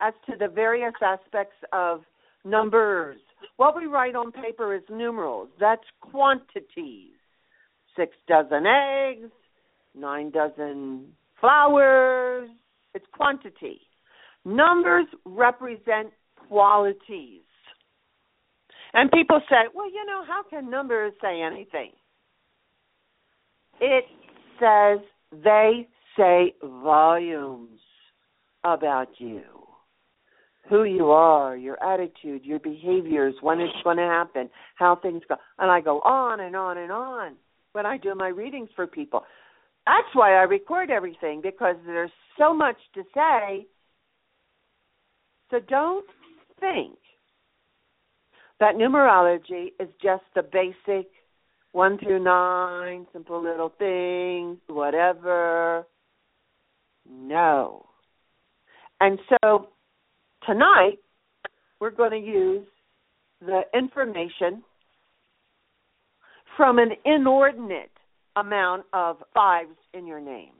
as 0.00 0.12
to 0.28 0.36
the 0.36 0.48
various 0.48 0.94
aspects 1.00 1.56
of 1.72 2.02
numbers. 2.44 3.18
What 3.56 3.76
we 3.76 3.86
write 3.86 4.16
on 4.16 4.32
paper 4.32 4.74
is 4.74 4.82
numerals, 4.90 5.48
that's 5.60 5.84
quantities. 6.00 7.10
Six 7.96 8.16
dozen 8.26 8.64
eggs, 8.66 9.30
nine 9.94 10.30
dozen 10.30 11.06
flowers, 11.40 12.48
it's 12.94 13.04
quantity. 13.12 13.80
Numbers 14.44 15.06
represent 15.24 16.12
qualities. 16.48 17.42
And 18.94 19.10
people 19.10 19.40
say, 19.48 19.68
well, 19.74 19.90
you 19.90 20.04
know, 20.06 20.22
how 20.26 20.42
can 20.42 20.70
numbers 20.70 21.12
say 21.20 21.40
anything? 21.42 21.92
It 23.80 24.04
says 24.60 24.98
they 25.32 25.88
say 26.16 26.54
volumes 26.62 27.80
about 28.64 29.08
you. 29.18 29.42
Who 30.68 30.84
you 30.84 31.10
are, 31.10 31.56
your 31.56 31.82
attitude, 31.82 32.44
your 32.44 32.58
behaviors, 32.58 33.34
when 33.40 33.60
it's 33.60 33.72
going 33.82 33.96
to 33.96 34.04
happen, 34.04 34.48
how 34.76 34.96
things 34.96 35.22
go. 35.28 35.36
And 35.58 35.70
I 35.70 35.80
go 35.80 36.00
on 36.00 36.40
and 36.40 36.54
on 36.54 36.78
and 36.78 36.92
on 36.92 37.32
when 37.72 37.86
I 37.86 37.96
do 37.96 38.14
my 38.14 38.28
readings 38.28 38.68
for 38.76 38.86
people. 38.86 39.24
That's 39.86 40.14
why 40.14 40.34
I 40.34 40.42
record 40.42 40.90
everything 40.90 41.40
because 41.42 41.76
there's 41.86 42.10
so 42.38 42.54
much 42.54 42.76
to 42.94 43.02
say. 43.14 43.66
So 45.50 45.58
don't 45.68 46.06
think 46.60 46.96
that 48.60 48.76
numerology 48.76 49.72
is 49.80 49.88
just 50.02 50.22
the 50.34 50.42
basic 50.42 51.08
one 51.72 51.98
through 51.98 52.22
nine, 52.22 53.06
simple 53.12 53.42
little 53.42 53.72
things, 53.78 54.58
whatever. 54.68 55.84
No. 57.10 57.86
And 59.00 59.18
so 59.28 59.68
tonight, 60.46 60.98
we're 61.80 61.90
going 61.90 62.12
to 62.12 62.18
use 62.18 62.66
the 63.40 63.62
information 63.74 64.62
from 66.56 66.78
an 66.78 66.92
inordinate 67.04 67.90
amount 68.36 68.84
of 68.92 69.16
fives 69.34 69.76
in 69.94 70.06
your 70.06 70.20
name, 70.20 70.52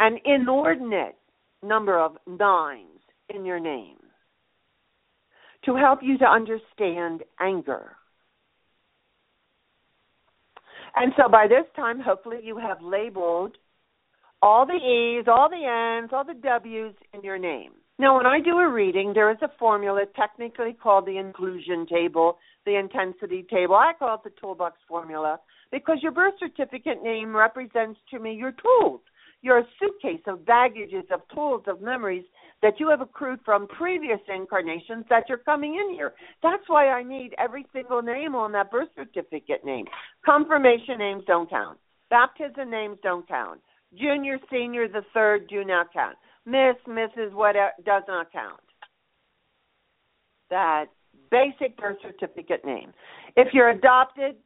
an 0.00 0.18
inordinate 0.24 1.16
number 1.62 1.98
of 1.98 2.16
nines 2.26 3.00
in 3.34 3.44
your 3.44 3.60
name 3.60 3.96
to 5.64 5.76
help 5.76 6.00
you 6.02 6.18
to 6.18 6.24
understand 6.24 7.22
anger. 7.40 7.96
And 10.96 11.12
so 11.16 11.28
by 11.28 11.46
this 11.48 11.66
time, 11.74 12.00
hopefully, 12.00 12.38
you 12.42 12.58
have 12.58 12.80
labeled 12.80 13.56
all 14.42 14.66
the 14.66 14.74
E's, 14.74 15.26
all 15.26 15.48
the 15.48 16.00
N's, 16.02 16.10
all 16.12 16.24
the 16.24 16.34
W's 16.34 16.94
in 17.12 17.22
your 17.22 17.38
name. 17.38 17.72
Now, 17.98 18.16
when 18.16 18.26
I 18.26 18.40
do 18.40 18.58
a 18.58 18.68
reading, 18.68 19.12
there 19.14 19.30
is 19.30 19.38
a 19.42 19.50
formula 19.56 20.04
technically 20.16 20.72
called 20.72 21.06
the 21.06 21.16
inclusion 21.16 21.86
table, 21.86 22.38
the 22.66 22.76
intensity 22.76 23.46
table. 23.48 23.76
I 23.76 23.92
call 23.96 24.16
it 24.16 24.24
the 24.24 24.32
toolbox 24.40 24.78
formula 24.88 25.38
because 25.70 25.98
your 26.02 26.10
birth 26.10 26.34
certificate 26.40 27.04
name 27.04 27.36
represents 27.36 28.00
to 28.10 28.18
me 28.18 28.34
your 28.34 28.52
tools. 28.52 29.00
You're 29.42 29.58
a 29.58 29.68
suitcase 29.78 30.22
of 30.26 30.44
baggages, 30.44 31.04
of 31.12 31.20
tools, 31.32 31.62
of 31.68 31.82
memories 31.82 32.24
that 32.62 32.80
you 32.80 32.88
have 32.88 33.00
accrued 33.00 33.40
from 33.44 33.68
previous 33.68 34.20
incarnations 34.34 35.04
that 35.10 35.24
you're 35.28 35.38
coming 35.38 35.74
in 35.74 35.94
here. 35.94 36.14
That's 36.42 36.62
why 36.66 36.88
I 36.88 37.02
need 37.02 37.34
every 37.38 37.66
single 37.72 38.02
name 38.02 38.34
on 38.34 38.52
that 38.52 38.70
birth 38.72 38.88
certificate 38.96 39.64
name. 39.64 39.84
Confirmation 40.24 40.98
names 40.98 41.24
don't 41.26 41.48
count. 41.50 41.78
Baptism 42.10 42.70
names 42.70 42.98
don't 43.02 43.28
count. 43.28 43.60
Junior, 43.96 44.38
senior, 44.50 44.88
the 44.88 45.04
third 45.12 45.46
do 45.48 45.62
not 45.62 45.92
count. 45.92 46.16
Miss, 46.46 46.76
Mrs., 46.86 47.32
whatever 47.32 47.72
does 47.84 48.02
not 48.06 48.32
count. 48.32 48.60
That 50.50 50.86
basic 51.30 51.76
birth 51.76 51.96
certificate 52.02 52.64
name. 52.64 52.92
If 53.36 53.48
you're 53.52 53.70
adopted, 53.70 54.36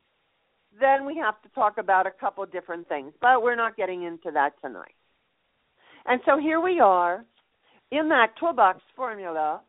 then 0.81 1.05
we 1.05 1.17
have 1.17 1.41
to 1.43 1.49
talk 1.51 1.79
about 1.79 2.07
a 2.07 2.11
couple 2.11 2.45
different 2.47 2.89
things, 2.89 3.13
but 3.21 3.43
we're 3.43 3.57
not 3.57 3.77
getting 3.77 4.05
into 4.05 4.31
that 4.33 4.53
tonight. 4.63 4.95
And 6.07 6.21
so 6.25 6.39
here 6.39 6.61
we 6.61 6.81
are 6.81 7.25
in 7.91 8.09
that 8.09 8.29
toolbox 8.39 8.81
formula, 8.95 9.61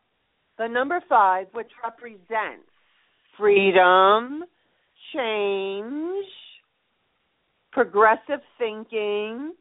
the 0.58 0.68
number 0.68 1.02
five, 1.08 1.46
which 1.52 1.70
represents 1.82 2.68
freedom, 3.38 4.44
change, 5.14 6.26
progressive 7.72 8.40
thinking, 8.58 9.54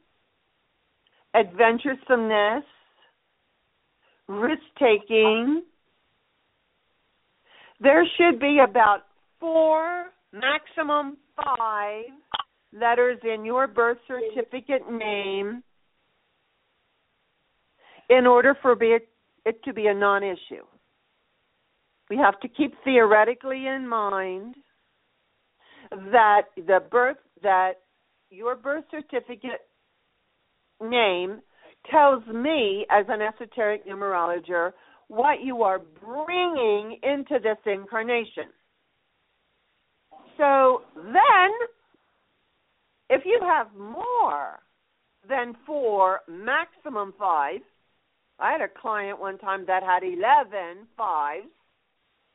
adventuresomeness, 1.35 2.63
risk 4.27 4.61
taking. 4.79 5.63
There 7.79 8.05
should 8.17 8.39
be 8.39 8.59
about 8.67 9.03
four, 9.39 10.07
maximum 10.33 11.17
five 11.35 12.05
letters 12.73 13.17
in 13.23 13.45
your 13.45 13.67
birth 13.67 13.97
certificate 14.07 14.91
name 14.91 15.63
in 18.09 18.25
order 18.25 18.55
for 18.61 18.75
it, 18.83 19.07
to 19.63 19.73
be 19.73 19.87
a 19.87 19.93
non 19.93 20.23
issue. 20.23 20.65
We 22.09 22.17
have 22.17 22.39
to 22.41 22.47
keep 22.47 22.73
theoretically 22.83 23.67
in 23.67 23.87
mind 23.87 24.55
that 25.91 26.41
the 26.55 26.83
birth 26.91 27.17
that 27.41 27.81
your 28.29 28.55
birth 28.55 28.83
certificate 28.91 29.68
name 30.81 31.41
tells 31.89 32.25
me 32.27 32.85
as 32.89 33.05
an 33.09 33.21
esoteric 33.21 33.87
numerologist 33.87 34.73
what 35.07 35.41
you 35.43 35.63
are 35.63 35.79
bringing 35.79 36.99
into 37.01 37.39
this 37.41 37.57
incarnation. 37.65 38.45
So 40.37 40.83
then, 40.95 41.51
if 43.09 43.23
you 43.25 43.39
have 43.41 43.67
more 43.75 44.59
than 45.27 45.55
four, 45.65 46.21
maximum 46.29 47.13
five, 47.19 47.59
I 48.39 48.51
had 48.51 48.61
a 48.61 48.67
client 48.81 49.19
one 49.19 49.37
time 49.37 49.65
that 49.67 49.83
had 49.83 50.03
11 50.03 50.87
fives 50.95 51.47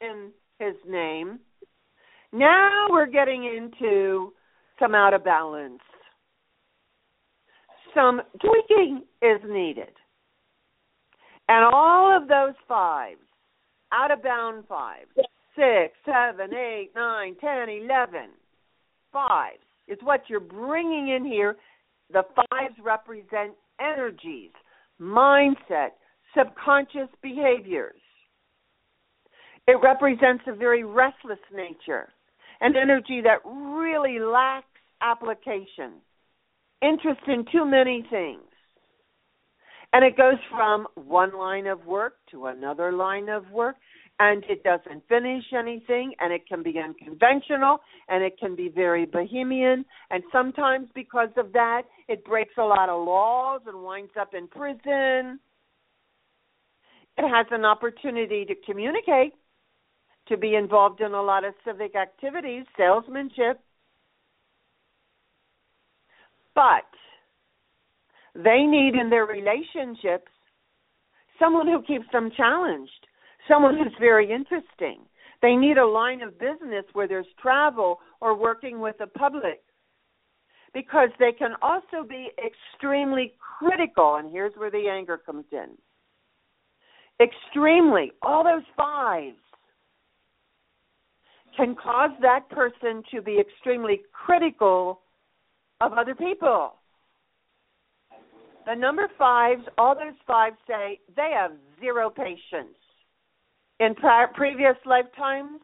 in 0.01 0.31
his 0.59 0.75
name. 0.87 1.39
Now 2.33 2.89
we're 2.91 3.07
getting 3.07 3.45
into 3.45 4.33
some 4.79 4.95
out 4.95 5.15
of 5.15 5.25
balance 5.25 5.81
some 7.95 8.21
tweaking 8.41 9.03
is 9.23 9.41
needed. 9.47 9.93
And 11.49 11.65
all 11.65 12.17
of 12.17 12.29
those 12.29 12.55
fives, 12.67 13.21
out 13.93 14.11
of 14.11 14.23
bound 14.23 14.65
fives, 14.67 15.11
six, 15.55 15.95
seven, 16.05 16.55
eight, 16.55 16.91
nine, 16.95 17.37
ten, 17.41 17.69
eleven, 17.69 18.31
fives, 19.13 19.59
is 19.89 19.99
what 20.03 20.23
you're 20.29 20.41
bringing 20.41 21.09
in 21.09 21.25
here. 21.25 21.57
The 22.13 22.23
fives 22.35 22.75
represent 22.83 23.53
energies, 23.81 24.51
mindset, 25.01 25.91
subconscious 26.37 27.09
behaviors. 27.23 28.01
It 29.67 29.79
represents 29.83 30.45
a 30.47 30.55
very 30.55 30.85
restless 30.85 31.39
nature, 31.55 32.09
an 32.61 32.75
energy 32.77 33.21
that 33.23 33.39
really 33.45 34.19
lacks 34.19 34.67
application 35.01 36.01
interest 36.83 37.21
in 37.27 37.45
too 37.51 37.65
many 37.65 38.07
things. 38.11 38.41
And 39.93 40.05
it 40.05 40.17
goes 40.17 40.39
from 40.51 40.87
one 40.97 41.37
line 41.39 41.67
of 41.67 41.87
work 41.87 42.15
to 42.33 42.47
another 42.47 42.93
line 42.93 43.29
of 43.29 43.49
work, 43.51 43.77
and 44.19 44.45
it 44.49 44.63
doesn't 44.65 45.03
finish 45.09 45.45
anything, 45.57 46.15
and 46.21 46.33
it 46.33 46.47
can 46.49 46.63
be 46.63 46.79
unconventional, 46.79 47.79
and 48.09 48.23
it 48.25 48.39
can 48.39 48.57
be 48.57 48.69
very 48.69 49.07
bohemian, 49.07 49.85
and 50.11 50.23
sometimes 50.33 50.89
because 50.95 51.31
of 51.37 51.53
that, 51.53 51.83
it 52.09 52.25
breaks 52.25 52.55
a 52.59 52.63
lot 52.63 52.89
of 52.89 53.07
laws 53.07 53.61
and 53.67 53.83
winds 53.83 54.13
up 54.21 54.35
in 54.35 54.49
prison. 54.49 55.39
It 57.17 57.29
has 57.29 57.47
an 57.53 57.65
opportunity 57.65 58.45
to 58.45 58.55
communicate, 58.67 59.35
to 60.29 60.37
be 60.37 60.55
involved 60.57 61.01
in 61.01 61.13
a 61.13 61.23
lot 61.23 61.45
of 61.45 61.55
civic 61.65 61.95
activities, 61.95 62.65
salesmanship, 62.77 63.61
but 66.55 66.85
they 68.35 68.63
need 68.63 68.95
in 68.95 69.11
their 69.11 69.27
relationships 69.27 70.31
someone 71.39 71.67
who 71.67 71.83
keeps 71.83 72.07
them 72.13 72.31
challenged, 72.37 73.07
someone 73.49 73.77
who's 73.77 73.95
very 73.99 74.31
interesting. 74.31 75.01
They 75.43 75.57
need 75.57 75.79
a 75.79 75.87
line 75.87 76.23
of 76.23 76.39
business 76.39 76.85
where 76.93 77.09
there's 77.09 77.27
travel 77.41 78.01
or 78.21 78.37
working 78.37 78.81
with 78.81 78.97
the 78.99 79.07
public 79.07 79.63
because 80.73 81.11
they 81.19 81.33
can 81.33 81.55
also 81.63 82.07
be 82.09 82.31
extremely 82.45 83.35
critical. 83.59 84.17
And 84.17 84.33
here's 84.33 84.55
where 84.57 84.71
the 84.71 84.89
anger 84.89 85.19
comes 85.19 85.45
in 85.53 85.77
extremely, 87.21 88.13
all 88.23 88.45
those 88.45 88.65
fives 88.77 89.37
can 91.57 91.77
cause 91.77 92.11
that 92.21 92.49
person 92.51 93.03
to 93.13 93.23
be 93.23 93.39
extremely 93.39 94.01
critical 94.13 95.01
of 95.81 95.93
other 95.93 96.15
people. 96.15 96.75
The 98.67 98.75
number 98.75 99.09
fives, 99.19 99.63
all 99.77 99.95
those 99.95 100.15
fives 100.27 100.57
say 100.67 101.01
they 101.17 101.33
have 101.35 101.53
zero 101.81 102.09
patience. 102.09 102.77
In 103.81 103.95
prior, 103.95 104.29
previous 104.29 104.77
lifetimes, 104.87 105.61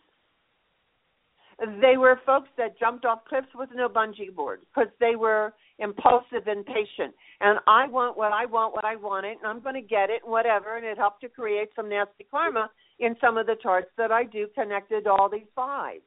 they 1.81 1.97
were 1.97 2.21
folks 2.27 2.49
that 2.57 2.79
jumped 2.79 3.05
off 3.05 3.21
cliffs 3.29 3.49
with 3.55 3.69
no 3.75 3.89
bungee 3.89 4.35
board 4.35 4.61
because 4.75 4.91
they 4.99 5.15
were 5.17 5.53
impulsive 5.79 6.47
and 6.47 6.65
patient. 6.67 7.15
And 7.41 7.59
I 7.67 7.87
want 7.87 8.17
what 8.17 8.33
I 8.33 8.47
want, 8.47 8.75
what 8.75 8.85
I 8.85 8.97
want 8.97 9.27
it, 9.27 9.39
and 9.43 9.47
I'm 9.47 9.61
going 9.63 9.75
to 9.75 9.87
get 9.87 10.11
it, 10.11 10.23
whatever. 10.25 10.77
And 10.77 10.85
it 10.85 10.99
helped 10.99 11.21
to 11.23 11.29
create 11.29 11.69
some 11.77 11.89
nasty 11.89 12.27
karma 12.31 12.71
in 12.99 13.15
some 13.21 13.39
of 13.39 13.47
the 13.47 13.57
charts 13.63 13.91
that 13.97 14.11
I 14.11 14.25
do 14.25 14.47
connected 14.55 15.07
all 15.07 15.29
these 15.31 15.49
fives. 15.55 16.03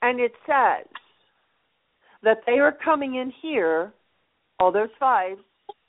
And 0.00 0.18
it 0.18 0.32
says 0.46 0.86
that 2.22 2.38
they 2.46 2.58
are 2.58 2.76
coming 2.84 3.16
in 3.16 3.32
here, 3.42 3.92
all 4.58 4.72
those 4.72 4.88
fives, 4.98 5.40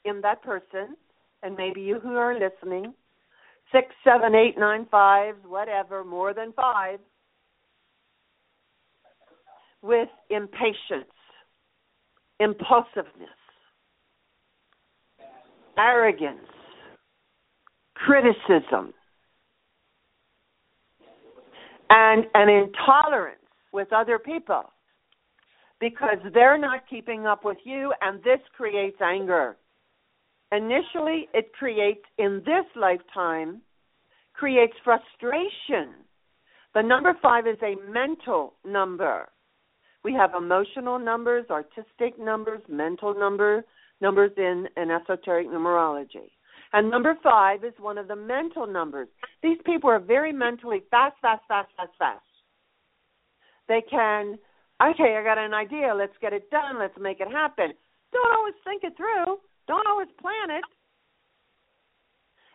in 0.06 0.22
that 0.22 0.42
person, 0.42 0.96
and 1.44 1.56
maybe 1.56 1.82
you 1.82 2.00
who 2.00 2.16
are 2.16 2.34
listening, 2.34 2.94
six, 3.72 3.88
seven, 4.04 4.36
eight, 4.36 4.58
nine, 4.58 4.88
fives, 4.90 5.38
whatever, 5.46 6.04
more 6.04 6.34
than 6.34 6.52
five, 6.54 7.00
with 9.82 10.10
impatience, 10.30 11.12
impulsiveness, 12.40 13.30
arrogance, 15.78 16.40
criticism, 17.96 18.94
and 21.90 22.26
an 22.34 22.50
intolerance 22.50 23.40
with 23.72 23.92
other 23.94 24.18
people 24.18 24.64
because 25.80 26.18
they're 26.34 26.58
not 26.58 26.88
keeping 26.90 27.26
up 27.26 27.44
with 27.44 27.58
you, 27.64 27.94
and 28.02 28.20
this 28.24 28.40
creates 28.56 28.98
anger. 29.02 29.58
Initially, 30.52 31.28
it 31.34 31.52
creates, 31.54 32.06
in 32.18 32.42
this 32.46 32.66
lifetime, 32.76 33.62
creates 34.34 34.74
frustration. 34.84 35.96
The 36.74 36.82
number 36.82 37.18
five 37.22 37.48
is 37.48 37.58
a 37.62 37.76
mental 37.92 38.54
number. 38.66 39.30
We 40.04 40.14
have 40.14 40.32
emotional 40.38 41.00
numbers, 41.00 41.46
artistic 41.50 42.20
numbers, 42.20 42.62
mental 42.68 43.18
number, 43.18 43.64
numbers 44.02 44.32
in, 44.38 44.68
in 44.76 44.92
esoteric 44.92 45.48
numerology. 45.48 46.30
And 46.74 46.90
number 46.90 47.16
five 47.24 47.64
is 47.64 47.74
one 47.80 47.98
of 47.98 48.08
the 48.08 48.16
mental 48.16 48.66
numbers. 48.68 49.08
These 49.44 49.60
people 49.66 49.90
are 49.90 50.00
very 50.00 50.34
mentally 50.34 50.84
fast, 50.90 51.16
fast, 51.22 51.44
fast, 51.48 51.70
fast, 51.78 51.92
fast. 52.00 52.26
They 53.68 53.82
can, 53.90 54.38
okay, 54.82 55.18
I 55.18 55.24
got 55.24 55.38
an 55.38 55.54
idea. 55.54 55.94
Let's 55.96 56.14
get 56.22 56.34
it 56.34 56.50
done. 56.50 56.80
Let's 56.80 56.98
make 57.00 57.20
it 57.20 57.32
happen. 57.32 57.74
Don't 58.12 58.38
always 58.38 58.56
think 58.64 58.84
it 58.84 58.96
through. 58.98 59.38
Don't 59.68 59.88
always 59.88 60.10
plan 60.20 60.58
it. 60.58 60.64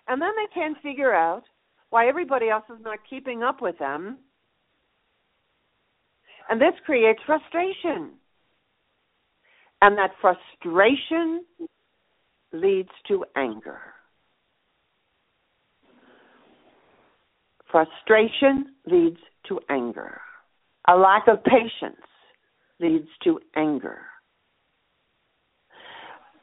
And 0.07 0.21
then 0.21 0.31
they 0.37 0.53
can 0.55 0.75
figure 0.83 1.15
out 1.15 1.43
why 1.91 2.09
everybody 2.09 2.49
else 2.49 2.65
is 2.71 2.83
not 2.83 2.99
keeping 3.09 3.43
up 3.43 3.61
with 3.61 3.79
them 3.79 4.19
and 6.49 6.61
this 6.61 6.75
creates 6.85 7.21
frustration. 7.27 8.13
And 9.81 9.97
that 9.97 10.11
frustration 10.21 11.45
leads 12.53 12.89
to 13.09 13.25
anger. 13.37 13.79
Frustration 17.71 18.75
leads 18.87 19.19
to 19.49 19.61
anger. 19.69 20.21
A 20.89 20.97
lack 20.97 21.29
of 21.29 21.45
patience 21.45 22.01
leads 22.81 23.09
to 23.25 23.41
anger. 23.55 23.99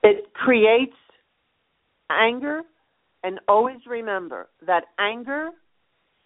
It 0.04 0.34
creates 0.34 0.96
anger, 2.12 2.62
and 3.24 3.40
always 3.48 3.80
remember 3.88 4.50
that 4.68 4.84
anger 5.00 5.50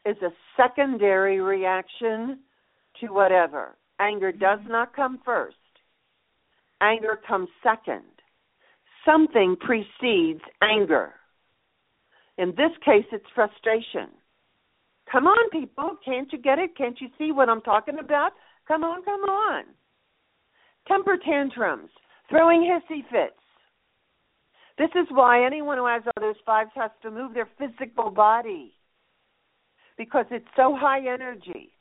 is 0.05 0.17
a 0.21 0.32
secondary 0.58 1.39
reaction 1.39 2.39
to 2.99 3.08
whatever. 3.08 3.77
Anger 4.01 4.34
does 4.34 4.60
not 4.67 4.93
come 4.93 5.19
first, 5.23 5.55
anger 6.82 7.19
comes 7.25 7.47
second. 7.63 8.03
Something 9.05 9.55
precedes 9.60 10.41
anger. 10.62 11.13
In 12.38 12.49
this 12.49 12.71
case, 12.84 13.05
it's 13.13 13.25
frustration. 13.34 14.10
Come 15.11 15.25
on, 15.25 15.49
people. 15.49 15.97
Can't 16.05 16.31
you 16.31 16.37
get 16.37 16.59
it? 16.59 16.77
Can't 16.77 16.99
you 17.01 17.07
see 17.17 17.31
what 17.31 17.49
I'm 17.49 17.61
talking 17.61 17.97
about? 17.99 18.33
Come 18.67 18.83
on, 18.83 19.03
come 19.03 19.21
on. 19.21 19.63
Temper 20.87 21.17
tantrums, 21.23 21.89
throwing 22.29 22.61
hissy 22.61 23.01
fits. 23.09 23.35
This 24.77 24.89
is 24.95 25.07
why 25.09 25.43
anyone 25.45 25.77
who 25.77 25.87
has 25.87 26.03
others 26.15 26.37
fives 26.45 26.71
has 26.75 26.91
to 27.01 27.11
move 27.11 27.33
their 27.33 27.49
physical 27.57 28.11
body 28.11 28.73
because 29.97 30.25
it's 30.31 30.47
so 30.55 30.75
high 30.79 30.99
energy 30.99 31.71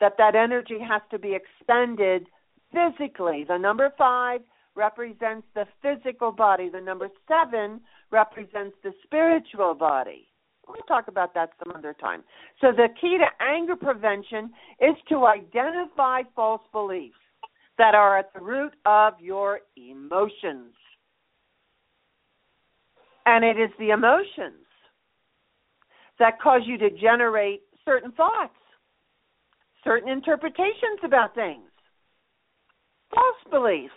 that 0.00 0.12
that 0.18 0.36
energy 0.36 0.78
has 0.78 1.02
to 1.10 1.18
be 1.18 1.34
expended 1.34 2.26
physically. 2.72 3.44
The 3.46 3.58
number 3.58 3.92
five 3.98 4.42
represents 4.76 5.46
the 5.54 5.66
physical 5.82 6.30
body. 6.30 6.68
The 6.68 6.80
number 6.80 7.08
seven 7.26 7.80
represents 8.12 8.76
the 8.84 8.92
spiritual 9.02 9.74
body. 9.74 10.28
We'll 10.68 10.82
talk 10.88 11.08
about 11.08 11.34
that 11.34 11.50
some 11.62 11.74
other 11.76 11.94
time. 11.94 12.24
So 12.60 12.72
the 12.72 12.88
key 13.00 13.18
to 13.18 13.44
anger 13.44 13.76
prevention 13.76 14.50
is 14.80 14.96
to 15.08 15.26
identify 15.26 16.22
false 16.34 16.62
beliefs 16.72 17.14
that 17.78 17.94
are 17.94 18.18
at 18.18 18.32
the 18.34 18.40
root 18.40 18.72
of 18.84 19.14
your 19.20 19.60
emotions. 19.76 20.74
And 23.26 23.44
it 23.44 23.60
is 23.60 23.70
the 23.78 23.90
emotions 23.90 24.64
that 26.18 26.40
cause 26.40 26.62
you 26.64 26.78
to 26.78 26.90
generate 26.90 27.62
certain 27.84 28.12
thoughts 28.12 28.54
certain 29.86 30.08
interpretations 30.08 30.98
about 31.04 31.34
things, 31.34 31.70
false 33.14 33.36
beliefs, 33.50 33.94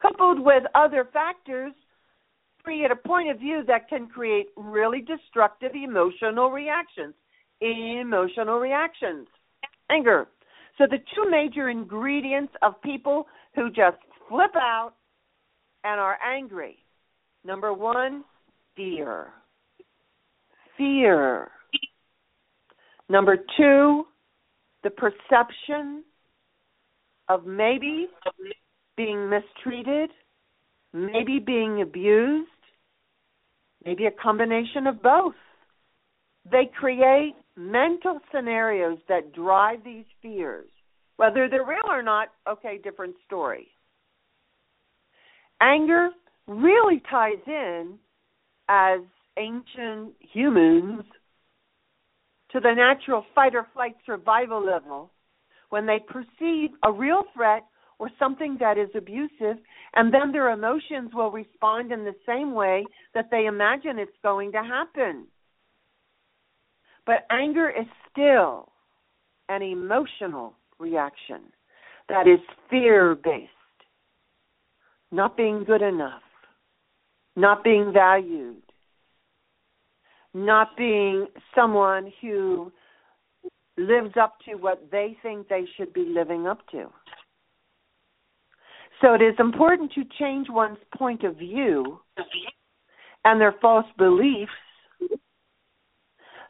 coupled 0.00 0.38
with 0.38 0.62
other 0.74 1.08
factors, 1.12 1.72
create 2.62 2.90
a 2.90 2.96
point 2.96 3.30
of 3.30 3.38
view 3.38 3.62
that 3.66 3.88
can 3.88 4.06
create 4.06 4.48
really 4.56 5.00
destructive 5.00 5.72
emotional 5.74 6.50
reactions. 6.50 7.14
Emotional 7.60 8.58
reactions, 8.58 9.26
anger. 9.90 10.28
So, 10.78 10.86
the 10.90 10.96
two 11.14 11.30
major 11.30 11.68
ingredients 11.68 12.54
of 12.62 12.80
people 12.80 13.26
who 13.54 13.68
just 13.68 13.98
flip 14.28 14.56
out 14.56 14.92
and 15.84 16.00
are 16.00 16.16
angry 16.24 16.78
number 17.44 17.72
one, 17.72 18.24
fear. 18.76 19.28
Fear. 20.76 21.50
Number 23.08 23.36
two, 23.56 24.04
the 24.82 24.90
perception 24.90 26.04
of 27.28 27.46
maybe 27.46 28.08
being 28.96 29.28
mistreated, 29.28 30.10
maybe 30.92 31.38
being 31.38 31.82
abused, 31.82 32.48
maybe 33.84 34.06
a 34.06 34.10
combination 34.10 34.86
of 34.86 35.02
both. 35.02 35.34
They 36.50 36.70
create 36.78 37.34
mental 37.56 38.20
scenarios 38.34 38.98
that 39.08 39.32
drive 39.32 39.84
these 39.84 40.06
fears. 40.22 40.68
Whether 41.16 41.48
they're 41.48 41.66
real 41.66 41.88
or 41.88 42.02
not, 42.02 42.28
okay, 42.48 42.78
different 42.82 43.14
story. 43.26 43.68
Anger 45.60 46.10
really 46.46 47.02
ties 47.10 47.42
in 47.46 47.98
as 48.68 49.00
ancient 49.36 50.14
humans 50.32 51.02
to 52.52 52.60
the 52.60 52.72
natural 52.74 53.24
fight 53.34 53.54
or 53.54 53.66
flight 53.74 53.96
survival 54.06 54.64
level 54.64 55.10
when 55.68 55.86
they 55.86 55.98
perceive 55.98 56.70
a 56.82 56.90
real 56.90 57.22
threat 57.34 57.64
or 58.00 58.08
something 58.18 58.56
that 58.58 58.78
is 58.78 58.88
abusive, 58.96 59.62
and 59.94 60.12
then 60.12 60.32
their 60.32 60.50
emotions 60.50 61.10
will 61.12 61.30
respond 61.30 61.92
in 61.92 62.02
the 62.02 62.14
same 62.26 62.54
way 62.54 62.82
that 63.14 63.28
they 63.30 63.44
imagine 63.44 63.98
it's 63.98 64.10
going 64.22 64.50
to 64.52 64.62
happen. 64.62 65.26
But 67.04 67.26
anger 67.30 67.68
is 67.68 67.86
still 68.10 68.72
an 69.50 69.60
emotional 69.60 70.54
reaction 70.78 71.42
that 72.08 72.26
is 72.26 72.40
fear 72.70 73.14
based, 73.14 73.50
not 75.12 75.36
being 75.36 75.62
good 75.64 75.82
enough, 75.82 76.22
not 77.36 77.62
being 77.62 77.92
valued, 77.92 78.62
not 80.32 80.68
being 80.74 81.26
someone 81.54 82.10
who 82.22 82.72
lives 83.76 84.14
up 84.18 84.36
to 84.46 84.54
what 84.54 84.88
they 84.90 85.18
think 85.22 85.48
they 85.48 85.64
should 85.76 85.92
be 85.92 86.06
living 86.14 86.46
up 86.46 86.66
to. 86.70 86.86
So 89.00 89.14
it 89.14 89.22
is 89.22 89.34
important 89.38 89.92
to 89.92 90.02
change 90.18 90.48
one's 90.50 90.78
point 90.96 91.24
of 91.24 91.36
view 91.36 92.00
and 93.24 93.40
their 93.40 93.54
false 93.60 93.86
beliefs 93.96 94.50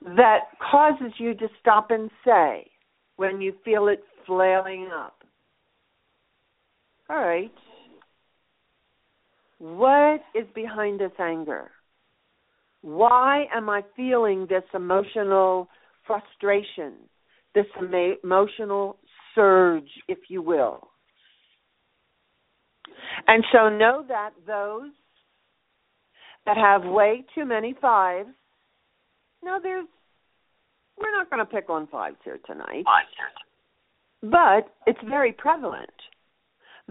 that 0.03 0.40
causes 0.70 1.12
you 1.18 1.34
to 1.34 1.48
stop 1.61 1.90
and 1.90 2.11
say 2.24 2.66
when 3.16 3.40
you 3.40 3.55
feel 3.64 3.88
it 3.88 4.03
flailing 4.26 4.88
up. 4.92 5.22
All 7.09 7.16
right. 7.16 7.53
What 9.59 10.22
is 10.34 10.46
behind 10.55 11.01
this 11.01 11.12
anger? 11.20 11.70
Why 12.82 13.44
am 13.55 13.68
I 13.68 13.82
feeling 13.94 14.46
this 14.48 14.62
emotional 14.72 15.68
frustration, 16.07 16.94
this 17.55 17.66
emotional 18.24 18.96
surge, 19.34 19.90
if 20.09 20.18
you 20.28 20.40
will? 20.40 20.89
And 23.26 23.44
so 23.53 23.68
know 23.68 24.05
that 24.09 24.30
those 24.46 24.90
that 26.46 26.57
have 26.57 26.84
way 26.84 27.24
too 27.34 27.44
many 27.44 27.74
fives, 27.80 28.30
no, 29.42 29.59
there's, 29.62 29.86
we're 30.98 31.12
not 31.12 31.30
going 31.30 31.44
to 31.44 31.51
pick 31.51 31.70
on 31.70 31.86
fives 31.88 32.16
here 32.24 32.38
tonight, 32.46 32.84
but 34.22 34.74
it's 34.86 35.01
very 35.09 35.32
prevalent. 35.32 35.90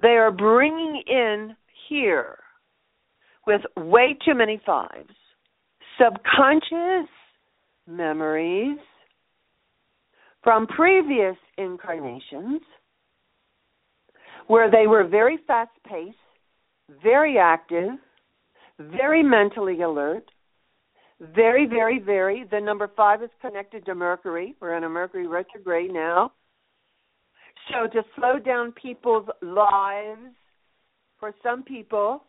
They 0.02 0.10
are 0.10 0.32
bringing 0.32 1.04
in 1.08 1.56
here 1.90 2.38
with 3.46 3.62
way 3.76 4.18
too 4.26 4.36
many 4.36 4.62
fives 4.66 5.10
subconscious 6.00 7.10
memories 7.88 8.78
from 10.44 10.68
previous 10.68 11.36
incarnations 11.58 12.62
where 14.50 14.72
they 14.72 14.88
were 14.88 15.04
very 15.04 15.38
fast 15.46 15.70
paced, 15.88 16.18
very 17.04 17.38
active, 17.38 17.92
very 18.80 19.22
mentally 19.22 19.84
alert, 19.84 20.24
very, 21.36 21.68
very, 21.68 22.00
very. 22.00 22.46
The 22.50 22.60
number 22.60 22.90
five 22.98 23.22
is 23.22 23.30
connected 23.42 23.86
to 23.86 23.94
Mercury. 23.94 24.56
We're 24.60 24.76
in 24.76 24.86
a 24.86 24.90
Mercury 24.90 25.28
retrograde 25.28 25.94
now. 25.94 26.32
So 27.72 27.88
to 27.94 28.04
slow 28.16 28.40
down 28.40 28.72
people's 28.72 29.28
lives 29.44 30.34
for 31.20 31.32
some 31.44 31.62
people 31.62 32.24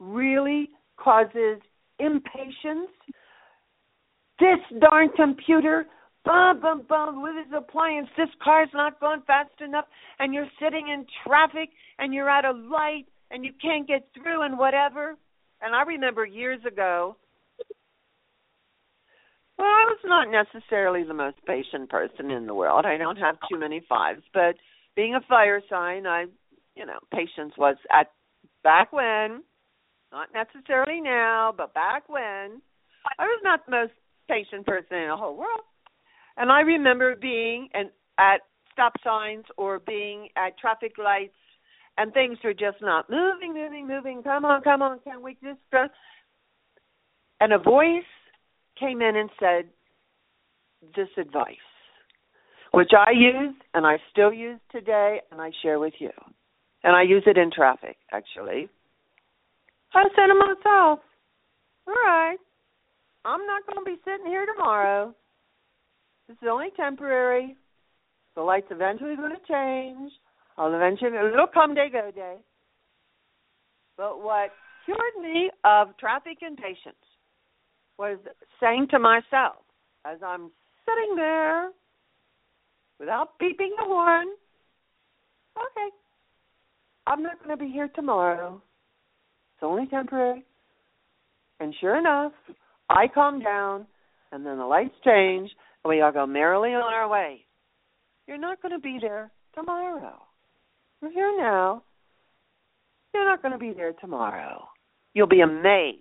really 0.00 0.70
causes 0.96 1.60
impatience. 2.00 2.90
This 4.40 4.58
darn 4.80 5.10
computer, 5.14 5.86
bum, 6.24 6.60
bum, 6.60 6.82
bum, 6.88 7.22
with 7.22 7.34
his 7.36 7.52
appliance, 7.56 8.08
this 8.16 8.28
car's 8.42 8.68
not 8.74 9.00
going 9.00 9.22
fast 9.26 9.60
enough, 9.64 9.86
and 10.18 10.34
you're 10.34 10.48
sitting 10.62 10.88
in 10.88 11.06
traffic, 11.26 11.70
and 11.98 12.12
you're 12.12 12.30
at 12.30 12.44
a 12.44 12.52
light, 12.52 13.06
and 13.30 13.44
you 13.44 13.52
can't 13.60 13.86
get 13.86 14.08
through, 14.14 14.42
and 14.42 14.58
whatever. 14.58 15.16
And 15.62 15.74
I 15.74 15.82
remember 15.82 16.24
years 16.24 16.60
ago, 16.66 17.16
well, 19.58 19.68
I 19.68 19.84
was 19.88 19.98
not 20.04 20.28
necessarily 20.30 21.04
the 21.04 21.14
most 21.14 21.36
patient 21.46 21.90
person 21.90 22.30
in 22.30 22.46
the 22.46 22.54
world. 22.54 22.86
I 22.86 22.96
don't 22.96 23.16
have 23.16 23.36
too 23.50 23.58
many 23.58 23.82
fives, 23.88 24.22
but 24.32 24.54
being 24.96 25.14
a 25.14 25.20
fire 25.28 25.60
sign, 25.68 26.06
I, 26.06 26.26
you 26.74 26.86
know, 26.86 26.98
patience 27.12 27.52
was 27.58 27.76
at 27.92 28.10
back 28.62 28.92
when 28.92 29.42
not 30.12 30.28
necessarily 30.34 31.00
now, 31.00 31.54
but 31.56 31.74
back 31.74 32.08
when, 32.08 32.60
I 33.18 33.24
was 33.24 33.40
not 33.44 33.64
the 33.64 33.72
most 33.72 33.92
patient 34.28 34.66
person 34.66 34.96
in 34.96 35.08
the 35.08 35.16
whole 35.16 35.36
world. 35.36 35.62
And 36.40 36.50
I 36.50 36.60
remember 36.62 37.14
being 37.16 37.68
and 37.74 37.90
at 38.18 38.40
stop 38.72 38.94
signs 39.04 39.44
or 39.58 39.78
being 39.78 40.28
at 40.36 40.58
traffic 40.58 40.92
lights 40.96 41.36
and 41.98 42.14
things 42.14 42.38
were 42.42 42.54
just 42.54 42.78
not 42.80 43.10
moving, 43.10 43.52
moving, 43.52 43.86
moving. 43.86 44.22
Come 44.22 44.46
on, 44.46 44.62
come 44.62 44.80
on, 44.80 45.00
can 45.04 45.22
we 45.22 45.34
just 45.34 45.60
go? 45.70 45.86
And 47.40 47.52
a 47.52 47.58
voice 47.58 48.08
came 48.78 49.02
in 49.02 49.16
and 49.16 49.28
said 49.38 49.68
this 50.96 51.08
advice, 51.18 51.56
which 52.72 52.92
I 52.96 53.10
use 53.10 53.54
and 53.74 53.86
I 53.86 53.98
still 54.10 54.32
use 54.32 54.60
today 54.72 55.20
and 55.30 55.42
I 55.42 55.50
share 55.62 55.78
with 55.78 55.94
you. 55.98 56.10
And 56.82 56.96
I 56.96 57.02
use 57.02 57.24
it 57.26 57.36
in 57.36 57.50
traffic, 57.54 57.98
actually. 58.12 58.70
I 59.92 60.04
said 60.16 60.28
to 60.28 60.34
myself, 60.34 61.00
all 61.86 61.94
right, 61.94 62.38
I'm 63.26 63.44
not 63.44 63.66
going 63.66 63.84
to 63.84 63.90
be 63.90 64.00
sitting 64.06 64.24
here 64.24 64.46
tomorrow. 64.46 65.14
This 66.30 66.36
is 66.42 66.48
only 66.48 66.68
temporary. 66.76 67.56
The 68.36 68.42
light's 68.42 68.68
eventually 68.70 69.16
going 69.16 69.32
to 69.32 69.52
change. 69.52 70.12
I'll 70.56 70.72
eventually, 70.72 71.10
it'll 71.10 71.48
come 71.52 71.74
day, 71.74 71.88
go 71.90 72.12
day. 72.14 72.36
But 73.96 74.22
what 74.22 74.50
cured 74.84 75.00
me 75.20 75.50
of 75.64 75.88
traffic 75.98 76.38
impatience 76.40 76.94
was 77.98 78.18
saying 78.60 78.86
to 78.92 79.00
myself, 79.00 79.56
as 80.04 80.18
I'm 80.24 80.52
sitting 80.86 81.16
there 81.16 81.70
without 83.00 83.30
beeping 83.42 83.74
the 83.76 83.84
horn, 83.86 84.28
okay, 85.58 85.88
I'm 87.08 87.24
not 87.24 87.38
going 87.44 87.58
to 87.58 87.64
be 87.64 87.72
here 87.72 87.90
tomorrow. 87.92 88.62
It's 89.56 89.64
only 89.64 89.88
temporary. 89.88 90.44
And 91.58 91.74
sure 91.80 91.98
enough, 91.98 92.34
I 92.88 93.08
calm 93.12 93.40
down, 93.40 93.88
and 94.30 94.46
then 94.46 94.58
the 94.58 94.64
lights 94.64 94.94
change, 95.04 95.50
we 95.84 96.00
all 96.00 96.12
go 96.12 96.26
merrily 96.26 96.70
on 96.70 96.92
our 96.92 97.08
way. 97.08 97.46
You're 98.26 98.38
not 98.38 98.62
going 98.62 98.72
to 98.72 98.78
be 98.78 98.98
there 99.00 99.30
tomorrow. 99.54 100.20
You're 101.00 101.12
here 101.12 101.34
now. 101.38 101.82
You're 103.14 103.24
not 103.24 103.42
going 103.42 103.52
to 103.52 103.58
be 103.58 103.72
there 103.72 103.92
tomorrow. 103.94 104.68
You'll 105.14 105.26
be 105.26 105.40
amazed 105.40 105.98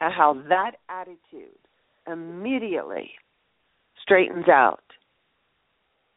at 0.00 0.12
how 0.12 0.42
that 0.48 0.72
attitude 0.88 1.56
immediately 2.10 3.12
straightens 4.02 4.48
out 4.48 4.82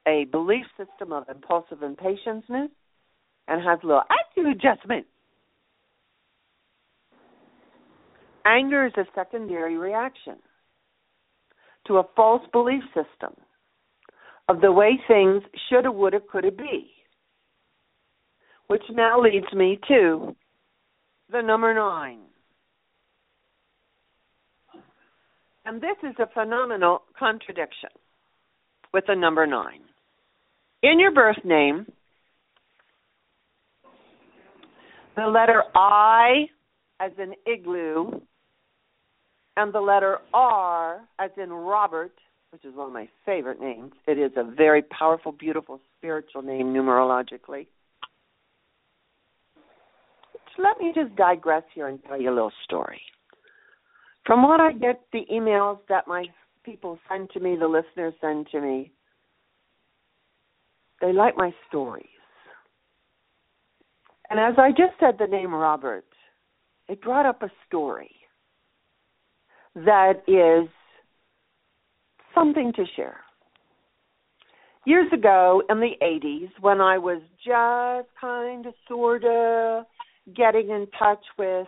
a 0.07 0.25
belief 0.31 0.65
system 0.77 1.13
of 1.13 1.29
impulsive 1.29 1.79
impatienceness 1.79 2.69
and 3.47 3.63
has 3.63 3.79
little 3.83 4.01
attitude 4.09 4.55
adjustment 4.55 5.05
Anger 8.47 8.85
is 8.85 8.93
a 8.95 9.03
secondary 9.13 9.77
reaction 9.77 10.37
to 11.87 11.97
a 11.97 12.03
false 12.15 12.43
belief 12.51 12.83
system 12.87 13.33
of 14.49 14.61
the 14.61 14.71
way 14.71 14.99
things 15.07 15.43
shoulda, 15.69 15.91
woulda, 15.91 16.19
coulda 16.31 16.51
be. 16.51 16.91
Which 18.67 18.83
now 18.91 19.21
leads 19.21 19.51
me 19.53 19.79
to 19.87 20.35
the 21.31 21.41
number 21.41 21.73
nine. 21.73 22.19
And 25.65 25.81
this 25.81 25.97
is 26.03 26.15
a 26.19 26.27
phenomenal 26.33 27.03
contradiction 27.17 27.89
with 28.93 29.05
the 29.07 29.15
number 29.15 29.45
nine. 29.45 29.81
In 30.81 30.99
your 30.99 31.13
birth 31.13 31.43
name, 31.43 31.85
the 35.15 35.27
letter 35.27 35.63
I 35.75 36.45
as 36.99 37.11
in 37.17 37.33
igloo 37.51 38.21
and 39.57 39.73
the 39.73 39.81
letter 39.81 40.19
R, 40.33 41.01
as 41.19 41.31
in 41.35 41.51
Robert, 41.51 42.13
which 42.51 42.63
is 42.63 42.75
one 42.75 42.87
of 42.87 42.93
my 42.93 43.09
favorite 43.25 43.59
names. 43.59 43.91
It 44.07 44.19
is 44.19 44.31
a 44.37 44.43
very 44.43 44.83
powerful, 44.83 45.31
beautiful, 45.31 45.81
spiritual 45.97 46.43
name 46.43 46.67
numerologically. 46.67 47.65
So 50.55 50.63
let 50.63 50.79
me 50.79 50.93
just 50.95 51.15
digress 51.15 51.63
here 51.73 51.87
and 51.87 51.99
tell 52.03 52.21
you 52.21 52.29
a 52.29 52.35
little 52.35 52.53
story. 52.63 53.01
From 54.25 54.43
what 54.43 54.59
I 54.59 54.73
get, 54.73 55.01
the 55.11 55.25
emails 55.31 55.79
that 55.89 56.07
my 56.07 56.25
people 56.63 56.99
send 57.09 57.31
to 57.31 57.39
me, 57.39 57.55
the 57.59 57.67
listeners 57.67 58.13
send 58.21 58.47
to 58.51 58.61
me, 58.61 58.91
they 61.01 61.13
like 61.13 61.35
my 61.35 61.51
stories. 61.67 62.05
And 64.29 64.39
as 64.39 64.55
I 64.59 64.69
just 64.69 64.99
said 64.99 65.15
the 65.17 65.25
name 65.25 65.53
Robert, 65.53 66.05
it 66.87 67.01
brought 67.01 67.25
up 67.25 67.41
a 67.41 67.49
story 67.67 68.16
that 69.85 70.23
is 70.27 70.69
something 72.33 72.73
to 72.75 72.85
share. 72.95 73.17
Years 74.85 75.11
ago 75.11 75.61
in 75.69 75.79
the 75.79 75.91
80s, 76.01 76.49
when 76.61 76.79
I 76.79 76.97
was 76.97 77.21
just 77.45 78.07
kind 78.19 78.65
of 78.65 78.73
sort 78.87 79.23
of 79.25 79.85
getting 80.35 80.69
in 80.69 80.87
touch 80.97 81.23
with 81.37 81.67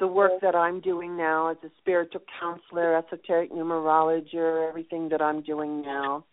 the 0.00 0.06
work 0.06 0.32
that 0.42 0.54
I'm 0.54 0.80
doing 0.80 1.16
now 1.16 1.50
as 1.50 1.56
a 1.64 1.68
spiritual 1.80 2.20
counselor, 2.38 2.96
esoteric 2.96 3.50
numerologist, 3.52 4.68
everything 4.68 5.08
that 5.08 5.20
I'm 5.20 5.42
doing 5.42 5.82
now, 5.82 6.24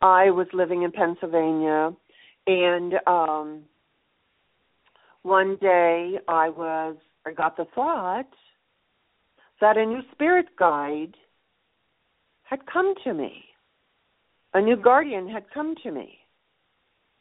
I 0.00 0.30
was 0.30 0.46
living 0.52 0.82
in 0.82 0.92
Pennsylvania 0.92 1.90
and 2.46 2.94
um 3.06 3.62
one 5.22 5.56
day 5.60 6.18
I 6.26 6.48
was 6.48 6.96
I 7.26 7.32
got 7.32 7.56
the 7.56 7.66
thought 7.74 8.26
that 9.62 9.78
a 9.78 9.86
new 9.86 10.00
spirit 10.10 10.46
guide 10.58 11.14
had 12.42 12.58
come 12.70 12.94
to 13.04 13.14
me. 13.14 13.44
A 14.54 14.60
new 14.60 14.76
guardian 14.76 15.28
had 15.28 15.44
come 15.54 15.76
to 15.84 15.92
me. 15.92 16.18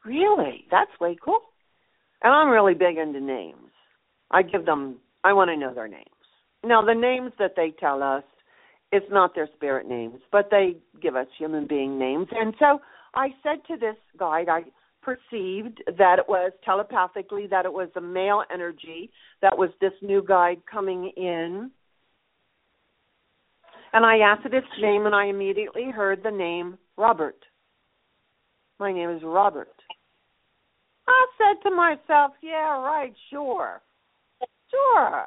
Really? 0.04 0.66
That's 0.72 0.90
way 1.00 1.16
cool. 1.24 1.40
And 2.24 2.34
I'm 2.34 2.50
really 2.50 2.74
big 2.74 2.98
into 2.98 3.22
names. 3.22 3.70
I 4.32 4.42
give 4.42 4.66
them, 4.66 4.98
I 5.24 5.34
want 5.34 5.50
to 5.50 5.56
know 5.56 5.72
their 5.74 5.88
names. 5.88 6.08
Now, 6.64 6.84
the 6.84 6.96
names 6.96 7.32
that 7.38 7.54
they 7.56 7.74
tell 7.80 8.02
us, 8.02 8.24
it's 8.92 9.06
not 9.12 9.36
their 9.36 9.48
spirit 9.56 9.88
names, 9.88 10.20
but 10.32 10.50
they 10.50 10.78
give 11.00 11.16
us 11.16 11.28
human 11.38 11.68
being 11.68 12.00
names. 12.00 12.28
And 12.32 12.56
so 12.58 12.82
I 13.14 13.30
said 13.44 13.64
to 13.68 13.78
this 13.78 13.96
guide, 14.18 14.50
I 14.50 14.64
perceived 15.04 15.84
that 15.98 16.18
it 16.18 16.26
was 16.28 16.52
telepathically 16.66 17.46
that 17.52 17.66
it 17.66 17.74
was 17.74 17.90
a 17.96 18.02
male 18.02 18.44
energy 18.52 19.12
that 19.44 19.58
was 19.58 19.70
this 19.80 19.94
new 20.02 20.24
guide 20.28 20.62
coming 20.70 21.12
in. 21.16 21.70
And 23.94 24.06
I 24.06 24.18
asked 24.20 24.46
it 24.46 24.54
its 24.54 24.68
name, 24.82 25.06
and 25.06 25.14
I 25.14 25.26
immediately 25.26 25.92
heard 25.92 26.24
the 26.24 26.32
name 26.32 26.78
Robert. 26.98 27.38
My 28.80 28.92
name 28.92 29.10
is 29.10 29.22
Robert. 29.24 29.74
I 31.08 31.26
said 31.38 31.70
to 31.70 31.76
myself, 31.76 32.32
yeah, 32.42 32.82
right, 32.82 33.14
sure. 33.30 33.82
Sure. 34.70 35.26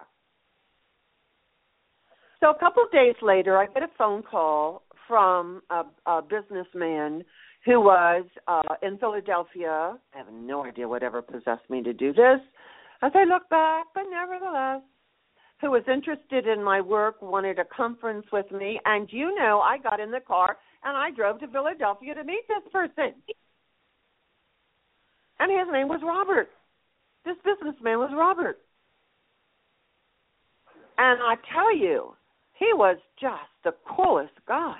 So 2.40 2.50
a 2.50 2.58
couple 2.58 2.82
of 2.82 2.90
days 2.90 3.14
later, 3.22 3.58
I 3.58 3.66
get 3.66 3.82
a 3.82 3.88
phone 3.98 4.22
call 4.22 4.82
from 5.06 5.62
a, 5.70 5.84
a 6.06 6.22
businessman 6.22 7.24
who 7.64 7.80
was 7.80 8.24
uh, 8.48 8.74
in 8.82 8.98
Philadelphia. 8.98 9.96
I 10.14 10.18
have 10.18 10.32
no 10.32 10.64
idea 10.64 10.88
whatever 10.88 11.22
possessed 11.22 11.68
me 11.68 11.82
to 11.82 11.92
do 11.92 12.12
this. 12.12 12.40
As 13.02 13.12
I 13.14 13.24
look 13.24 13.48
back, 13.50 13.86
but 13.94 14.04
nevertheless, 14.10 14.80
who 15.64 15.70
was 15.70 15.82
interested 15.90 16.46
in 16.46 16.62
my 16.62 16.78
work, 16.78 17.22
wanted 17.22 17.58
a 17.58 17.64
conference 17.64 18.26
with 18.30 18.50
me, 18.52 18.78
and 18.84 19.08
you 19.10 19.34
know, 19.34 19.60
I 19.60 19.78
got 19.78 19.98
in 19.98 20.10
the 20.10 20.20
car 20.20 20.58
and 20.84 20.94
I 20.94 21.10
drove 21.10 21.40
to 21.40 21.48
Philadelphia 21.48 22.14
to 22.14 22.22
meet 22.22 22.42
this 22.46 22.70
person. 22.70 23.14
And 25.40 25.50
his 25.50 25.72
name 25.72 25.88
was 25.88 26.00
Robert. 26.04 26.50
This 27.24 27.36
businessman 27.42 27.98
was 27.98 28.10
Robert. 28.14 28.58
And 30.98 31.22
I 31.22 31.36
tell 31.50 31.74
you, 31.74 32.14
he 32.58 32.68
was 32.74 32.98
just 33.18 33.50
the 33.64 33.72
coolest 33.96 34.34
guy. 34.46 34.76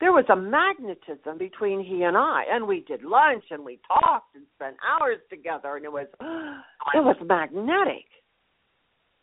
There 0.00 0.12
was 0.12 0.24
a 0.30 0.36
magnetism 0.36 1.38
between 1.38 1.84
he 1.84 2.02
and 2.02 2.16
I, 2.16 2.42
and 2.50 2.66
we 2.66 2.80
did 2.80 3.04
lunch 3.04 3.44
and 3.52 3.64
we 3.64 3.78
talked 3.86 4.34
and 4.34 4.44
spent 4.56 4.76
hours 4.82 5.18
together, 5.30 5.76
and 5.76 5.84
it 5.84 5.92
was 5.92 6.08
it 6.20 7.04
was 7.04 7.16
magnetic. 7.24 8.06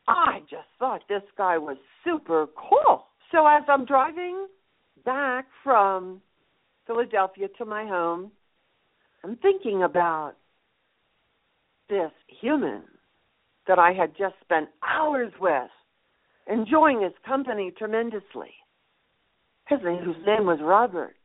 I 0.07 0.39
just 0.49 0.67
thought 0.77 1.01
this 1.09 1.23
guy 1.37 1.57
was 1.57 1.77
super 2.03 2.47
cool. 2.55 3.05
So 3.31 3.47
as 3.47 3.63
I'm 3.67 3.85
driving 3.85 4.47
back 5.03 5.45
from 5.63 6.21
Philadelphia 6.85 7.47
to 7.57 7.65
my 7.65 7.85
home, 7.85 8.31
I'm 9.23 9.35
thinking 9.37 9.83
about 9.83 10.33
this 11.89 12.11
human 12.41 12.83
that 13.67 13.79
I 13.79 13.93
had 13.93 14.11
just 14.17 14.35
spent 14.43 14.69
hours 14.87 15.33
with, 15.39 15.69
enjoying 16.47 17.01
his 17.01 17.13
company 17.25 17.73
tremendously. 17.75 18.53
His 19.67 19.79
name, 19.83 20.03
whose 20.03 20.23
name 20.25 20.45
was 20.45 20.59
Robert. 20.61 21.15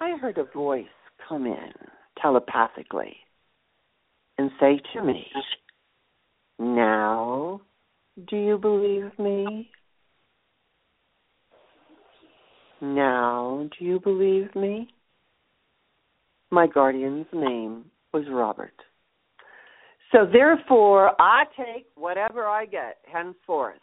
I 0.00 0.18
heard 0.20 0.36
a 0.36 0.44
voice 0.44 0.84
come 1.26 1.46
in 1.46 1.72
telepathically 2.20 3.16
and 4.36 4.50
say 4.60 4.80
to 4.92 5.02
me, 5.02 5.24
Now, 6.58 7.60
do 8.28 8.36
you 8.36 8.58
believe 8.58 9.10
me? 9.18 9.70
Now, 12.80 13.68
do 13.78 13.84
you 13.84 13.98
believe 13.98 14.54
me? 14.54 14.88
My 16.50 16.66
guardian's 16.66 17.26
name 17.32 17.86
was 18.12 18.24
Robert. 18.30 18.74
So 20.12 20.26
therefore, 20.30 21.20
I 21.20 21.44
take 21.56 21.86
whatever 21.96 22.46
I 22.46 22.66
get 22.66 22.98
henceforth. 23.12 23.78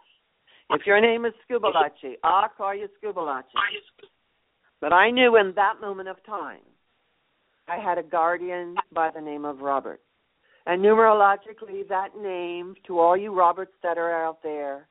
If 0.69 0.85
your 0.85 1.01
name 1.01 1.25
is 1.25 1.33
Scubalachi, 1.49 2.13
I'll 2.23 2.47
call 2.55 2.73
you 2.73 2.87
Scubalachi. 3.03 3.43
But 4.79 4.93
I 4.93 5.11
knew 5.11 5.35
in 5.35 5.53
that 5.55 5.81
moment 5.81 6.07
of 6.07 6.23
time, 6.25 6.61
I 7.67 7.77
had 7.77 7.97
a 7.97 8.03
guardian 8.03 8.75
by 8.93 9.09
the 9.13 9.19
name 9.19 9.43
of 9.43 9.59
Robert. 9.59 9.99
And 10.65 10.83
numerologically, 10.83 11.87
that 11.89 12.09
name, 12.21 12.75
to 12.87 12.99
all 12.99 13.17
you 13.17 13.33
Roberts 13.33 13.73
that 13.83 13.97
are 13.97 14.25
out 14.25 14.43
there, 14.43 14.87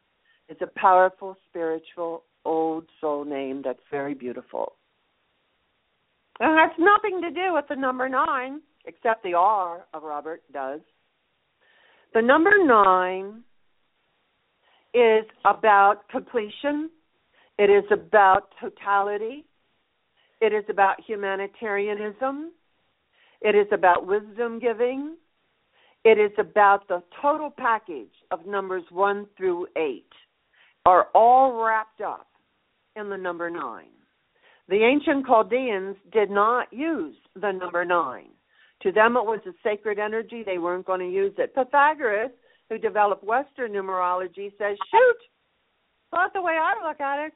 is 0.48 0.56
a 0.60 0.66
powerful, 0.78 1.36
spiritual, 1.48 2.24
old 2.44 2.84
soul 3.00 3.24
name 3.24 3.62
that's 3.64 3.82
very 3.90 4.14
beautiful. 4.14 4.74
And 6.40 6.58
has 6.58 6.70
nothing 6.78 7.20
to 7.22 7.30
do 7.30 7.54
with 7.54 7.66
the 7.68 7.76
number 7.76 8.08
nine, 8.08 8.62
except 8.86 9.22
the 9.22 9.34
R 9.34 9.84
of 9.94 10.02
Robert 10.02 10.42
does. 10.52 10.80
The 12.14 12.22
number 12.22 12.52
nine 12.64 13.44
is 14.92 15.24
about 15.44 16.08
completion, 16.10 16.90
it 17.58 17.70
is 17.70 17.84
about 17.92 18.48
totality, 18.60 19.44
it 20.40 20.52
is 20.52 20.64
about 20.68 20.96
humanitarianism, 21.06 22.50
it 23.40 23.54
is 23.54 23.66
about 23.70 24.06
wisdom 24.06 24.58
giving, 24.58 25.14
it 26.04 26.18
is 26.18 26.32
about 26.38 26.88
the 26.88 27.02
total 27.20 27.50
package 27.50 28.12
of 28.30 28.46
numbers 28.46 28.84
1 28.90 29.26
through 29.36 29.66
8 29.76 30.04
are 30.86 31.08
all 31.14 31.62
wrapped 31.62 32.00
up 32.00 32.28
in 32.96 33.10
the 33.10 33.16
number 33.16 33.50
9. 33.50 33.84
The 34.68 34.82
ancient 34.84 35.26
Chaldeans 35.26 35.96
did 36.12 36.30
not 36.30 36.72
use 36.72 37.16
the 37.34 37.52
number 37.52 37.84
9. 37.84 38.24
To 38.82 38.92
them, 38.92 39.16
it 39.16 39.26
was 39.26 39.40
a 39.46 39.52
sacred 39.62 39.98
energy. 39.98 40.42
They 40.44 40.58
weren't 40.58 40.86
going 40.86 41.00
to 41.00 41.10
use 41.10 41.34
it. 41.36 41.54
Pythagoras 41.54 42.30
who 42.70 42.78
developed 42.78 43.24
Western 43.24 43.72
numerology 43.72 44.52
says, 44.56 44.78
shoot, 44.90 45.18
not 46.12 46.32
the 46.32 46.40
way 46.40 46.56
I 46.58 46.86
look 46.86 47.00
at 47.00 47.26
it. 47.26 47.32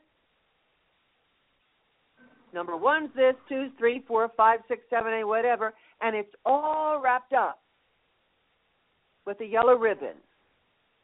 Number 2.55 2.77
one's 2.77 3.11
this, 3.17 3.35
two, 3.49 3.69
three, 3.79 4.05
four, 4.07 4.31
five, 4.37 4.61
six, 4.69 4.83
seven, 4.89 5.13
eight, 5.13 5.25
whatever, 5.25 5.75
and 6.01 6.15
it's 6.15 6.33
all 6.47 7.01
wrapped 7.03 7.33
up 7.33 7.59
with 9.27 9.41
a 9.41 9.47
yellow 9.47 9.77
ribbon 9.77 10.17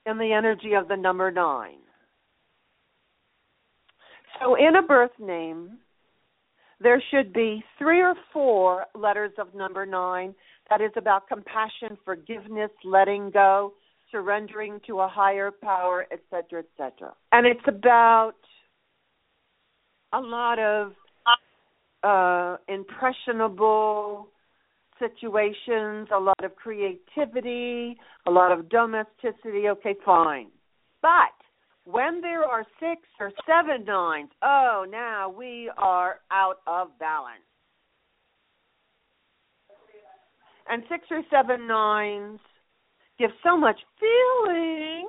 in 0.07 0.19
the 0.19 0.33
energy 0.33 0.75
of 0.75 0.89
the 0.89 0.97
number 0.97 1.31
nine. 1.31 1.79
So 4.41 4.55
in 4.55 4.77
a 4.77 4.83
birth 4.83 5.19
name, 5.19 5.79
there 6.81 7.03
should 7.11 7.33
be 7.33 7.63
three 7.79 8.01
or 8.01 8.15
four 8.33 8.87
letters 8.95 9.33
of 9.39 9.55
number 9.55 9.85
nine. 9.85 10.35
That 10.71 10.81
is 10.81 10.93
about 10.97 11.29
compassion, 11.29 11.99
forgiveness, 12.05 12.71
letting 12.85 13.31
go, 13.31 13.75
surrendering 14.11 14.81
to 14.87 15.01
a 15.01 15.09
higher 15.09 15.51
power, 15.51 16.07
etc., 16.11 16.63
etc. 16.63 17.13
And 17.33 17.47
it's 17.47 17.61
about 17.67 18.35
a 20.13 20.21
lot 20.21 20.59
of 20.59 20.93
uh, 22.03 22.57
impressionable 22.69 24.29
situations, 25.01 26.09
a 26.15 26.21
lot 26.21 26.45
of 26.45 26.55
creativity, 26.55 27.97
a 28.27 28.31
lot 28.31 28.53
of 28.53 28.69
domesticity. 28.69 29.69
Okay, 29.69 29.97
fine. 30.05 30.49
But 31.03 31.35
when 31.85 32.21
there 32.21 32.45
are 32.45 32.65
six 32.79 33.03
or 33.19 33.33
seven 33.47 33.85
nines, 33.85 34.31
oh, 34.43 34.87
now 34.89 35.35
we 35.37 35.71
are 35.77 36.21
out 36.31 36.59
of 36.67 36.97
balance. 37.01 37.43
And 40.69 40.85
six 40.89 41.05
or 41.11 41.23
seven 41.31 41.67
nines 41.67 42.39
give 43.19 43.31
so 43.43 43.57
much 43.57 43.79
feeling, 43.99 45.09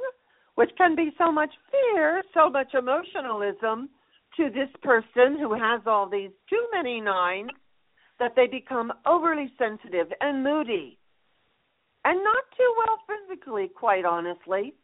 which 0.56 0.72
can 0.78 0.96
be 0.96 1.12
so 1.20 1.32
much 1.32 1.52
fear, 1.70 2.24
so 2.34 2.50
much 2.50 2.74
emotionalism 2.74 3.89
to 4.38 4.50
this 4.50 4.70
person 4.82 5.38
who 5.38 5.54
has 5.54 5.82
all 5.86 6.10
these 6.10 6.32
too 6.50 6.66
many 6.74 7.00
nines 7.00 7.52
that 8.22 8.36
they 8.36 8.45
become 8.45 8.93
overly 9.07 9.51
sensitive 9.57 10.05
and 10.22 10.43
moody 10.43 10.99
and 12.05 12.24
not 12.24 12.43
too 12.55 12.74
well 12.78 12.99
physically, 13.07 13.67
quite 13.67 14.05
honestly. 14.05 14.76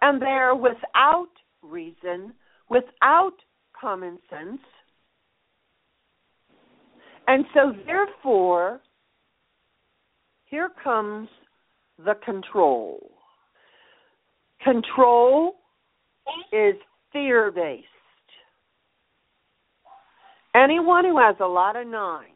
And 0.00 0.22
they're 0.22 0.54
without 0.54 1.28
reason, 1.60 2.32
without 2.70 3.34
common 3.78 4.18
sense. 4.30 4.60
And 7.28 7.44
so, 7.52 7.74
therefore, 7.84 8.80
here 10.46 10.70
comes 10.82 11.28
the 11.98 12.14
control. 12.24 13.10
Control 14.64 15.56
is 16.54 16.74
fear 17.12 17.50
based. 17.50 17.84
Anyone 20.54 21.04
who 21.04 21.18
has 21.18 21.36
a 21.40 21.46
lot 21.46 21.76
of 21.76 21.86
nines, 21.86 22.26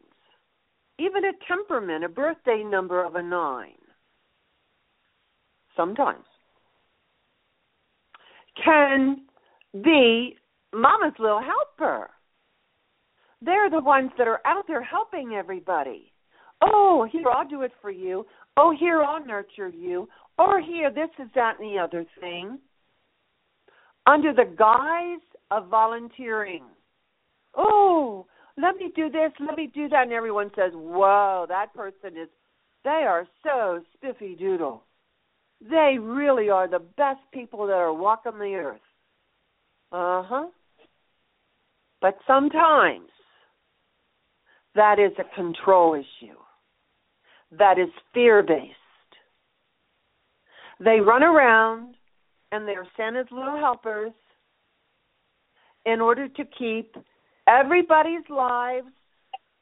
even 0.99 1.25
a 1.25 1.31
temperament, 1.47 2.03
a 2.05 2.09
birthday 2.09 2.63
number 2.63 3.03
of 3.03 3.15
a 3.15 3.21
nine, 3.21 3.73
sometimes, 5.75 6.23
can 8.63 9.25
be 9.83 10.37
mama's 10.73 11.13
little 11.19 11.41
helper. 11.41 12.09
They're 13.41 13.69
the 13.69 13.81
ones 13.81 14.11
that 14.17 14.27
are 14.27 14.39
out 14.45 14.65
there 14.67 14.81
helping 14.81 15.33
everybody. 15.33 16.11
Oh, 16.61 17.05
here, 17.11 17.29
I'll 17.29 17.47
do 17.47 17.63
it 17.63 17.73
for 17.81 17.91
you. 17.91 18.25
Oh, 18.55 18.73
here, 18.77 19.03
I'll 19.03 19.23
nurture 19.25 19.67
you. 19.67 20.07
Or 20.37 20.61
here, 20.61 20.89
this 20.89 21.09
is 21.19 21.29
that 21.35 21.59
and 21.59 21.69
the 21.69 21.79
other 21.79 22.05
thing. 22.21 22.59
Under 24.07 24.33
the 24.33 24.45
guise 24.57 25.19
of 25.51 25.67
volunteering. 25.67 26.63
Oh, 27.57 28.25
let 28.57 28.75
me 28.77 28.91
do 28.95 29.09
this, 29.09 29.31
let 29.39 29.57
me 29.57 29.69
do 29.73 29.89
that. 29.89 30.03
And 30.03 30.11
everyone 30.11 30.51
says, 30.55 30.71
whoa, 30.73 31.45
that 31.49 31.73
person 31.73 32.17
is, 32.17 32.29
they 32.83 33.05
are 33.07 33.27
so 33.43 33.81
spiffy 33.93 34.35
doodle. 34.35 34.83
They 35.61 35.97
really 35.99 36.49
are 36.49 36.67
the 36.67 36.79
best 36.79 37.19
people 37.33 37.65
that 37.67 37.73
are 37.73 37.93
walking 37.93 38.37
the 38.37 38.55
earth. 38.55 38.79
Uh 39.91 40.23
huh. 40.23 40.47
But 42.01 42.17
sometimes 42.27 43.09
that 44.75 44.99
is 44.99 45.11
a 45.17 45.35
control 45.35 45.95
issue, 45.95 46.35
that 47.57 47.79
is 47.79 47.87
fear 48.13 48.43
based. 48.43 48.73
They 50.79 50.99
run 50.99 51.23
around 51.23 51.95
and 52.51 52.67
they're 52.67 52.87
Santa's 52.97 53.27
little 53.31 53.57
helpers 53.57 54.11
in 55.85 56.01
order 56.01 56.27
to 56.27 56.43
keep 56.57 56.95
everybody's 57.47 58.27
lives 58.29 58.87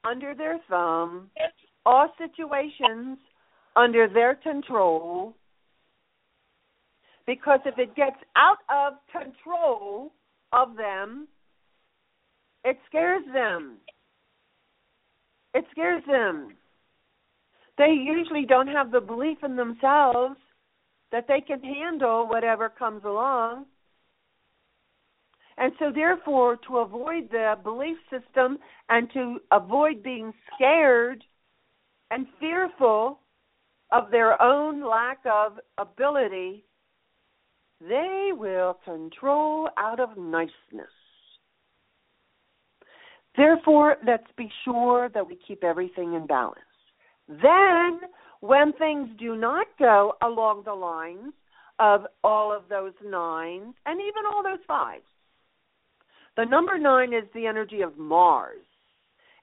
under 0.03 0.33
their 0.35 0.59
thumb, 0.69 1.29
all 1.85 2.09
situations 2.17 3.17
under 3.75 4.07
their 4.07 4.35
control. 4.35 5.33
Because 7.25 7.59
if 7.65 7.77
it 7.77 7.95
gets 7.95 8.17
out 8.35 8.57
of 8.69 8.93
control 9.11 10.11
of 10.51 10.75
them, 10.75 11.27
it 12.65 12.77
scares 12.87 13.23
them. 13.33 13.77
It 15.53 15.65
scares 15.71 16.03
them. 16.07 16.55
They 17.77 17.91
usually 17.91 18.45
don't 18.45 18.67
have 18.67 18.91
the 18.91 19.01
belief 19.01 19.37
in 19.43 19.55
themselves 19.55 20.35
that 21.11 21.27
they 21.27 21.41
can 21.41 21.61
handle 21.61 22.27
whatever 22.27 22.69
comes 22.69 23.03
along. 23.05 23.65
And 25.57 25.71
so, 25.77 25.91
therefore, 25.93 26.57
to 26.67 26.77
avoid 26.77 27.29
the 27.31 27.55
belief 27.63 27.97
system 28.09 28.57
and 28.89 29.11
to 29.13 29.39
avoid 29.51 30.01
being 30.03 30.33
scared 30.55 31.23
and 32.11 32.25
fearful 32.39 33.19
of 33.91 34.09
their 34.09 34.41
own 34.41 34.87
lack 34.87 35.19
of 35.25 35.59
ability, 35.77 36.65
they 37.79 38.31
will 38.33 38.79
control 38.85 39.69
out 39.77 39.99
of 39.99 40.17
niceness. 40.17 40.87
Therefore, 43.35 43.97
let's 44.05 44.31
be 44.37 44.51
sure 44.63 45.09
that 45.13 45.27
we 45.27 45.37
keep 45.47 45.63
everything 45.63 46.13
in 46.13 46.27
balance. 46.27 46.59
Then, 47.27 48.01
when 48.41 48.73
things 48.73 49.09
do 49.19 49.35
not 49.35 49.67
go 49.79 50.13
along 50.21 50.63
the 50.65 50.73
lines 50.73 51.33
of 51.79 52.05
all 52.23 52.55
of 52.55 52.63
those 52.69 52.93
nines 53.03 53.73
and 53.85 53.99
even 53.99 54.23
all 54.31 54.43
those 54.43 54.63
fives, 54.67 55.03
the 56.35 56.45
number 56.45 56.77
nine 56.77 57.13
is 57.13 57.23
the 57.33 57.47
energy 57.47 57.81
of 57.81 57.97
Mars, 57.97 58.65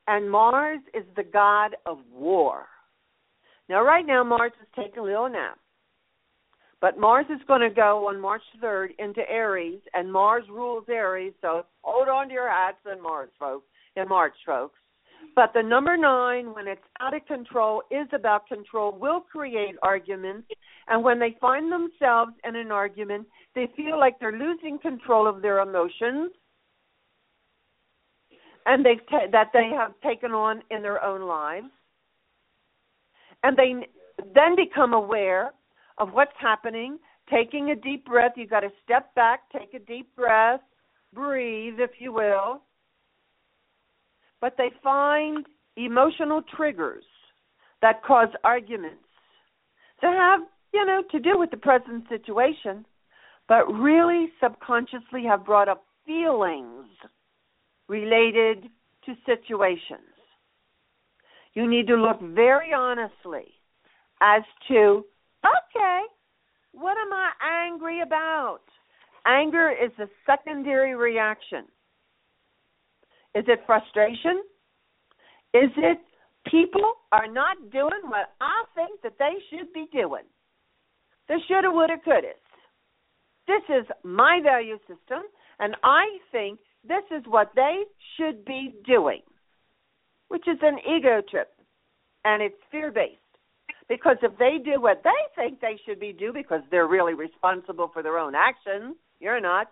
and 0.07 0.31
Mars 0.31 0.81
is 0.95 1.05
the 1.17 1.23
god 1.23 1.77
of 1.87 1.99
war. 2.13 2.67
Now, 3.69 3.85
right 3.85 4.05
now, 4.05 4.25
Mars 4.25 4.53
is 4.61 4.69
taking 4.75 4.99
a 4.99 5.05
little 5.05 5.29
nap. 5.29 5.59
But 6.81 6.99
Mars 6.99 7.27
is 7.29 7.41
going 7.47 7.61
to 7.61 7.71
go 7.71 8.09
on 8.09 8.21
March 8.21 8.43
3rd 8.63 8.89
into 8.99 9.21
Aries, 9.31 9.81
and 9.93 10.11
Mars 10.11 10.45
rules 10.51 10.85
Aries, 10.89 11.35
so 11.43 11.65
hold 11.83 12.09
on 12.09 12.29
to 12.29 12.33
your 12.33 12.51
hats 12.51 12.79
in 12.91 13.03
Mars, 13.03 13.29
folks, 13.39 13.67
in 13.97 14.09
March, 14.09 14.33
folks. 14.47 14.79
But 15.37 15.53
the 15.55 15.63
number 15.63 15.97
nine, 15.97 16.55
when 16.55 16.67
it's 16.67 16.81
out 17.01 17.15
of 17.15 17.25
control, 17.27 17.83
is 17.91 18.09
about 18.13 18.49
control, 18.49 18.93
will 18.99 19.21
create 19.21 19.77
arguments. 19.83 20.49
And 20.89 21.05
when 21.05 21.21
they 21.21 21.37
find 21.41 21.71
themselves 21.71 22.33
in 22.45 22.57
an 22.57 22.73
argument, 22.73 23.27
they 23.55 23.69
feel 23.77 23.99
like 23.99 24.19
they're 24.19 24.33
losing 24.33 24.79
control 24.79 25.29
of 25.29 25.43
their 25.43 25.61
emotions 25.61 26.33
and 28.71 28.85
they 28.85 28.97
ta- 29.11 29.31
that 29.33 29.51
they 29.53 29.71
have 29.77 29.93
taken 30.03 30.33
on 30.33 30.63
in 30.71 30.81
their 30.83 31.03
own 31.05 31.23
lives. 31.23 31.67
And 33.43 33.57
they 33.57 33.87
then 34.35 34.55
become 34.57 34.93
aware 34.95 35.53
of 35.99 36.13
what's 36.13 36.33
happening, 36.39 36.99
taking 37.31 37.71
a 37.71 37.77
deep 37.77 38.07
breath. 38.07 38.33
You've 38.37 38.51
got 38.51 38.61
to 38.61 38.71
step 38.85 39.15
back, 39.15 39.41
take 39.53 39.75
a 39.75 39.79
deep 39.85 40.15
breath, 40.15 40.61
breathe, 41.13 41.75
if 41.79 41.91
you 41.99 42.13
will 42.13 42.63
but 44.41 44.55
they 44.57 44.71
find 44.83 45.47
emotional 45.77 46.43
triggers 46.57 47.05
that 47.83 48.03
cause 48.05 48.29
arguments 48.45 49.05
that 50.03 50.15
have, 50.15 50.41
you 50.73 50.85
know, 50.85 51.03
to 51.11 51.19
do 51.19 51.39
with 51.39 51.51
the 51.51 51.57
present 51.57 52.05
situation, 52.09 52.85
but 53.49 53.67
really 53.67 54.29
subconsciously 54.43 55.25
have 55.29 55.45
brought 55.45 55.69
up 55.69 55.85
feelings 56.07 56.87
related 57.91 58.71
to 59.05 59.15
situations. 59.27 60.15
You 61.55 61.69
need 61.69 61.89
to 61.89 61.97
look 61.97 62.21
very 62.21 62.73
honestly 62.73 63.49
as 64.23 64.43
to, 64.69 65.05
okay, 65.45 66.01
what 66.73 66.97
am 66.97 67.13
I 67.13 67.31
angry 67.67 68.03
about? 68.03 68.61
Anger 69.27 69.71
is 69.71 69.91
a 69.99 70.07
secondary 70.25 70.95
reaction 70.95 71.65
is 73.35 73.45
it 73.47 73.61
frustration? 73.67 74.43
Is 75.55 75.71
it 75.77 75.99
people 76.51 76.95
are 77.13 77.31
not 77.31 77.71
doing 77.71 78.03
what 78.09 78.35
I 78.41 78.65
think 78.75 79.03
that 79.03 79.15
they 79.19 79.35
should 79.51 79.73
be 79.73 79.87
doing? 79.93 80.25
The 81.29 81.39
shoulda, 81.47 81.71
woulda, 81.71 81.97
coulda. 82.05 82.35
This 83.47 83.63
is 83.69 83.87
my 84.03 84.41
value 84.43 84.79
system, 84.81 85.23
and 85.61 85.77
I 85.85 86.19
think 86.33 86.59
this 86.87 87.05
is 87.11 87.23
what 87.27 87.53
they 87.55 87.85
should 88.17 88.45
be 88.45 88.75
doing, 88.87 89.21
which 90.29 90.47
is 90.49 90.59
an 90.63 90.79
ego 90.79 91.21
trip, 91.29 91.49
and 92.25 92.43
it's 92.43 92.57
fear 92.71 92.91
based. 92.91 93.17
Because 93.89 94.17
if 94.23 94.37
they 94.39 94.59
do 94.65 94.81
what 94.81 95.03
they 95.03 95.11
think 95.35 95.61
they 95.61 95.79
should 95.85 95.99
be 95.99 96.13
do 96.13 96.33
because 96.33 96.61
they're 96.71 96.87
really 96.87 97.15
responsible 97.15 97.91
for 97.93 98.03
their 98.03 98.19
own 98.19 98.35
actions, 98.35 98.97
you're 99.19 99.41
not. 99.41 99.67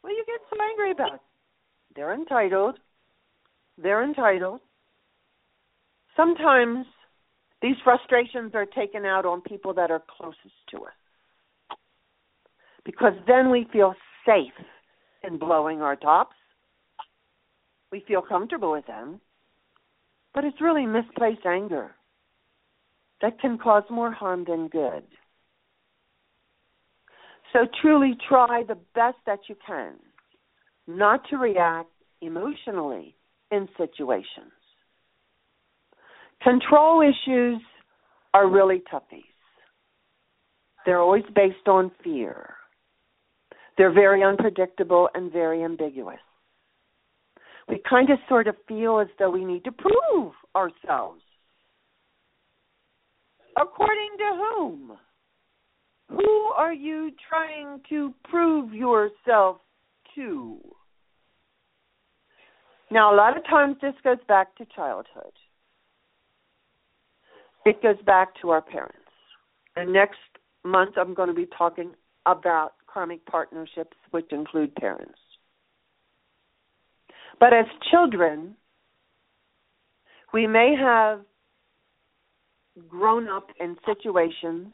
What 0.00 0.10
are 0.10 0.14
you 0.14 0.24
get 0.26 0.40
so 0.48 0.56
angry 0.62 0.92
about? 0.92 1.20
They're 1.94 2.14
entitled. 2.14 2.78
They're 3.76 4.02
entitled. 4.02 4.60
Sometimes 6.16 6.86
these 7.62 7.76
frustrations 7.84 8.52
are 8.54 8.66
taken 8.66 9.04
out 9.04 9.26
on 9.26 9.42
people 9.42 9.74
that 9.74 9.90
are 9.90 10.02
closest 10.16 10.54
to 10.70 10.78
us. 10.84 11.78
Because 12.84 13.12
then 13.26 13.50
we 13.50 13.66
feel 13.70 13.94
safe 14.24 14.54
in 15.26 15.38
blowing 15.38 15.80
our 15.82 15.96
tops. 15.96 16.36
We 17.92 18.04
feel 18.06 18.22
comfortable 18.22 18.72
with 18.72 18.86
them. 18.86 19.20
But 20.32 20.44
it's 20.44 20.60
really 20.60 20.86
misplaced 20.86 21.44
anger 21.44 21.90
that 23.20 23.40
can 23.40 23.58
cause 23.58 23.82
more 23.90 24.12
harm 24.12 24.44
than 24.46 24.68
good. 24.68 25.02
So 27.52 27.66
truly 27.82 28.16
try 28.28 28.62
the 28.66 28.78
best 28.94 29.16
that 29.26 29.40
you 29.48 29.56
can 29.66 29.94
not 30.86 31.28
to 31.30 31.36
react 31.36 31.90
emotionally 32.20 33.14
in 33.50 33.68
situations. 33.76 34.52
Control 36.42 37.02
issues 37.02 37.60
are 38.34 38.48
really 38.48 38.82
toughies. 38.92 39.24
They're 40.86 41.00
always 41.00 41.24
based 41.34 41.66
on 41.66 41.90
fear. 42.02 42.54
They're 43.80 43.90
very 43.90 44.22
unpredictable 44.22 45.08
and 45.14 45.32
very 45.32 45.64
ambiguous. 45.64 46.18
We 47.66 47.80
kind 47.88 48.10
of 48.10 48.18
sort 48.28 48.46
of 48.46 48.54
feel 48.68 49.00
as 49.00 49.06
though 49.18 49.30
we 49.30 49.42
need 49.42 49.64
to 49.64 49.72
prove 49.72 50.34
ourselves. 50.54 51.22
According 53.58 54.10
to 54.18 54.36
whom? 54.36 54.92
Who 56.10 56.52
are 56.58 56.74
you 56.74 57.12
trying 57.26 57.80
to 57.88 58.12
prove 58.24 58.74
yourself 58.74 59.62
to? 60.14 60.58
Now, 62.90 63.14
a 63.14 63.16
lot 63.16 63.34
of 63.34 63.44
times 63.46 63.76
this 63.80 63.94
goes 64.04 64.18
back 64.28 64.54
to 64.56 64.66
childhood. 64.76 65.32
It 67.64 67.82
goes 67.82 67.96
back 68.04 68.28
to 68.42 68.50
our 68.50 68.60
parents. 68.60 68.98
And 69.74 69.90
next 69.90 70.18
month, 70.66 70.98
I'm 70.98 71.14
going 71.14 71.30
to 71.30 71.34
be 71.34 71.48
talking 71.56 71.92
about 72.26 72.72
karmic 72.92 73.24
partnerships, 73.26 73.96
which 74.10 74.26
include 74.32 74.74
parents. 74.74 75.18
But 77.38 77.52
as 77.54 77.66
children, 77.90 78.56
we 80.32 80.46
may 80.46 80.74
have 80.78 81.20
grown 82.88 83.28
up 83.28 83.48
in 83.58 83.76
situations 83.86 84.68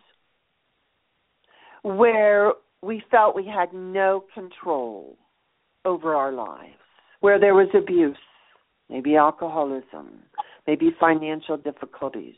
where 1.83 2.53
we 2.83 3.03
felt 3.11 3.37
we 3.37 3.47
had 3.47 3.73
no 3.73 4.25
control 4.35 5.17
over 5.85 6.15
our 6.15 6.33
lives, 6.33 6.75
where 7.21 7.39
there 7.39 7.55
was 7.55 7.69
abuse, 7.75 8.17
maybe 8.91 9.17
alcoholism, 9.17 10.23
maybe 10.67 10.91
financial 10.99 11.57
difficulties. 11.57 12.35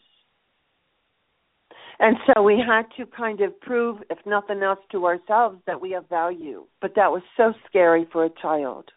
And 2.01 2.17
so 2.27 2.43
we 2.43 2.63
had 2.65 2.85
to 2.97 3.07
kind 3.07 3.41
of 3.41 3.59
prove, 3.61 3.99
if 4.09 4.19
nothing 4.25 4.63
else, 4.63 4.79
to 4.93 5.05
ourselves 5.07 5.59
that 5.67 5.81
we 5.81 5.91
have 5.93 6.09
value. 6.09 6.65
But 6.81 6.95
that 6.95 7.11
was 7.11 7.23
so 7.37 7.53
scary 7.69 8.07
for 8.13 8.25
a 8.25 8.31
child. 8.41 8.91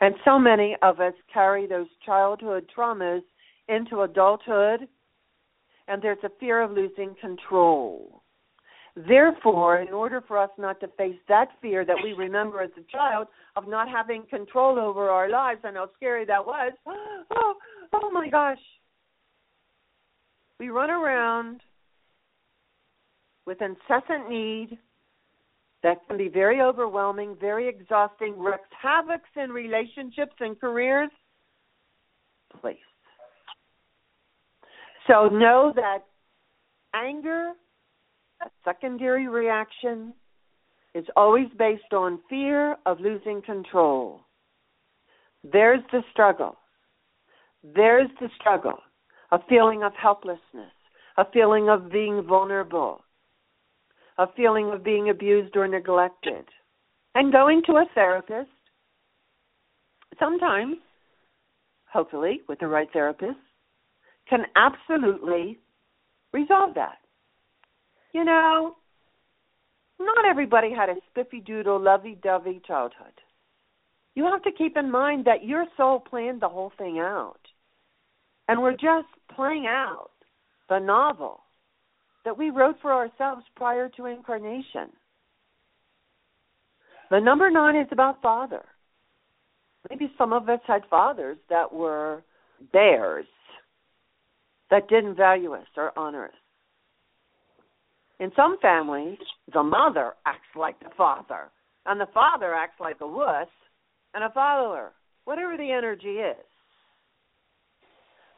And 0.00 0.16
so 0.24 0.38
many 0.38 0.76
of 0.82 0.98
us 0.98 1.14
carry 1.32 1.66
those 1.68 1.86
childhood 2.04 2.68
traumas 2.76 3.22
into 3.68 4.00
adulthood, 4.00 4.88
and 5.86 6.02
there's 6.02 6.18
a 6.24 6.30
fear 6.40 6.60
of 6.60 6.72
losing 6.72 7.14
control. 7.20 8.22
Therefore, 8.96 9.78
in 9.78 9.88
order 9.88 10.20
for 10.26 10.36
us 10.36 10.50
not 10.58 10.80
to 10.80 10.88
face 10.98 11.16
that 11.28 11.48
fear 11.62 11.84
that 11.84 11.96
we 12.02 12.12
remember 12.12 12.60
as 12.60 12.70
a 12.76 12.90
child 12.90 13.28
of 13.54 13.68
not 13.68 13.88
having 13.88 14.24
control 14.28 14.78
over 14.78 15.08
our 15.08 15.30
lives 15.30 15.60
and 15.62 15.76
how 15.76 15.88
scary 15.96 16.24
that 16.26 16.44
was, 16.44 16.72
oh, 16.86 17.54
oh 17.92 18.10
my 18.10 18.28
gosh. 18.28 18.58
We 20.58 20.68
run 20.68 20.90
around 20.90 21.60
with 23.46 23.58
incessant 23.60 24.28
need 24.28 24.78
that 25.82 25.98
can 26.06 26.16
be 26.16 26.28
very 26.28 26.60
overwhelming, 26.60 27.36
very 27.40 27.68
exhausting, 27.68 28.38
wreaks 28.38 28.68
havoc 28.80 29.20
in 29.36 29.50
relationships 29.50 30.34
and 30.40 30.58
careers. 30.60 31.10
Please. 32.60 32.76
So 35.08 35.28
know 35.28 35.72
that 35.74 36.04
anger, 36.94 37.52
a 38.42 38.50
secondary 38.64 39.26
reaction, 39.26 40.12
is 40.94 41.04
always 41.16 41.48
based 41.58 41.92
on 41.92 42.20
fear 42.28 42.76
of 42.86 43.00
losing 43.00 43.42
control. 43.42 44.20
There's 45.50 45.80
the 45.90 46.02
struggle. 46.12 46.56
There's 47.74 48.10
the 48.20 48.28
struggle. 48.38 48.78
A 49.32 49.38
feeling 49.48 49.82
of 49.82 49.92
helplessness, 50.00 50.72
a 51.16 51.24
feeling 51.32 51.70
of 51.70 51.90
being 51.90 52.22
vulnerable, 52.22 53.02
a 54.22 54.32
feeling 54.36 54.70
of 54.70 54.84
being 54.84 55.10
abused 55.10 55.56
or 55.56 55.66
neglected. 55.66 56.44
And 57.14 57.32
going 57.32 57.62
to 57.66 57.72
a 57.72 57.86
therapist, 57.92 58.50
sometimes, 60.18 60.76
hopefully, 61.92 62.40
with 62.48 62.60
the 62.60 62.68
right 62.68 62.88
therapist, 62.92 63.38
can 64.30 64.44
absolutely 64.54 65.58
resolve 66.32 66.74
that. 66.76 66.98
You 68.14 68.24
know, 68.24 68.76
not 69.98 70.24
everybody 70.24 70.72
had 70.72 70.88
a 70.88 70.94
spiffy 71.10 71.40
doodle, 71.40 71.80
lovey 71.80 72.16
dovey 72.22 72.62
childhood. 72.64 73.12
You 74.14 74.24
have 74.24 74.42
to 74.42 74.52
keep 74.52 74.76
in 74.76 74.90
mind 74.90 75.24
that 75.24 75.44
your 75.44 75.66
soul 75.76 75.98
planned 75.98 76.42
the 76.42 76.48
whole 76.48 76.72
thing 76.78 76.98
out. 76.98 77.40
And 78.48 78.62
we're 78.62 78.72
just 78.72 79.08
playing 79.34 79.66
out 79.66 80.10
the 80.68 80.78
novel 80.78 81.41
that 82.24 82.36
we 82.36 82.50
wrote 82.50 82.76
for 82.80 82.92
ourselves 82.92 83.42
prior 83.56 83.88
to 83.96 84.06
incarnation. 84.06 84.90
The 87.10 87.20
number 87.20 87.50
nine 87.50 87.76
is 87.76 87.88
about 87.90 88.22
father. 88.22 88.64
Maybe 89.90 90.10
some 90.16 90.32
of 90.32 90.48
us 90.48 90.60
had 90.66 90.82
fathers 90.88 91.36
that 91.50 91.72
were 91.72 92.22
bears, 92.72 93.26
that 94.70 94.88
didn't 94.88 95.16
value 95.16 95.52
us 95.52 95.66
or 95.76 95.96
honor 95.98 96.26
us. 96.26 96.34
In 98.20 98.30
some 98.36 98.56
families, 98.62 99.18
the 99.52 99.62
mother 99.62 100.14
acts 100.24 100.56
like 100.56 100.78
the 100.78 100.90
father, 100.96 101.50
and 101.86 102.00
the 102.00 102.06
father 102.14 102.54
acts 102.54 102.78
like 102.78 103.00
a 103.00 103.06
wuss 103.06 103.48
and 104.14 104.22
a 104.22 104.30
follower, 104.30 104.92
whatever 105.24 105.56
the 105.56 105.72
energy 105.72 106.18
is. 106.18 106.36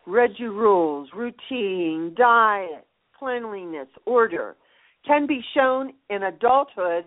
Rigid 0.06 0.40
rules, 0.40 1.10
routine, 1.14 2.14
diet, 2.16 2.86
cleanliness, 3.24 3.88
order 4.04 4.56
can 5.06 5.26
be 5.26 5.40
shown 5.54 5.92
in 6.10 6.24
adulthood 6.24 7.04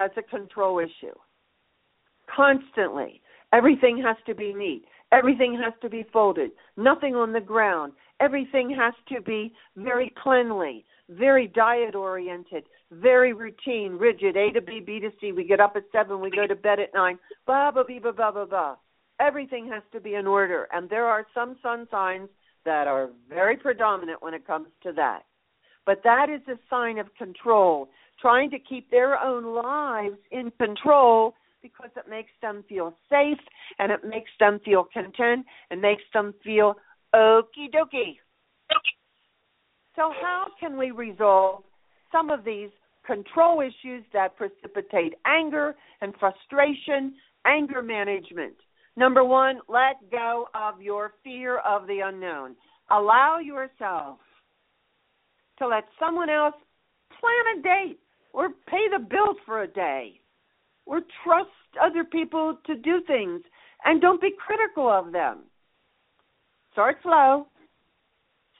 as 0.00 0.10
a 0.16 0.22
control 0.22 0.78
issue. 0.78 1.14
Constantly. 2.34 3.20
Everything 3.52 4.02
has 4.04 4.16
to 4.26 4.34
be 4.34 4.52
neat. 4.52 4.84
Everything 5.12 5.58
has 5.62 5.72
to 5.80 5.88
be 5.88 6.04
folded. 6.12 6.50
Nothing 6.76 7.14
on 7.14 7.32
the 7.32 7.40
ground. 7.40 7.92
Everything 8.20 8.74
has 8.78 8.92
to 9.14 9.22
be 9.22 9.52
very 9.76 10.12
cleanly, 10.22 10.84
very 11.08 11.46
diet 11.46 11.94
oriented, 11.94 12.64
very 12.90 13.32
routine, 13.32 13.92
rigid. 13.92 14.36
A 14.36 14.50
to 14.52 14.60
B, 14.60 14.80
B 14.84 14.98
to 15.00 15.10
C. 15.20 15.32
We 15.32 15.44
get 15.44 15.60
up 15.60 15.74
at 15.76 15.84
seven, 15.92 16.20
we 16.20 16.30
go 16.30 16.46
to 16.46 16.56
bed 16.56 16.80
at 16.80 16.92
nine. 16.94 17.18
Blah 17.46 17.70
blah 17.70 17.84
blah 17.84 18.12
blah 18.12 18.30
blah 18.32 18.44
blah. 18.44 18.76
Everything 19.20 19.68
has 19.72 19.82
to 19.92 20.00
be 20.00 20.14
in 20.14 20.26
order, 20.26 20.66
and 20.72 20.90
there 20.90 21.06
are 21.06 21.26
some 21.34 21.56
sun 21.62 21.86
signs 21.90 22.28
that 22.66 22.86
are 22.86 23.08
very 23.28 23.56
predominant 23.56 24.22
when 24.22 24.34
it 24.34 24.46
comes 24.46 24.66
to 24.82 24.92
that. 24.92 25.22
But 25.86 26.02
that 26.04 26.28
is 26.28 26.42
a 26.48 26.58
sign 26.68 26.98
of 26.98 27.14
control, 27.16 27.88
trying 28.20 28.50
to 28.50 28.58
keep 28.58 28.90
their 28.90 29.18
own 29.18 29.54
lives 29.54 30.18
in 30.30 30.50
control 30.58 31.34
because 31.62 31.90
it 31.96 32.10
makes 32.10 32.32
them 32.42 32.64
feel 32.68 32.96
safe 33.08 33.38
and 33.78 33.90
it 33.90 34.00
makes 34.04 34.30
them 34.38 34.60
feel 34.64 34.86
content 34.92 35.46
and 35.70 35.80
makes 35.80 36.02
them 36.12 36.34
feel 36.44 36.74
okie 37.14 37.72
dokie. 37.72 38.18
So, 39.94 40.12
how 40.20 40.46
can 40.60 40.76
we 40.76 40.90
resolve 40.90 41.62
some 42.12 42.30
of 42.30 42.44
these 42.44 42.68
control 43.06 43.60
issues 43.60 44.04
that 44.12 44.36
precipitate 44.36 45.14
anger 45.24 45.74
and 46.00 46.12
frustration, 46.20 47.14
anger 47.46 47.82
management? 47.82 48.56
Number 48.96 49.24
one, 49.24 49.60
let 49.68 50.10
go 50.10 50.48
of 50.54 50.80
your 50.80 51.12
fear 51.22 51.58
of 51.58 51.86
the 51.86 52.00
unknown. 52.04 52.56
Allow 52.90 53.38
yourself 53.38 54.18
to 55.58 55.68
let 55.68 55.84
someone 55.98 56.30
else 56.30 56.54
plan 57.10 57.58
a 57.58 57.62
date 57.62 57.98
or 58.32 58.50
pay 58.68 58.86
the 58.90 59.04
bills 59.04 59.36
for 59.44 59.62
a 59.62 59.68
day 59.68 60.20
or 60.86 61.00
trust 61.24 61.50
other 61.82 62.04
people 62.04 62.58
to 62.66 62.76
do 62.76 63.02
things 63.06 63.42
and 63.84 64.00
don't 64.00 64.20
be 64.20 64.30
critical 64.38 64.88
of 64.88 65.12
them. 65.12 65.40
Start 66.72 66.96
slow. 67.02 67.46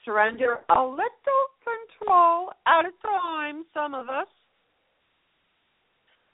Surrender 0.04 0.58
a 0.70 0.80
little 0.82 1.46
control 1.64 2.50
at 2.66 2.84
a 2.84 2.92
time, 3.02 3.64
some 3.74 3.94
of 3.94 4.08
us. 4.08 4.28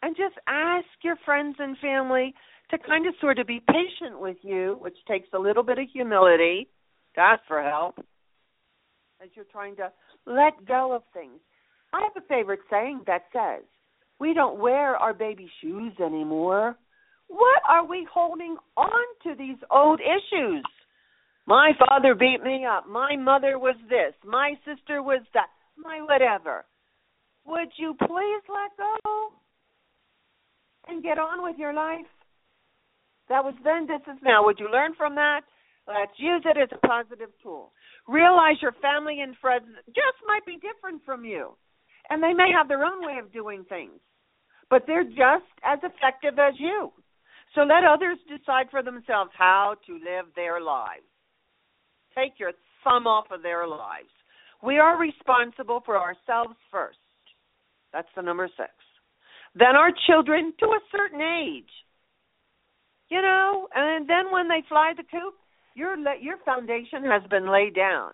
And 0.02 0.16
just 0.16 0.34
ask 0.46 0.86
your 1.02 1.16
friends 1.24 1.56
and 1.58 1.78
family 1.78 2.34
to 2.72 2.78
kind 2.78 3.06
of 3.06 3.14
sort 3.20 3.38
of 3.38 3.46
be 3.46 3.60
patient 3.68 4.18
with 4.18 4.38
you, 4.42 4.76
which 4.80 4.96
takes 5.06 5.28
a 5.32 5.38
little 5.38 5.62
bit 5.62 5.78
of 5.78 5.86
humility 5.92 6.68
ask 7.16 7.42
for 7.46 7.62
help 7.62 7.98
as 9.22 9.28
you're 9.34 9.44
trying 9.52 9.76
to 9.76 9.92
let 10.26 10.66
go 10.66 10.92
of 10.92 11.02
things. 11.12 11.40
I 11.92 12.02
have 12.02 12.22
a 12.22 12.26
favorite 12.26 12.60
saying 12.70 13.02
that 13.06 13.24
says, 13.32 13.64
We 14.18 14.34
don't 14.34 14.58
wear 14.58 14.96
our 14.96 15.14
baby 15.14 15.50
shoes 15.60 15.92
anymore. 16.04 16.76
What 17.28 17.62
are 17.68 17.86
we 17.86 18.06
holding 18.12 18.56
on 18.76 19.04
to 19.24 19.34
these 19.36 19.58
old 19.70 20.00
issues? 20.00 20.64
My 21.46 21.72
father 21.78 22.14
beat 22.14 22.42
me 22.42 22.64
up. 22.64 22.88
My 22.88 23.16
mother 23.16 23.58
was 23.58 23.76
this. 23.88 24.14
My 24.24 24.54
sister 24.64 25.02
was 25.02 25.22
that. 25.34 25.48
My 25.76 26.00
whatever. 26.02 26.64
Would 27.46 27.68
you 27.76 27.94
please 27.98 28.42
let 28.48 28.76
go 28.78 29.28
and 30.88 31.02
get 31.02 31.18
on 31.18 31.42
with 31.42 31.56
your 31.58 31.72
life? 31.72 32.06
That 33.32 33.48
was 33.48 33.56
then, 33.64 33.88
this 33.88 34.04
is 34.04 34.20
now. 34.20 34.44
Would 34.44 34.60
you 34.60 34.68
learn 34.68 34.92
from 34.92 35.14
that? 35.14 35.40
Let's 35.88 36.12
use 36.20 36.44
it 36.44 36.60
as 36.60 36.68
a 36.68 36.86
positive 36.86 37.30
tool. 37.42 37.72
Realize 38.06 38.60
your 38.60 38.76
family 38.84 39.22
and 39.24 39.34
friends 39.40 39.72
just 39.88 40.20
might 40.28 40.44
be 40.44 40.60
different 40.60 41.00
from 41.06 41.24
you, 41.24 41.56
and 42.10 42.22
they 42.22 42.34
may 42.34 42.52
have 42.52 42.68
their 42.68 42.84
own 42.84 43.00
way 43.00 43.16
of 43.16 43.32
doing 43.32 43.64
things, 43.70 44.04
but 44.68 44.84
they're 44.86 45.08
just 45.08 45.48
as 45.64 45.78
effective 45.80 46.38
as 46.38 46.52
you. 46.58 46.92
So 47.54 47.62
let 47.62 47.88
others 47.88 48.18
decide 48.28 48.68
for 48.70 48.82
themselves 48.82 49.30
how 49.32 49.76
to 49.86 49.92
live 49.94 50.28
their 50.36 50.60
lives. 50.60 51.08
Take 52.14 52.36
your 52.38 52.52
thumb 52.84 53.06
off 53.06 53.32
of 53.32 53.42
their 53.42 53.66
lives. 53.66 54.12
We 54.62 54.76
are 54.76 55.00
responsible 55.00 55.80
for 55.86 55.96
ourselves 55.96 56.60
first. 56.70 57.00
That's 57.94 58.12
the 58.14 58.20
number 58.20 58.48
six. 58.58 58.76
Then 59.54 59.74
our 59.74 59.90
children 60.06 60.52
to 60.60 60.66
a 60.66 60.84
certain 60.92 61.22
age 61.22 61.72
you 63.12 63.20
know, 63.20 63.68
and 63.74 64.08
then 64.08 64.32
when 64.32 64.48
they 64.48 64.64
fly 64.70 64.94
the 64.96 65.02
coop, 65.02 65.34
your 65.74 65.94
your 66.16 66.38
foundation 66.46 67.04
has 67.04 67.22
been 67.28 67.52
laid 67.52 67.74
down. 67.74 68.12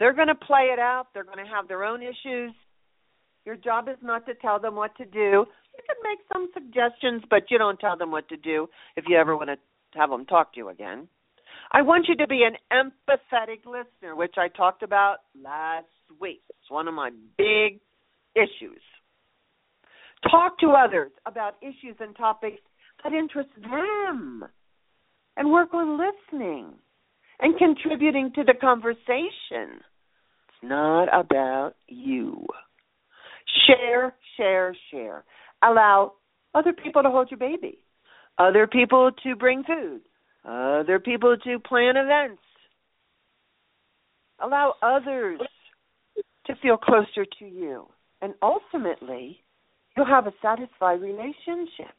They're 0.00 0.12
going 0.12 0.26
to 0.26 0.34
play 0.34 0.70
it 0.72 0.80
out. 0.80 1.06
They're 1.14 1.22
going 1.22 1.38
to 1.38 1.50
have 1.54 1.68
their 1.68 1.84
own 1.84 2.02
issues. 2.02 2.50
Your 3.46 3.54
job 3.54 3.88
is 3.88 3.96
not 4.02 4.26
to 4.26 4.34
tell 4.34 4.58
them 4.58 4.74
what 4.74 4.96
to 4.96 5.04
do. 5.04 5.46
You 5.76 5.82
can 5.86 5.96
make 6.02 6.18
some 6.32 6.48
suggestions, 6.52 7.22
but 7.30 7.44
you 7.48 7.58
don't 7.58 7.78
tell 7.78 7.96
them 7.96 8.10
what 8.10 8.28
to 8.30 8.36
do 8.36 8.66
if 8.96 9.04
you 9.06 9.16
ever 9.16 9.36
want 9.36 9.50
to 9.50 9.98
have 9.98 10.10
them 10.10 10.26
talk 10.26 10.52
to 10.54 10.58
you 10.58 10.68
again. 10.68 11.06
I 11.70 11.82
want 11.82 12.06
you 12.08 12.16
to 12.16 12.26
be 12.26 12.42
an 12.42 12.56
empathetic 12.72 13.64
listener, 13.66 14.16
which 14.16 14.34
I 14.36 14.48
talked 14.48 14.82
about 14.82 15.18
last 15.40 15.86
week. 16.20 16.42
It's 16.50 16.70
one 16.70 16.88
of 16.88 16.94
my 16.94 17.10
big 17.38 17.80
issues. 18.34 18.82
Talk 20.28 20.58
to 20.58 20.70
others 20.70 21.12
about 21.24 21.54
issues 21.62 21.96
and 22.00 22.16
topics 22.16 22.58
that 23.04 23.12
interest 23.12 23.50
them 23.62 24.44
and 25.36 25.50
work 25.50 25.72
on 25.74 25.98
listening 25.98 26.72
and 27.40 27.56
contributing 27.58 28.32
to 28.34 28.42
the 28.44 28.54
conversation. 28.58 29.80
It's 30.48 30.62
not 30.62 31.04
about 31.08 31.74
you. 31.86 32.46
Share, 33.66 34.14
share, 34.36 34.74
share. 34.90 35.24
Allow 35.62 36.14
other 36.54 36.72
people 36.72 37.02
to 37.02 37.10
hold 37.10 37.30
your 37.30 37.38
baby, 37.38 37.78
other 38.38 38.66
people 38.66 39.10
to 39.22 39.36
bring 39.36 39.64
food, 39.64 40.00
other 40.44 40.98
people 40.98 41.36
to 41.44 41.58
plan 41.58 41.96
events. 41.96 42.42
Allow 44.42 44.74
others 44.82 45.40
to 46.46 46.54
feel 46.62 46.76
closer 46.76 47.24
to 47.38 47.44
you. 47.44 47.86
And 48.20 48.34
ultimately, 48.42 49.40
you'll 49.96 50.06
have 50.06 50.26
a 50.26 50.32
satisfied 50.42 51.00
relationship. 51.00 51.94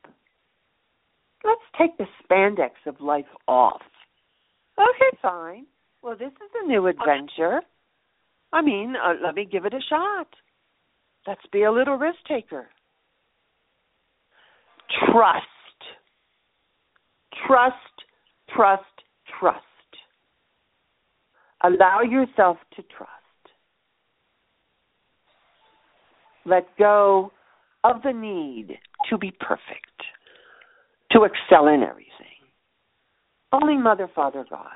Let's 1.46 1.62
take 1.78 1.98
the 1.98 2.08
spandex 2.24 2.72
of 2.88 3.00
life 3.00 3.26
off. 3.48 3.82
Okay, 4.78 5.18
fine. 5.22 5.66
Well, 6.02 6.16
this 6.18 6.32
is 6.32 6.52
a 6.64 6.68
new 6.68 6.88
adventure. 6.88 7.62
I 8.52 8.62
mean, 8.62 8.96
uh, 8.96 9.14
let 9.24 9.36
me 9.36 9.48
give 9.50 9.66
it 9.66 9.74
a 9.74 9.82
shot. 9.90 10.28
Let's 11.28 11.46
be 11.52 11.64
a 11.64 11.72
little 11.72 11.98
risk 11.98 12.18
taker. 12.28 12.68
Trust. 15.12 15.46
Trust, 17.48 17.76
trust, 18.56 18.84
trust. 19.40 19.62
Allow 21.64 22.02
yourself 22.02 22.58
to 22.76 22.84
trust. 22.96 23.12
Let 26.46 26.66
go 26.78 27.32
of 27.84 28.02
the 28.04 28.14
need 28.14 28.78
to 29.10 29.18
be 29.18 29.32
perfect, 29.40 30.02
to 31.16 31.24
excel 31.24 31.68
in 31.68 31.82
everything. 31.82 32.12
Only 33.52 33.78
Mother, 33.78 34.10
Father, 34.14 34.46
God 34.50 34.68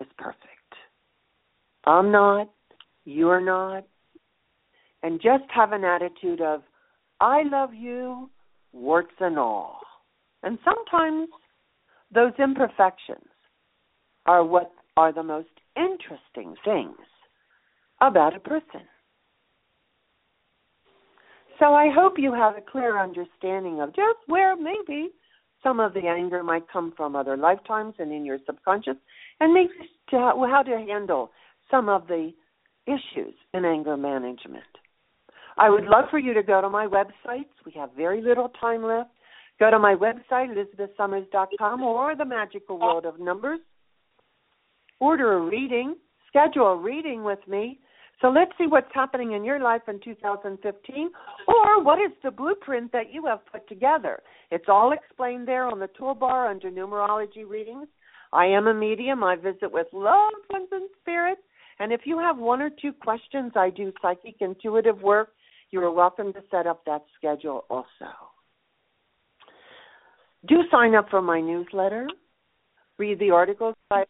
is 0.00 0.08
perfect. 0.18 0.40
I'm 1.84 2.10
not, 2.10 2.50
you're 3.04 3.40
not. 3.40 3.86
And 5.02 5.20
just 5.20 5.44
have 5.54 5.72
an 5.72 5.84
attitude 5.84 6.40
of, 6.40 6.62
I 7.20 7.42
love 7.44 7.72
you, 7.72 8.28
warts 8.72 9.14
and 9.20 9.38
all. 9.38 9.78
And 10.42 10.58
sometimes 10.64 11.28
those 12.12 12.32
imperfections 12.38 13.28
are 14.26 14.44
what 14.44 14.72
are 14.96 15.12
the 15.12 15.22
most 15.22 15.48
interesting 15.76 16.54
things 16.64 16.96
about 18.00 18.34
a 18.34 18.40
person. 18.40 18.82
So 21.58 21.74
I 21.74 21.90
hope 21.94 22.14
you 22.16 22.32
have 22.32 22.56
a 22.56 22.70
clear 22.70 22.98
understanding 22.98 23.80
of 23.80 23.90
just 23.90 24.18
where 24.26 24.56
maybe 24.56 25.10
some 25.62 25.80
of 25.80 25.94
the 25.94 26.06
anger 26.06 26.42
might 26.42 26.68
come 26.72 26.92
from 26.96 27.14
other 27.14 27.36
lifetimes 27.36 27.94
and 27.98 28.12
in 28.12 28.24
your 28.24 28.38
subconscious, 28.46 28.96
and 29.40 29.52
maybe 29.52 29.70
how 30.10 30.62
to 30.66 30.76
handle 30.88 31.30
some 31.70 31.88
of 31.88 32.06
the 32.08 32.32
issues 32.86 33.34
in 33.54 33.64
anger 33.64 33.96
management. 33.96 34.64
I 35.56 35.68
would 35.68 35.84
love 35.84 36.06
for 36.10 36.18
you 36.18 36.34
to 36.34 36.42
go 36.42 36.60
to 36.60 36.70
my 36.70 36.86
websites. 36.86 37.50
We 37.66 37.72
have 37.76 37.90
very 37.96 38.22
little 38.22 38.50
time 38.60 38.82
left. 38.82 39.10
Go 39.58 39.70
to 39.70 39.78
my 39.78 39.94
website, 39.94 40.48
elizabethsummers.com, 40.54 41.82
or 41.82 42.16
the 42.16 42.24
Magical 42.24 42.78
World 42.78 43.04
of 43.04 43.20
Numbers. 43.20 43.60
Order 45.00 45.34
a 45.34 45.40
reading, 45.40 45.96
schedule 46.28 46.68
a 46.68 46.76
reading 46.76 47.24
with 47.24 47.40
me, 47.46 47.78
so 48.20 48.28
let's 48.28 48.52
see 48.58 48.66
what's 48.66 48.90
happening 48.92 49.32
in 49.32 49.44
your 49.44 49.60
life 49.60 49.82
in 49.88 49.98
2015, 50.00 51.10
or 51.48 51.82
what 51.82 51.98
is 51.98 52.12
the 52.22 52.30
blueprint 52.30 52.92
that 52.92 53.12
you 53.12 53.24
have 53.26 53.40
put 53.50 53.66
together. 53.68 54.20
It's 54.50 54.66
all 54.68 54.92
explained 54.92 55.48
there 55.48 55.66
on 55.66 55.78
the 55.78 55.88
toolbar 55.98 56.50
under 56.50 56.70
numerology 56.70 57.48
readings. 57.48 57.88
I 58.32 58.46
am 58.46 58.66
a 58.66 58.74
medium. 58.74 59.24
I 59.24 59.36
visit 59.36 59.72
with 59.72 59.86
loved 59.92 60.36
ones 60.50 60.68
and 60.70 60.88
spirits. 61.00 61.40
And 61.78 61.92
if 61.92 62.02
you 62.04 62.18
have 62.18 62.36
one 62.36 62.60
or 62.60 62.68
two 62.68 62.92
questions, 62.92 63.52
I 63.56 63.70
do 63.70 63.90
psychic 64.02 64.36
intuitive 64.40 65.00
work. 65.00 65.30
You 65.70 65.80
are 65.80 65.90
welcome 65.90 66.32
to 66.34 66.40
set 66.50 66.66
up 66.66 66.84
that 66.84 67.04
schedule 67.16 67.64
also. 67.70 68.12
Do 70.46 70.56
sign 70.70 70.94
up 70.94 71.08
for 71.10 71.22
my 71.22 71.40
newsletter. 71.40 72.06
Read 72.98 73.18
the 73.18 73.30
articles 73.30 73.74
that 73.90 74.06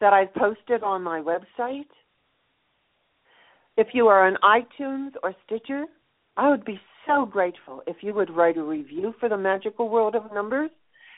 I've 0.00 0.34
posted 0.34 0.82
on 0.82 1.02
my 1.02 1.20
website 1.20 1.84
if 3.80 3.94
you 3.94 4.08
are 4.08 4.26
on 4.26 4.36
iTunes 4.44 5.12
or 5.22 5.34
Stitcher, 5.46 5.86
I 6.36 6.50
would 6.50 6.66
be 6.66 6.78
so 7.06 7.24
grateful 7.24 7.82
if 7.86 7.96
you 8.02 8.12
would 8.12 8.28
write 8.28 8.58
a 8.58 8.62
review 8.62 9.14
for 9.18 9.30
the 9.30 9.38
Magical 9.38 9.88
World 9.88 10.14
of 10.14 10.30
Numbers 10.34 10.70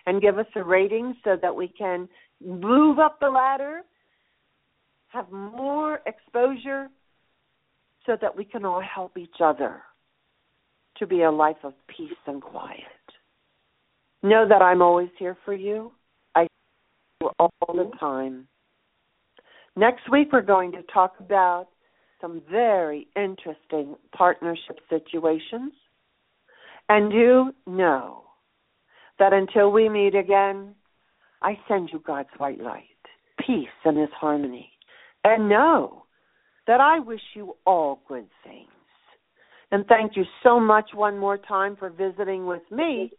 and 0.07 0.23
give 0.23 0.39
us 0.39 0.47
a 0.55 0.63
rating 0.63 1.17
so 1.25 1.37
that 1.43 1.57
we 1.57 1.67
can 1.67 2.09
move 2.41 3.01
up 3.01 3.19
the 3.19 3.29
ladder, 3.29 3.81
have 5.09 5.29
more 5.33 6.03
exposure, 6.07 6.87
so 8.07 8.17
that 8.21 8.37
we 8.37 8.45
can 8.45 8.65
all 8.65 8.81
help 8.81 9.19
each 9.19 9.41
other 9.43 9.83
to 10.99 11.07
be 11.07 11.23
a 11.23 11.33
life 11.33 11.65
of 11.65 11.75
peace 11.89 12.13
and 12.29 12.41
quiet. 12.41 12.79
Know 14.23 14.47
that 14.49 14.63
I'm 14.63 14.83
always 14.83 15.11
here 15.19 15.37
for 15.45 15.53
you. 15.53 15.91
I 16.37 16.47
you 17.21 17.31
all 17.41 17.51
the 17.75 17.91
time. 17.99 18.47
Next 19.75 20.09
week, 20.13 20.29
we're 20.33 20.43
going 20.43 20.71
to 20.73 20.83
talk 20.95 21.15
about 21.19 21.67
some 22.23 22.41
very 22.51 23.07
interesting 23.17 23.97
partnership 24.17 24.79
situations. 24.89 25.73
And 26.89 27.13
you 27.13 27.55
know 27.67 28.23
that 29.19 29.35
until 29.35 29.71
we 29.71 29.91
meet 29.91 30.15
again, 30.15 30.75
I 31.43 31.59
send 31.69 31.91
you 31.93 32.03
God's 32.07 32.29
white 32.39 32.61
light, 32.61 32.85
peace, 33.47 33.67
and 33.85 33.99
His 33.99 34.09
harmony. 34.19 34.71
And 35.25 35.49
know 35.49 36.05
that 36.67 36.81
I 36.81 37.01
wish 37.01 37.21
you 37.35 37.57
all 37.67 38.01
good 38.09 38.29
things. 38.45 38.69
And 39.71 39.85
thank 39.87 40.17
you 40.17 40.25
so 40.43 40.61
much 40.61 40.91
one 40.95 41.19
more 41.19 41.39
time 41.39 41.77
for 41.77 41.91
visiting 41.91 42.47
with 42.47 42.63
me 42.71 43.11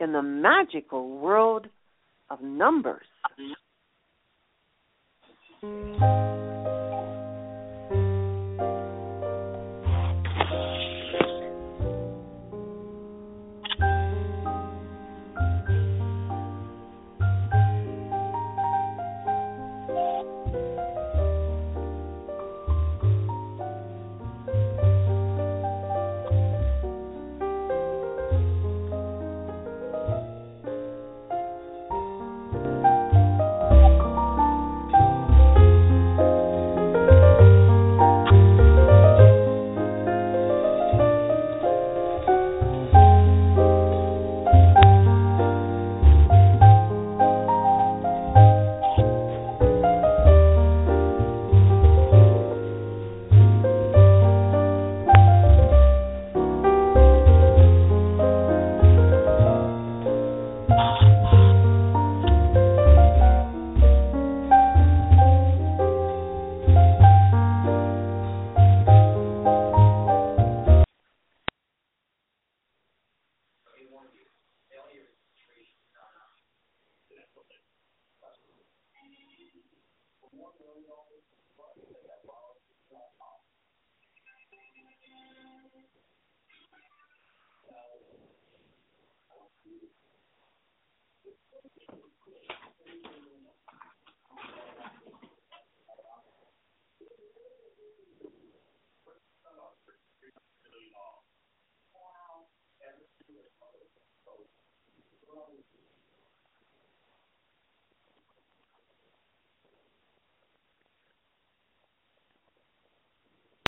in 0.00 0.12
the 0.12 0.22
magical 0.22 1.18
world 1.18 1.66
of 2.30 2.40
numbers. 2.40 3.06